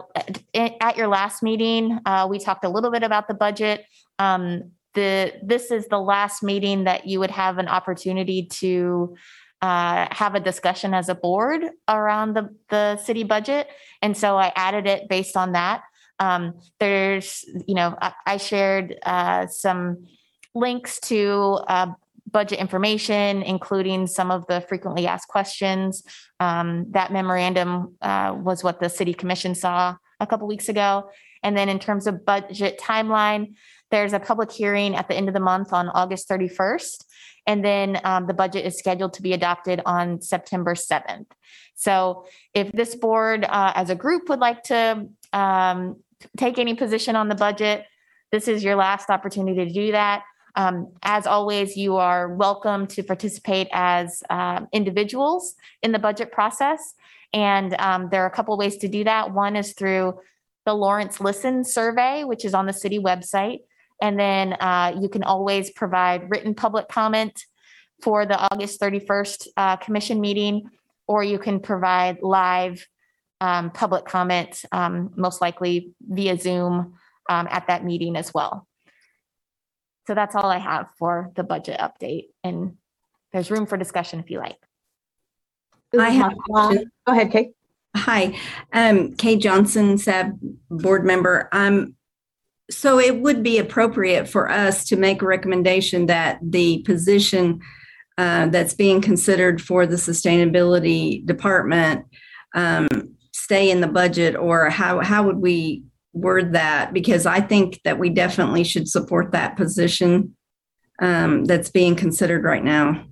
[0.56, 3.86] at your last meeting, uh, we talked a little bit about the budget.
[4.20, 9.16] Um, The, this is the last meeting that you would have an opportunity to
[9.62, 13.68] uh, have a discussion as a board around the, the city budget.
[14.02, 15.84] And so I added it based on that.
[16.20, 20.08] Um, There's, you know, I I shared uh, some
[20.56, 21.88] links to uh,
[22.30, 26.04] budget information, including some of the frequently asked questions.
[26.40, 31.10] Um, that memorandum uh, was what the city commission saw a couple weeks ago.
[31.44, 33.54] And then in terms of budget timeline,
[33.91, 37.06] there's a public hearing at the end of the month on August 31st.
[37.45, 41.28] And then um, the budget is scheduled to be adopted on September 7th.
[41.76, 45.98] So if this board uh, as a group would like to um,
[46.36, 47.86] take any position on the budget,
[48.32, 50.24] this is your last opportunity to do that.
[50.58, 55.54] Um, as always, you are welcome to participate as um, individuals
[55.84, 56.96] in the budget process.
[57.32, 59.34] And um, there are a couple ways to do that.
[59.34, 60.20] One is through
[60.66, 63.60] the Lawrence Listen survey, which is on the city website.
[64.02, 67.46] And then uh, you can always provide written public comment
[68.02, 70.70] for the August 31st uh, commission meeting,
[71.08, 72.86] or you can provide live
[73.42, 76.96] um, public comment, um, most likely via Zoom
[77.30, 78.66] um, at that meeting as well.
[80.08, 82.28] So that's all I have for the budget update.
[82.42, 82.78] And
[83.34, 84.56] there's room for discussion if you like.
[86.00, 86.92] I have a question.
[87.06, 87.52] Go ahead, Kate.
[87.96, 88.38] Hi,
[88.72, 90.40] um, Kate Johnson, SAB
[90.70, 91.50] board member.
[91.52, 91.96] Um,
[92.70, 97.62] so it would be appropriate for us to make a recommendation that the position
[98.18, 102.06] uh, that's being considered for the sustainability department
[102.56, 102.88] um,
[103.34, 105.84] stay in the budget, or how how would we
[106.18, 106.94] word that?
[106.94, 110.35] Because I think that we definitely should support that position
[110.99, 113.06] um, that's being considered right now.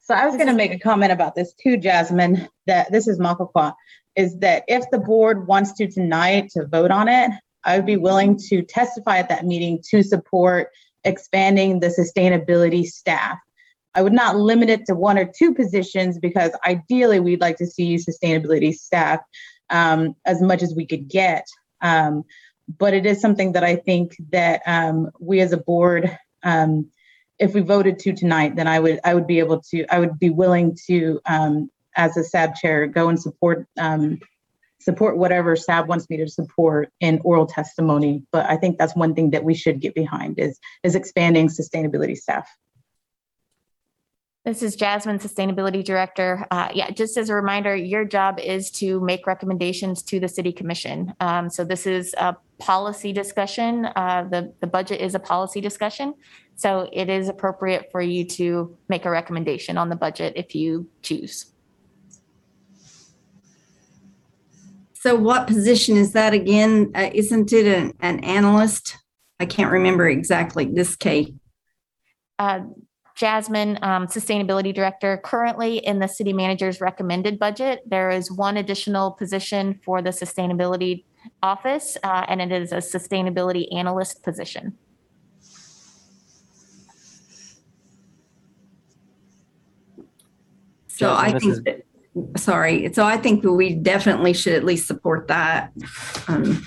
[0.00, 3.18] So I was going to make a comment about this too, Jasmine, that this is
[3.18, 3.74] Makakwa,
[4.16, 7.30] is that if the board wants to tonight to vote on it,
[7.64, 10.68] I would be willing to testify at that meeting to support
[11.04, 13.38] expanding the sustainability staff.
[13.94, 17.66] I would not limit it to one or two positions because ideally we'd like to
[17.66, 19.20] see sustainability staff
[19.70, 21.44] um, as much as we could get.
[21.80, 22.24] Um,
[22.78, 26.90] but it is something that I think that um, we as a board um,
[27.38, 30.18] if we voted to tonight, then I would I would be able to I would
[30.18, 34.18] be willing to um, as a SAB chair go and support um,
[34.80, 38.24] support whatever SAB wants me to support in oral testimony.
[38.32, 42.16] But I think that's one thing that we should get behind is is expanding sustainability
[42.16, 42.48] staff.
[44.48, 46.46] This is Jasmine, Sustainability Director.
[46.50, 50.52] Uh, yeah, just as a reminder, your job is to make recommendations to the City
[50.52, 51.12] Commission.
[51.20, 53.84] Um, so this is a policy discussion.
[53.94, 56.14] Uh, the, the budget is a policy discussion.
[56.56, 60.88] So it is appropriate for you to make a recommendation on the budget if you
[61.02, 61.52] choose.
[64.94, 66.92] So what position is that again?
[66.94, 68.96] Uh, isn't it an, an analyst?
[69.38, 71.34] I can't remember exactly this, Kate.
[72.38, 72.60] Uh,
[73.18, 79.10] Jasmine, um, Sustainability Director, currently in the city manager's recommended budget, there is one additional
[79.10, 81.02] position for the sustainability
[81.42, 84.78] office, uh, and it is a sustainability analyst position.
[90.86, 94.54] So I Jasmine, this think, is- that- sorry, so I think that we definitely should
[94.54, 95.72] at least support that.
[96.28, 96.64] Um,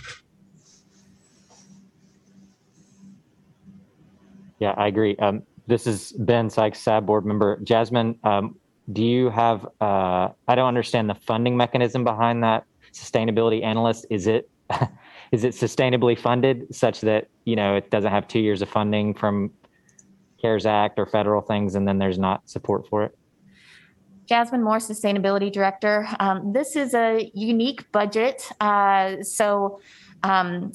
[4.60, 5.16] Yeah, I agree.
[5.16, 7.60] Um, this is Ben Sykes, SAB board member.
[7.64, 8.56] Jasmine, um,
[8.92, 14.06] do you have, uh, I don't understand the funding mechanism behind that sustainability analyst.
[14.10, 14.50] Is it,
[15.32, 19.14] is it sustainably funded such that, you know, it doesn't have two years of funding
[19.14, 19.52] from
[20.42, 23.18] CARES Act or federal things and then there's not support for it?
[24.26, 26.08] Jasmine Moore, Sustainability Director.
[26.20, 28.50] Um, this is a unique budget.
[28.62, 29.82] Uh, so
[30.24, 30.72] um,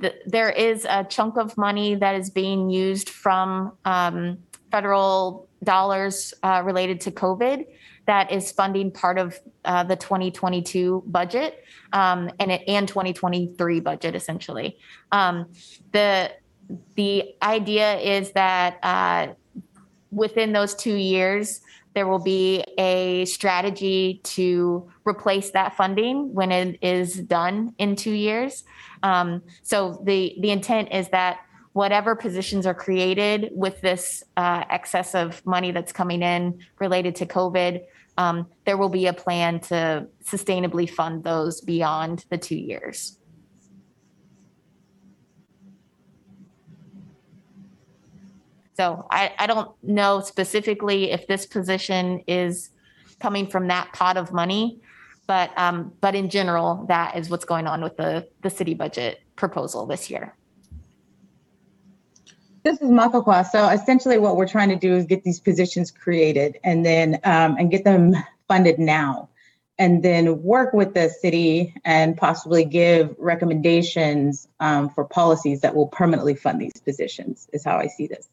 [0.00, 4.38] th- there is a chunk of money that is being used from um,
[4.70, 7.66] federal dollars uh, related to COVID
[8.06, 14.14] that is funding part of uh, the 2022 budget um, and it, and 2023 budget
[14.14, 14.78] essentially.
[15.12, 15.46] Um,
[15.92, 16.32] the
[16.96, 19.34] the idea is that uh,
[20.10, 21.60] within those two years,
[21.94, 28.12] there will be a strategy to replace that funding when it is done in two
[28.12, 28.64] years.
[29.02, 31.40] Um, so the the intent is that
[31.72, 37.26] whatever positions are created with this uh, excess of money that's coming in related to
[37.26, 37.82] COVID,
[38.16, 43.18] um, there will be a plan to sustainably fund those beyond the two years.
[48.76, 52.70] So I, I don't know specifically if this position is
[53.20, 54.80] coming from that pot of money,
[55.26, 59.22] but, um, but in general, that is what's going on with the, the city budget
[59.36, 60.34] proposal this year.
[62.64, 63.46] This is Makakwa.
[63.46, 67.56] So essentially what we're trying to do is get these positions created and then, um,
[67.58, 68.14] and get them
[68.48, 69.28] funded now.
[69.78, 75.88] And then work with the city and possibly give recommendations, um, for policies that will
[75.88, 78.28] permanently fund these positions is how I see this.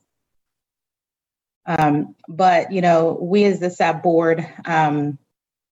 [1.65, 5.17] Um, but, you know, we as the SAB board, um,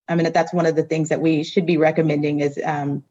[0.08, 3.04] I mean, that's one of the things that we should be recommending is, um,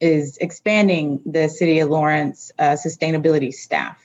[0.00, 3.98] is expanding the city of Lawrence, uh, sustainability staff.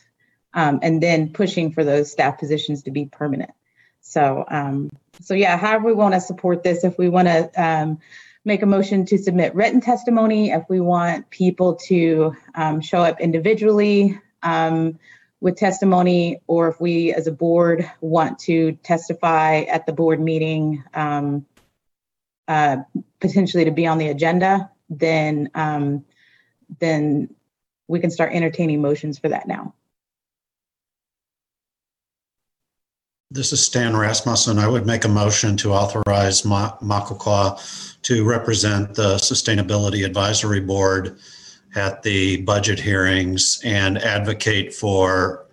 [0.54, 3.52] Um, and then pushing for those staff positions to be permanent.
[4.00, 4.90] So, um,
[5.20, 8.00] so yeah, however we want to support this, if we want to, um,
[8.46, 12.36] make a motion to submit written testimony, if we want people to,
[12.82, 14.98] show up individually, um,
[15.42, 20.84] with testimony, or if we as a board want to testify at the board meeting,
[20.94, 21.46] um,
[22.48, 22.78] uh,
[23.20, 26.06] potentially to be on the agenda, then, um,
[26.80, 27.34] then
[27.88, 29.74] we can start entertaining motions for that now.
[33.32, 34.60] This is Stan Rasmussen.
[34.60, 37.60] I would make a motion to authorize Ma- Makakwa
[38.04, 41.18] to represent the Sustainability Advisory Board
[41.76, 45.46] at the budget hearings and advocate for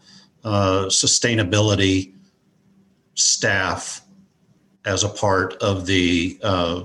[0.44, 2.14] uh, sustainability
[3.14, 4.02] staff
[4.84, 6.84] as a part of the uh,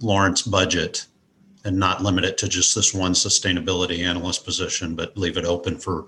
[0.00, 1.06] Lawrence budget
[1.64, 5.76] and not limit it to just this one sustainability analyst position, but leave it open
[5.76, 6.06] for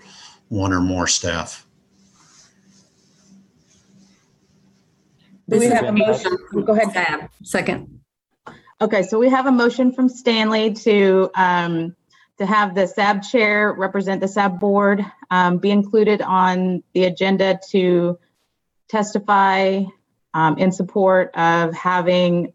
[0.48, 1.66] one or more staff.
[5.48, 6.36] Do we have a motion?
[6.52, 6.92] Go ahead.
[6.92, 8.00] Sab, second.
[8.80, 11.96] Okay, so we have a motion from Stanley to, um,
[12.38, 17.58] to have the SAB chair represent the SAB board, um, be included on the agenda
[17.70, 18.18] to
[18.88, 19.82] testify,
[20.34, 22.52] um, in support of having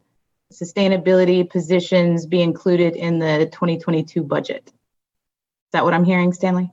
[0.51, 4.63] sustainability positions be included in the 2022 budget.
[4.67, 6.71] Is that what I'm hearing, Stanley?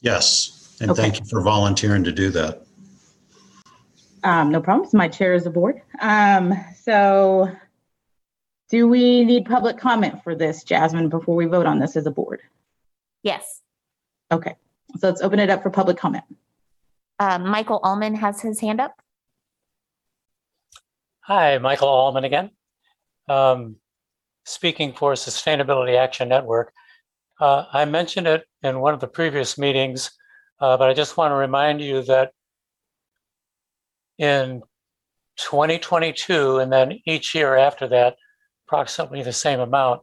[0.00, 1.02] Yes, and Okay.
[1.02, 2.62] thank you for volunteering to do that.
[4.22, 4.92] Um, no problems.
[4.92, 5.82] My chair is the board.
[6.00, 7.50] Um, so
[8.74, 12.10] do we need public comment for this, Jasmine, before we vote on this as a
[12.10, 12.40] board?
[13.22, 13.60] Yes.
[14.32, 14.56] Okay,
[14.98, 16.24] so let's open it up for public comment.
[17.20, 19.00] Um, Michael Almon has his hand up.
[21.20, 22.50] Hi, Michael Almon again.
[23.28, 23.76] Um,
[24.44, 26.72] speaking for Sustainability Action Network.
[27.40, 30.10] Uh, I mentioned it in one of the previous meetings,
[30.60, 32.32] uh, but I just want to remind you that
[34.18, 34.62] in
[35.36, 38.16] 2022 and then each year after that,
[38.66, 40.02] approximately the same amount,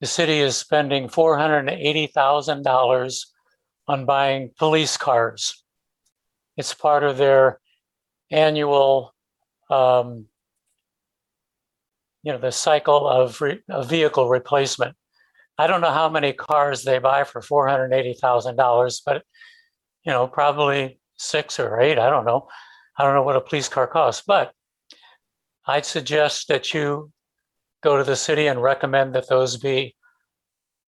[0.00, 3.26] the city is spending $480,000
[3.86, 5.62] on buying police cars.
[6.56, 7.60] It's part of their
[8.30, 9.14] annual
[9.70, 10.26] um,
[12.24, 14.96] you know, the cycle of, re- of vehicle replacement.
[15.58, 19.22] I don't know how many cars they buy for four hundred eighty thousand dollars, but
[20.04, 21.98] you know, probably six or eight.
[21.98, 22.48] I don't know.
[22.98, 24.52] I don't know what a police car costs, but
[25.66, 27.12] I'd suggest that you
[27.84, 29.94] go to the city and recommend that those be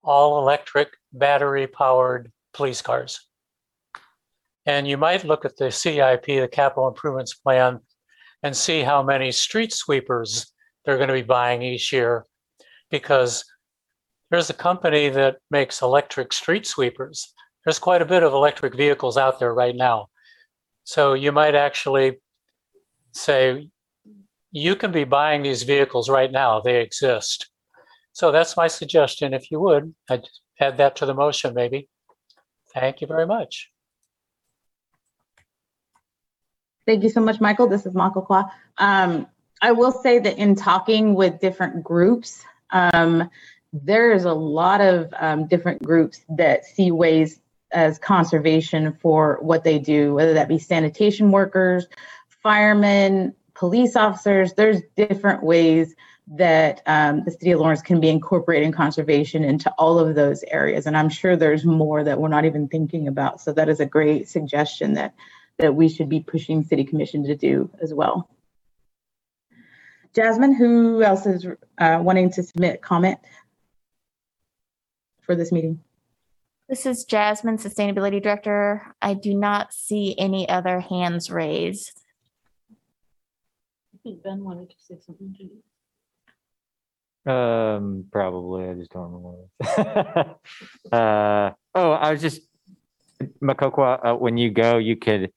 [0.02, 3.20] all electric, battery powered police cars.
[4.64, 7.80] And you might look at the CIP, the capital improvements plan,
[8.42, 10.52] and see how many street sweepers
[10.84, 12.24] they're going to be buying each year.
[12.90, 13.44] Because
[14.30, 17.32] there's a company that makes electric street sweepers.
[17.64, 20.06] There's quite a bit of electric vehicles out there right now.
[20.84, 22.20] So you might actually
[23.12, 23.68] say,
[24.56, 27.50] you can be buying these vehicles right now, they exist.
[28.14, 29.34] So that's my suggestion.
[29.34, 30.26] If you would, I'd
[30.58, 31.90] add that to the motion maybe.
[32.72, 33.70] Thank you very much.
[36.86, 37.66] Thank you so much, Michael.
[37.66, 38.48] This is Makakwa.
[38.78, 39.26] Um,
[39.60, 43.28] I will say that in talking with different groups, um,
[43.74, 47.40] there is a lot of um, different groups that see ways
[47.72, 51.86] as conservation for what they do, whether that be sanitation workers,
[52.42, 54.52] firemen, police officers.
[54.52, 55.94] There's different ways
[56.28, 60.86] that um, the city of Lawrence can be incorporating conservation into all of those areas.
[60.86, 63.40] And I'm sure there's more that we're not even thinking about.
[63.40, 65.14] So that is a great suggestion that
[65.58, 68.28] that we should be pushing city commission to do as well.
[70.14, 71.46] Jasmine, who else is
[71.78, 73.18] uh, wanting to submit comment
[75.22, 75.80] for this meeting?
[76.68, 78.94] This is Jasmine, Sustainability Director.
[79.00, 82.02] I do not see any other hands raised.
[84.06, 85.42] Think Ben wanted to say something to
[87.26, 87.32] you.
[87.32, 88.68] Um, probably.
[88.68, 90.36] I just don't remember.
[90.92, 92.42] uh, oh, I was just
[93.42, 94.06] Makakwa.
[94.06, 95.32] Uh, when you go, you could,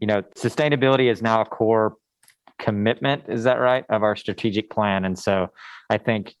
[0.00, 1.94] you know, sustainability is now a core
[2.58, 3.22] commitment.
[3.28, 5.04] Is that right of our strategic plan?
[5.04, 5.50] And so,
[5.88, 6.34] I think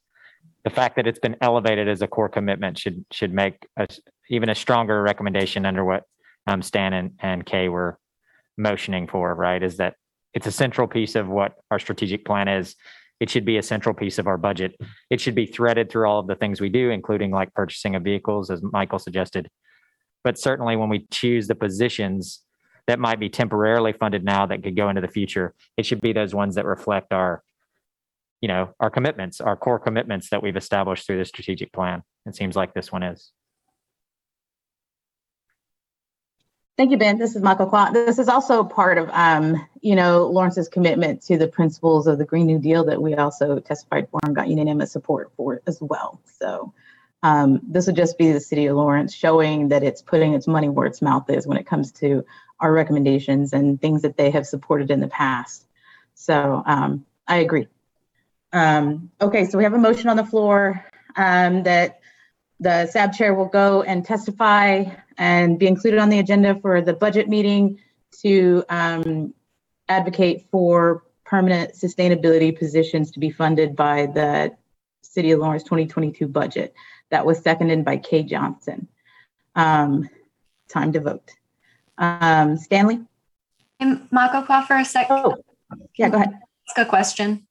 [0.64, 4.48] the fact that it's been elevated as a core commitment should should make us even
[4.48, 6.02] a stronger recommendation under what
[6.48, 8.00] um, Stan and, and Kay were
[8.56, 9.32] motioning for.
[9.32, 9.62] Right?
[9.62, 9.94] Is that
[10.38, 12.76] it's a central piece of what our strategic plan is
[13.20, 14.76] it should be a central piece of our budget.
[15.10, 18.04] It should be threaded through all of the things we do, including like purchasing of
[18.04, 19.48] vehicles, as Michael suggested.
[20.22, 22.42] But certainly when we choose the positions
[22.86, 26.12] that might be temporarily funded now that could go into the future, it should be
[26.12, 27.42] those ones that reflect our,
[28.40, 32.02] you know, our commitments, our core commitments that we've established through the strategic plan.
[32.24, 33.32] It seems like this one is.
[36.78, 37.18] Thank you, Ben.
[37.18, 37.92] This is Makakwa.
[37.92, 42.24] This is also part of, um, you know, Lawrence's commitment to the principles of the
[42.24, 46.20] Green New Deal that we also testified for and got unanimous support for as well.
[46.38, 46.72] So
[47.24, 50.68] um, this would just be the city of Lawrence showing that it's putting its money
[50.68, 52.24] where its mouth is when it comes to
[52.60, 55.66] our recommendations and things that they have supported in the past.
[56.14, 57.66] So um, I agree.
[58.52, 60.84] Um, okay, so we have a motion on the floor
[61.16, 61.98] um, that
[62.60, 64.84] the SAB chair will go and testify
[65.16, 67.78] and be included on the agenda for the budget meeting
[68.22, 69.32] to um,
[69.88, 74.56] advocate for permanent sustainability positions to be funded by the
[75.02, 76.74] City of Lawrence 2022 budget.
[77.10, 78.88] That was seconded by Kay Johnson.
[79.54, 80.08] Um,
[80.68, 81.30] time to vote.
[81.96, 83.00] Um, Stanley?
[84.10, 85.16] Michael, call for a second.
[85.16, 85.36] Oh,
[85.96, 86.38] yeah, go ahead.
[86.68, 87.46] Ask a question.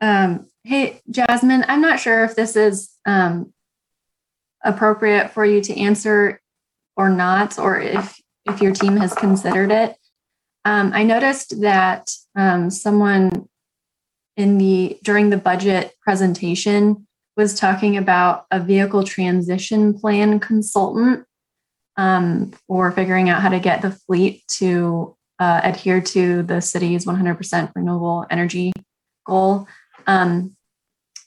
[0.00, 3.52] Um, hey, Jasmine, I'm not sure if this is um,
[4.64, 6.40] appropriate for you to answer
[6.96, 9.96] or not, or if if your team has considered it.
[10.64, 13.48] Um, I noticed that um, someone
[14.36, 21.24] in the during the budget presentation was talking about a vehicle transition plan consultant
[21.96, 27.04] um, for figuring out how to get the fleet to uh, adhere to the city's
[27.06, 28.72] 100% renewable energy
[29.26, 29.66] goal.
[30.06, 30.56] Um,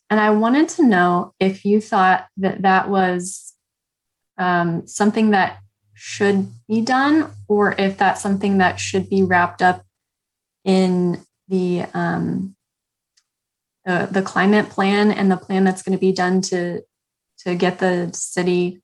[0.10, 3.54] and I wanted to know if you thought that that was
[4.38, 5.60] um, something that
[5.94, 9.84] should be done, or if that's something that should be wrapped up
[10.64, 12.56] in the um,
[13.86, 16.82] the, the climate plan and the plan that's going to be done to
[17.40, 18.82] to get the city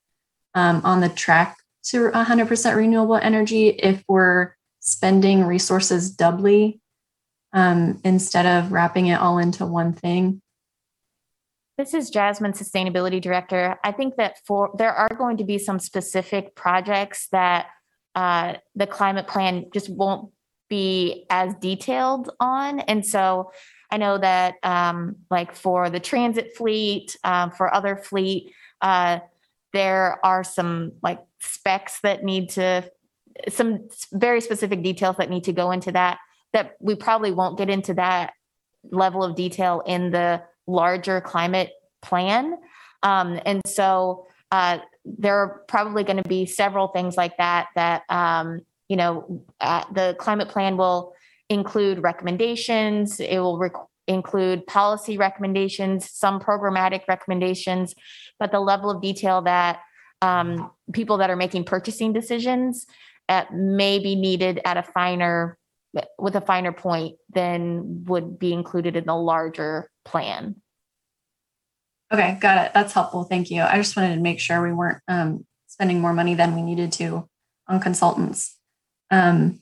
[0.55, 3.69] um, on the track to 100% renewable energy.
[3.69, 6.79] If we're spending resources doubly
[7.53, 10.41] um, instead of wrapping it all into one thing.
[11.77, 13.80] This is Jasmine, Sustainability Director.
[13.84, 17.67] I think that for there are going to be some specific projects that
[18.15, 20.31] uh, the climate plan just won't
[20.69, 22.80] be as detailed on.
[22.81, 23.51] And so
[23.91, 29.19] I know that um, like for the transit fleet, um, for other fleet, uh,
[29.71, 32.89] there are some like specs that need to,
[33.49, 36.19] some very specific details that need to go into that,
[36.53, 38.34] that we probably won't get into that
[38.91, 41.71] level of detail in the larger climate
[42.01, 42.57] plan.
[43.01, 48.03] Um, and so uh, there are probably going to be several things like that that
[48.09, 51.13] um, you know uh, the climate plan will
[51.49, 53.19] include recommendations.
[53.19, 53.73] It will rec-
[54.07, 57.93] include policy recommendations, some programmatic recommendations,
[58.39, 59.80] but the level of detail that
[60.21, 62.85] um, people that are making purchasing decisions
[63.30, 65.57] uh, may be needed at a finer
[66.17, 70.55] with a finer point than would be included in the larger plan.
[72.11, 72.73] Okay, got it.
[72.73, 73.23] That's helpful.
[73.23, 73.61] Thank you.
[73.61, 76.91] I just wanted to make sure we weren't um, spending more money than we needed
[76.93, 77.27] to
[77.67, 78.57] on consultants.
[79.09, 79.59] Um,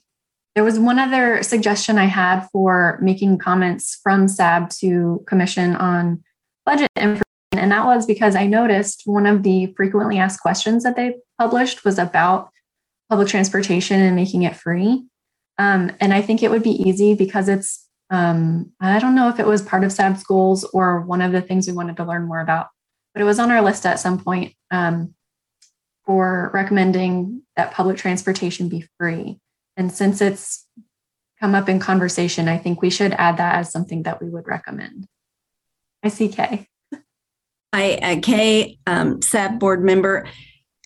[0.54, 6.22] there was one other suggestion I had for making comments from SAB to Commission on
[6.66, 7.22] budget information,
[7.52, 11.86] and that was because I noticed one of the frequently asked questions that they published
[11.86, 12.50] was about
[13.08, 15.04] public transportation and making it free.
[15.62, 19.38] Um, and I think it would be easy because it's um, I don't know if
[19.38, 22.26] it was part of SAB's goals or one of the things we wanted to learn
[22.26, 22.66] more about,
[23.14, 25.14] but it was on our list at some point um,
[26.04, 29.38] for recommending that public transportation be free.
[29.76, 30.66] And since it's
[31.40, 34.48] come up in conversation, I think we should add that as something that we would
[34.48, 35.06] recommend.
[36.02, 36.66] I see Kay.
[37.72, 40.26] Hi, uh, Kay, um, SAB board member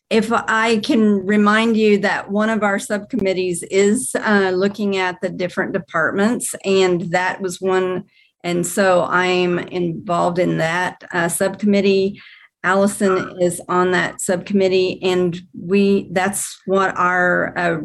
[0.09, 5.28] if I can remind you that one of our subcommittees is uh, looking at the
[5.28, 8.05] different departments, and that was one.
[8.45, 12.20] And so I'm involved in that uh, subcommittee.
[12.62, 17.78] Allison is on that subcommittee, and we that's what our uh,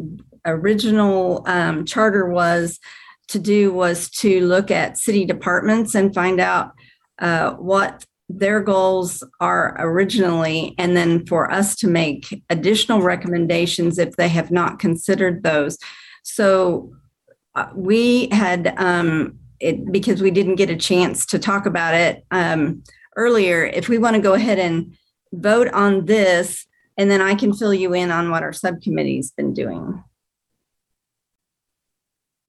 [0.44, 2.78] original um, charter was
[3.28, 6.72] to do was to look at city departments and find out
[7.18, 8.04] uh, what
[8.38, 14.50] their goals are originally, and then for us to make additional recommendations if they have
[14.50, 15.76] not considered those.
[16.22, 16.92] So
[17.54, 22.24] uh, we had, um, it, because we didn't get a chance to talk about it
[22.30, 22.82] um,
[23.16, 24.96] earlier, if we want to go ahead and
[25.32, 29.52] vote on this, and then I can fill you in on what our subcommittee's been
[29.52, 30.02] doing.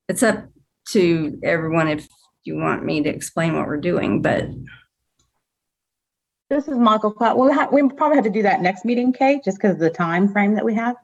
[0.08, 0.46] It's up
[0.90, 2.08] to everyone if
[2.44, 4.46] you want me to explain what we're doing, but.
[6.54, 7.36] This is Makakwa.
[7.36, 9.90] We'll have, we probably have to do that next meeting, Kate, just because of the
[9.90, 10.96] time frame that we have.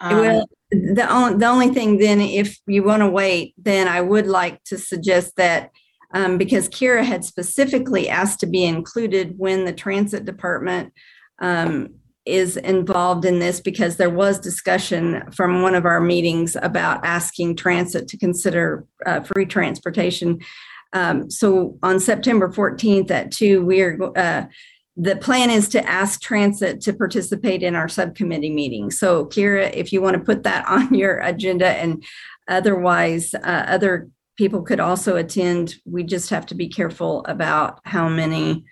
[0.00, 4.02] Um, Well, the only, the only thing then, if you want to wait, then I
[4.02, 5.70] would like to suggest that,
[6.12, 10.92] um, because Kira had specifically asked to be included when the transit department,
[11.38, 11.88] um,
[12.26, 17.56] is involved in this because there was discussion from one of our meetings about asking
[17.56, 20.38] transit to consider, uh, free transportation.
[20.92, 24.44] Um, so on September 14th at two, we are, uh,
[24.96, 28.90] the plan is to ask transit to participate in our subcommittee meeting.
[28.90, 32.04] So Kira, if you want to put that on your agenda and
[32.48, 35.76] otherwise, uh, other people could also attend.
[35.84, 38.64] We just have to be careful about how many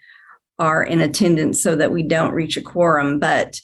[0.58, 3.18] are in attendance so that we don't reach a quorum.
[3.18, 3.60] But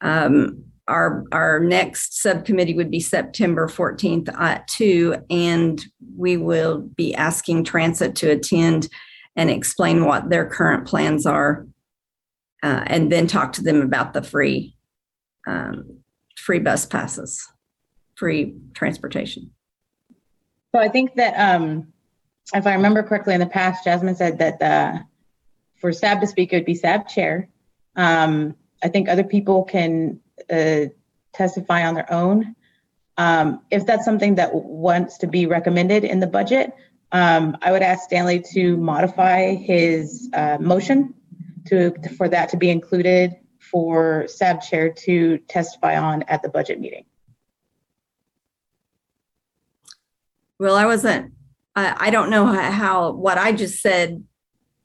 [0.00, 5.84] um, our, our next subcommittee would be September 14th at two, and
[6.16, 8.88] we will be asking transit to attend
[9.36, 11.66] and explain what their current plans are
[12.62, 14.76] uh, and then talk to them about the free
[15.46, 15.98] um,
[16.36, 17.46] free bus passes,
[18.14, 19.50] free transportation.
[20.74, 21.92] So I think that, um,
[22.54, 24.98] if I remember correctly, in the past, Jasmine said that, uh,
[25.80, 27.48] for SAB to speak, it would be SAB chair.
[27.96, 30.20] Um, I think other people can,
[30.50, 30.86] uh,
[31.32, 32.54] testify on their own.
[33.16, 36.72] Um, if that's something that wants to be recommended in the budget,
[37.12, 41.14] um, I would ask Stanley to modify his, uh, motion
[41.66, 43.34] to, for that to be included
[43.70, 47.04] for SAB chair to testify on at the budget meeting.
[50.58, 51.32] Well, I wasn't,
[51.76, 54.24] I, I don't know how, how, what I just said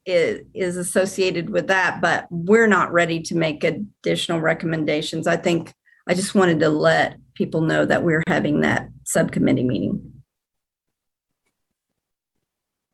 [0.06, 5.26] is, is associated with that, but we're not ready to make additional recommendations.
[5.26, 5.74] I think
[6.08, 10.14] I just wanted to let people know that we're having that subcommittee meeting.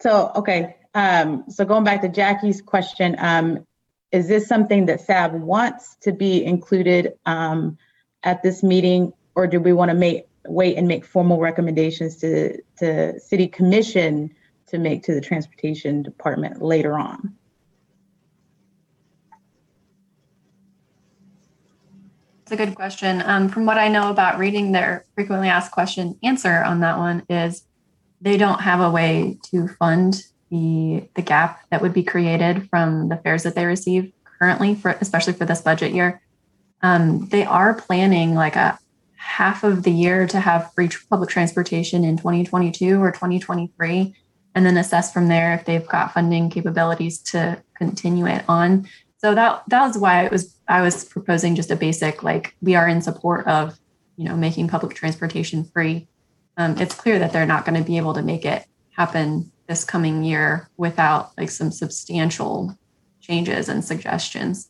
[0.01, 3.65] So, okay, um, so going back to Jackie's question, um,
[4.11, 7.77] is this something that SAB wants to be included, um,
[8.23, 9.14] at this meeting?
[9.36, 14.34] Or do we want to make, wait and make formal recommendations to, to city commission
[14.68, 17.36] to make to the transportation department later on?
[22.52, 23.22] It's a good question.
[23.27, 27.23] Um, from what I know about reading their frequently asked question answer on that one
[27.30, 27.64] is
[28.22, 33.09] they don't have a way to fund the the gap that would be created from
[33.09, 36.21] the fares that they receive currently for especially for this budget year.
[36.81, 38.80] Um, they are planning like a
[39.15, 44.15] half of the year to have free public transportation in 2022 or 2023.
[44.55, 48.88] and then assess from there if they've got funding capabilities to continue it on.
[49.17, 52.76] So that that was why it was I was proposing just a basic like we
[52.76, 53.77] are in support of
[54.15, 56.07] you know making public transportation free.
[56.57, 59.85] Um, it's clear that they're not going to be able to make it happen this
[59.85, 62.75] coming year without like some substantial
[63.21, 64.69] changes and suggestions.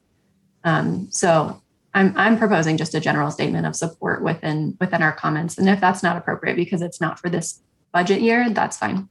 [0.65, 1.59] Um, so
[1.93, 5.79] I'm I'm proposing just a general statement of support within within our comments, and if
[5.79, 7.61] that's not appropriate because it's not for this
[7.93, 9.09] budget year, that's fine.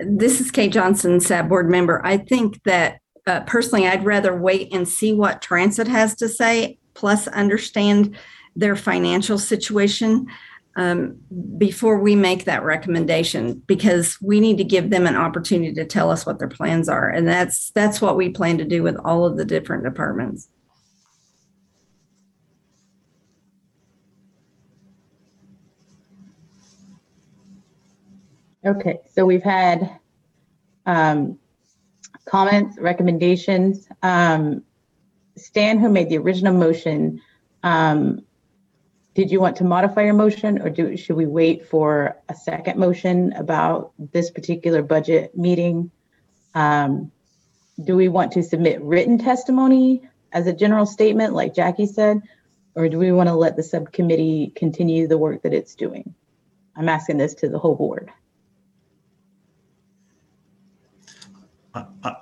[0.00, 2.04] This is Kate Johnson, SAB board member.
[2.04, 6.78] I think that uh, personally, I'd rather wait and see what transit has to say,
[6.94, 8.18] plus understand
[8.56, 10.26] their financial situation
[10.76, 11.18] um,
[11.58, 16.10] before we make that recommendation, because we need to give them an opportunity to tell
[16.10, 19.24] us what their plans are, and that's that's what we plan to do with all
[19.24, 20.48] of the different departments.
[28.64, 29.98] Okay, so we've had
[30.86, 31.38] um,
[32.26, 33.88] comments, recommendations.
[34.02, 34.62] Um,
[35.36, 37.22] Stan, who made the original motion,
[37.62, 38.20] um,
[39.20, 42.78] did you want to modify your motion or do, should we wait for a second
[42.78, 45.90] motion about this particular budget meeting?
[46.54, 47.12] Um,
[47.84, 52.22] do we want to submit written testimony as a general statement, like Jackie said?
[52.74, 56.14] Or do we want to let the subcommittee continue the work that it's doing?
[56.74, 58.10] I'm asking this to the whole board.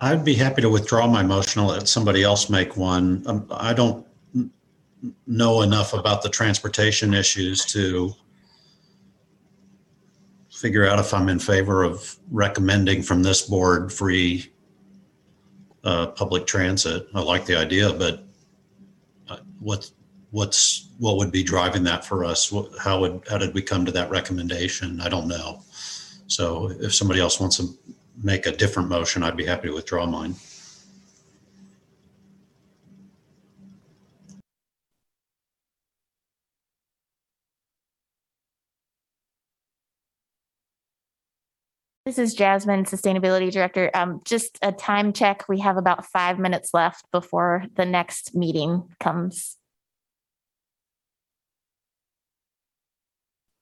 [0.00, 3.22] I'd be happy to withdraw my motion and let somebody else make one.
[3.26, 4.04] Um, I don't
[5.26, 8.14] know enough about the transportation issues to
[10.50, 14.50] figure out if I'm in favor of recommending from this board free
[15.84, 17.06] uh, public transit.
[17.14, 18.24] I like the idea, but
[19.28, 19.88] uh, what,
[20.32, 22.52] what's, what would be driving that for us?
[22.80, 25.00] How would, how did we come to that recommendation?
[25.00, 25.62] I don't know.
[26.26, 27.68] So if somebody else wants to
[28.22, 30.34] make a different motion, I'd be happy to withdraw mine.
[42.08, 43.90] This is Jasmine, Sustainability Director.
[43.92, 45.46] Um, just a time check.
[45.46, 49.58] We have about five minutes left before the next meeting comes.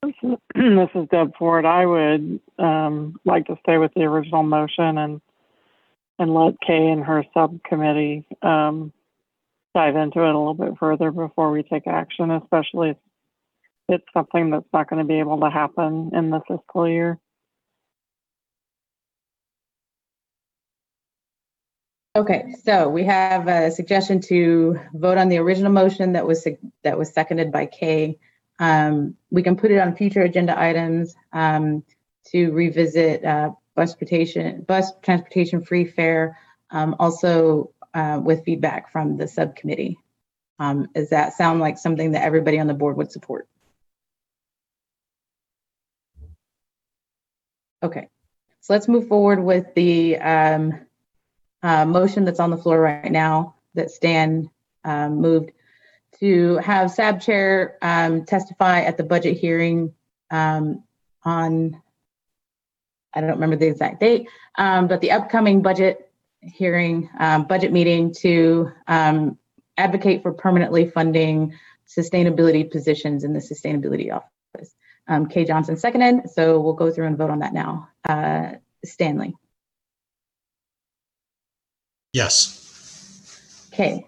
[0.04, 0.14] This
[0.94, 1.64] is Deb Ford.
[1.64, 5.20] I would um, like to stay with the original motion and
[6.20, 8.92] and let Kay and her subcommittee um,
[9.74, 12.96] dive into it a little bit further before we take action, especially if
[13.88, 17.18] it's something that's not going to be able to happen in the fiscal year.
[22.16, 26.48] Okay, so we have a suggestion to vote on the original motion that was,
[26.82, 28.18] that was seconded by Kay.
[28.58, 31.84] Um, we can put it on future agenda items, um,
[32.28, 36.38] to revisit, uh, bus transportation, bus transportation free fare,
[36.70, 39.98] um, also, uh, with feedback from the subcommittee.
[40.58, 43.46] Um, does that sound like something that everybody on the board would support?
[47.82, 48.08] Okay,
[48.62, 50.85] so let's move forward with the, um,
[51.62, 54.50] uh, motion that's on the floor right now that Stan
[54.84, 55.52] um, moved
[56.20, 59.92] to have SAB Chair um, testify at the budget hearing
[60.30, 60.82] um,
[61.24, 61.80] on,
[63.12, 66.10] I don't remember the exact date, um, but the upcoming budget
[66.40, 69.38] hearing, um, budget meeting to um,
[69.76, 71.54] advocate for permanently funding
[71.86, 74.74] sustainability positions in the sustainability office.
[75.30, 77.88] Kay Johnson seconded, so we'll go through and vote on that now.
[78.08, 78.52] Uh,
[78.84, 79.34] Stanley.
[82.20, 83.68] Yes.
[83.74, 84.06] Okay.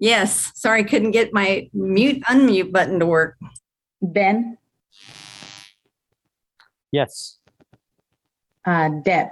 [0.00, 3.36] Yes, sorry, I couldn't get my mute unmute button to work.
[4.02, 4.58] Ben,
[6.90, 7.38] Yes.
[8.64, 9.28] uh, Deb,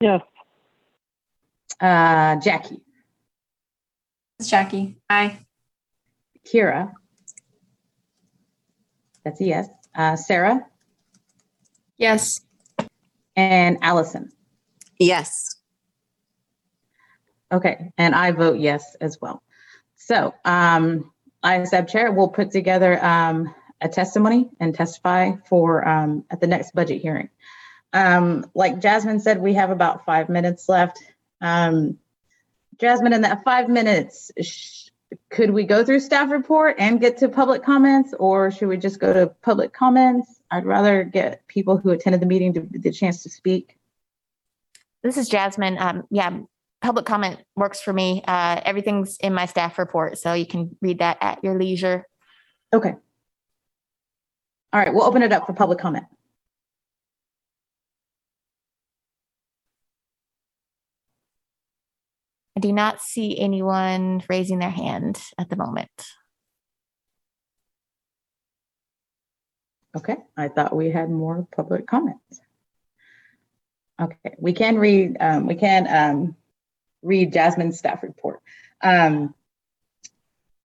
[0.00, 0.20] Yes.
[1.80, 2.82] uh, Jackie,
[4.38, 5.00] It's Jackie.
[5.08, 5.38] Aye.
[6.46, 6.92] Kira.
[9.24, 9.68] That's a yes.
[9.94, 10.66] Uh, Sarah
[12.00, 12.40] Yes.
[13.36, 14.32] and Allison.
[14.98, 15.56] Yes.
[17.52, 19.42] Okay, and I vote yes as well.
[19.96, 21.12] So, um,
[21.42, 26.40] I, as SAB chair, will put together, um, a testimony and testify for, um, at
[26.40, 27.28] the next budget hearing.
[27.92, 30.98] Um, like Jasmine said, we have about five minutes left.
[31.40, 31.98] Um,
[32.78, 34.89] Jasmine, in that five minutes, sh-
[35.30, 39.00] could we go through staff report and get to public comments, or should we just
[39.00, 40.40] go to public comments?
[40.50, 43.76] I'd rather get people who attended the meeting to the chance to speak.
[45.02, 45.78] This is Jasmine.
[45.78, 46.40] Um, yeah,
[46.82, 48.22] public comment works for me.
[48.26, 52.06] Uh, everything's in my staff report, so you can read that at your leisure.
[52.72, 52.94] Okay.
[54.72, 56.04] All right, we'll open it up for public comment.
[62.60, 65.88] I do not see anyone raising their hand at the moment.
[69.96, 72.38] Okay, I thought we had more public comments.
[73.98, 76.36] Okay, we can read, um, we can, um,
[77.00, 78.42] read Jasmine's staff report.
[78.82, 79.34] Um,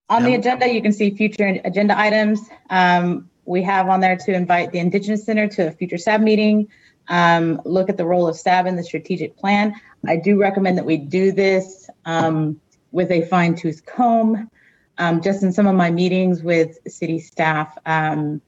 [0.10, 2.42] on the agenda, you can see future agenda items.
[2.70, 6.68] Um, we have on there to invite the Indigenous Center to a future SAB meeting,
[7.07, 9.76] um, look at the role of SAB in the strategic plan.
[10.07, 12.60] I do recommend that we do this um,
[12.91, 14.49] with a fine tooth comb.
[14.98, 18.41] Um, just in some of my meetings with city staff, um,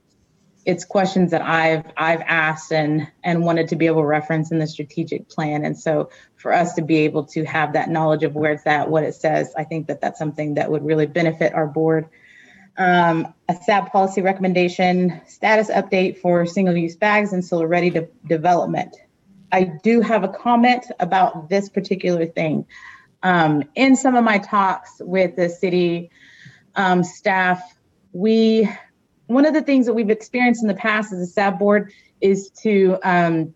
[0.67, 4.59] it's questions that I've I've asked and and wanted to be able to reference in
[4.59, 5.63] the strategic plan.
[5.63, 8.89] And so for us to be able to have that knowledge of where it's at,
[8.89, 12.07] what it says, I think that that's something that would really benefit our board.
[12.77, 18.95] Um, a SAB policy recommendation status update for single-use bags and solar ready de- development.
[19.51, 22.65] I do have a comment about this particular thing.
[23.23, 26.11] Um, in some of my talks with the city
[26.75, 27.61] um, staff,
[28.13, 28.69] we
[29.27, 31.91] one of the things that we've experienced in the past as a SAB board
[32.21, 33.53] is to um,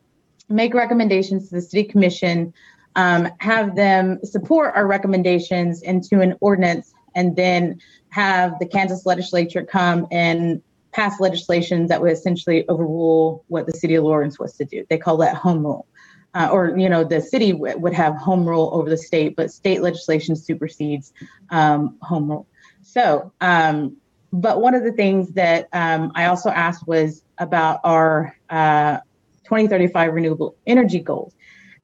[0.49, 2.53] make recommendations to the city commission,
[2.95, 7.79] um, have them support our recommendations into an ordinance, and then
[8.11, 10.61] have the Kansas legislature come and
[10.91, 14.85] pass legislation that would essentially overrule what the city of Lawrence was to do.
[14.89, 15.87] They call that home rule.
[16.33, 19.51] Uh, or you know the city w- would have home rule over the state, but
[19.51, 21.11] state legislation supersedes
[21.49, 22.47] um, home rule.
[22.83, 23.97] So um,
[24.31, 28.99] but one of the things that um, I also asked was about our uh,
[29.43, 31.33] 2035 renewable energy goals.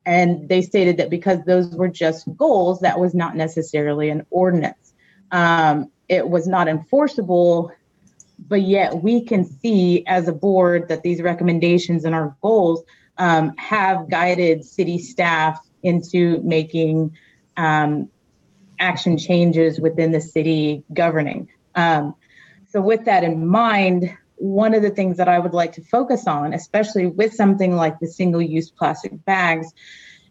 [0.05, 4.93] And they stated that because those were just goals, that was not necessarily an ordinance.
[5.31, 7.71] Um, it was not enforceable,
[8.39, 12.83] but yet we can see as a board that these recommendations and our goals
[13.17, 17.17] um, have guided city staff into making
[17.57, 18.09] um,
[18.79, 21.49] action changes within the city governing.
[21.75, 22.15] Um,
[22.69, 26.27] so, with that in mind, one of the things that I would like to focus
[26.27, 29.73] on, especially with something like the single use plastic bags,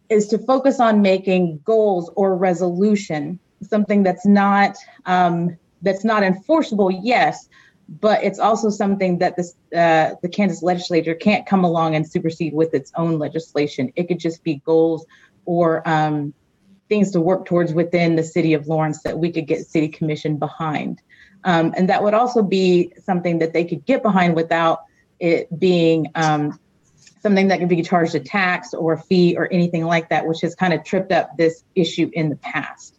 [0.09, 4.77] is to focus on making goals or resolution something that's not
[5.07, 7.49] um, that's not enforceable yes
[7.89, 12.55] but it's also something that this uh, the kansas legislature can't come along and supersede
[12.55, 15.07] with its own legislation it could just be goals
[15.45, 16.35] or um,
[16.89, 20.37] things to work towards within the city of lawrence that we could get city commission
[20.37, 21.01] behind
[21.45, 24.83] um, and that would also be something that they could get behind without
[25.21, 26.59] it being um,
[27.27, 30.41] something that could be charged a tax or a fee or anything like that, which
[30.43, 32.96] has kind of tripped up this issue in the past.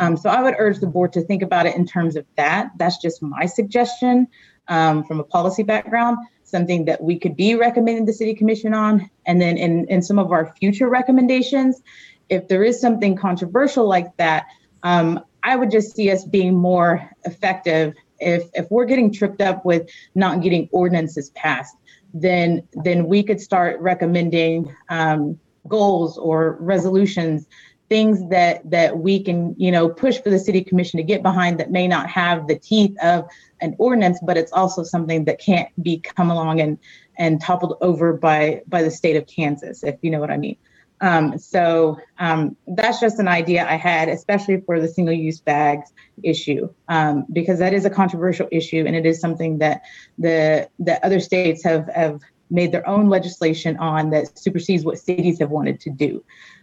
[0.00, 2.70] Um, so I would urge the board to think about it in terms of that.
[2.76, 4.26] That's just my suggestion
[4.66, 9.10] um, from a policy background, something that we could be recommending the city commission on.
[9.26, 11.82] And then in, in some of our future recommendations,
[12.30, 14.46] if there is something controversial like that,
[14.82, 19.64] um, I would just see us being more effective if if we're getting tripped up
[19.64, 21.74] with not getting ordinances passed,
[22.12, 27.46] then then we could start recommending um, goals or resolutions,
[27.90, 31.58] things that that we can you know push for the city commission to get behind
[31.60, 33.28] that may not have the teeth of
[33.60, 36.78] an ordinance, but it's also something that can't be come along and
[37.18, 40.56] and toppled over by by the state of Kansas, if you know what I mean.
[41.02, 45.92] Um, so um, that's just an idea I had, especially for the single use bags
[46.22, 49.82] issue, um, because that is a controversial issue and it is something that
[50.18, 55.38] the the other states have, have made their own legislation on that supersedes what cities
[55.38, 56.22] have wanted to do.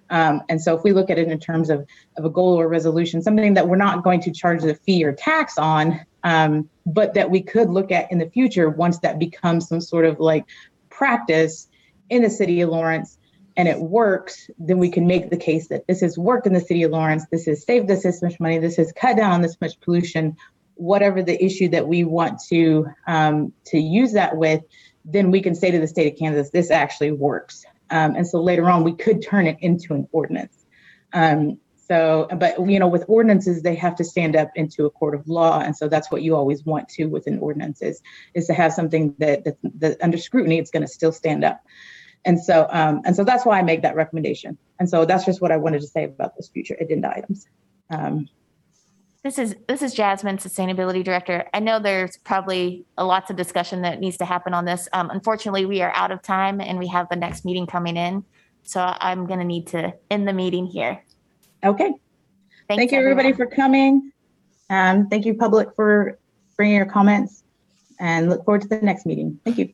[0.10, 1.86] Um, and so if we look at it in terms of,
[2.18, 5.14] of a goal or resolution, something that we're not going to charge the fee or
[5.14, 9.68] tax on, um, but that we could look at in the future once that becomes
[9.68, 10.46] some sort of like
[10.90, 11.68] practice
[12.10, 13.18] in the city of Lawrence
[13.58, 16.62] and it works, then we can make the case that this has worked in the
[16.62, 19.58] city of Lawrence, this has saved us this much money, this has cut down this
[19.60, 20.38] much pollution,
[20.76, 24.62] whatever the issue that we want to um, to use that with,
[25.06, 27.66] then we can say to the state of Kansas, this actually works.
[27.90, 30.66] Um, and so later on, we could turn it into an ordinance.
[31.14, 35.16] Um, so, but you know, with ordinances, they have to stand up into a court
[35.16, 38.02] of law, and so that's what you always want to with an ordinance is,
[38.34, 41.64] is to have something that, that, that under scrutiny, it's going to still stand up.
[42.26, 44.58] And so, um, and so that's why I make that recommendation.
[44.80, 47.48] And so that's just what I wanted to say about those future agenda items.
[47.90, 48.28] Um,
[49.28, 51.50] This is, this is Jasmine, Sustainability Director.
[51.54, 54.88] I know there's probably a lots of discussion that needs to happen on this.
[54.94, 58.24] Um, unfortunately, we are out of time and we have the next meeting coming in.
[58.64, 61.04] So I'm going to need to end the meeting here.
[61.62, 61.88] Okay.
[61.90, 62.00] Thanks,
[62.70, 64.14] Thank you, everybody, for coming.
[64.70, 66.18] Um, thank you, public, for
[66.56, 67.44] bringing your comments
[68.00, 69.42] and look forward to the next meeting.
[69.44, 69.74] Thank you.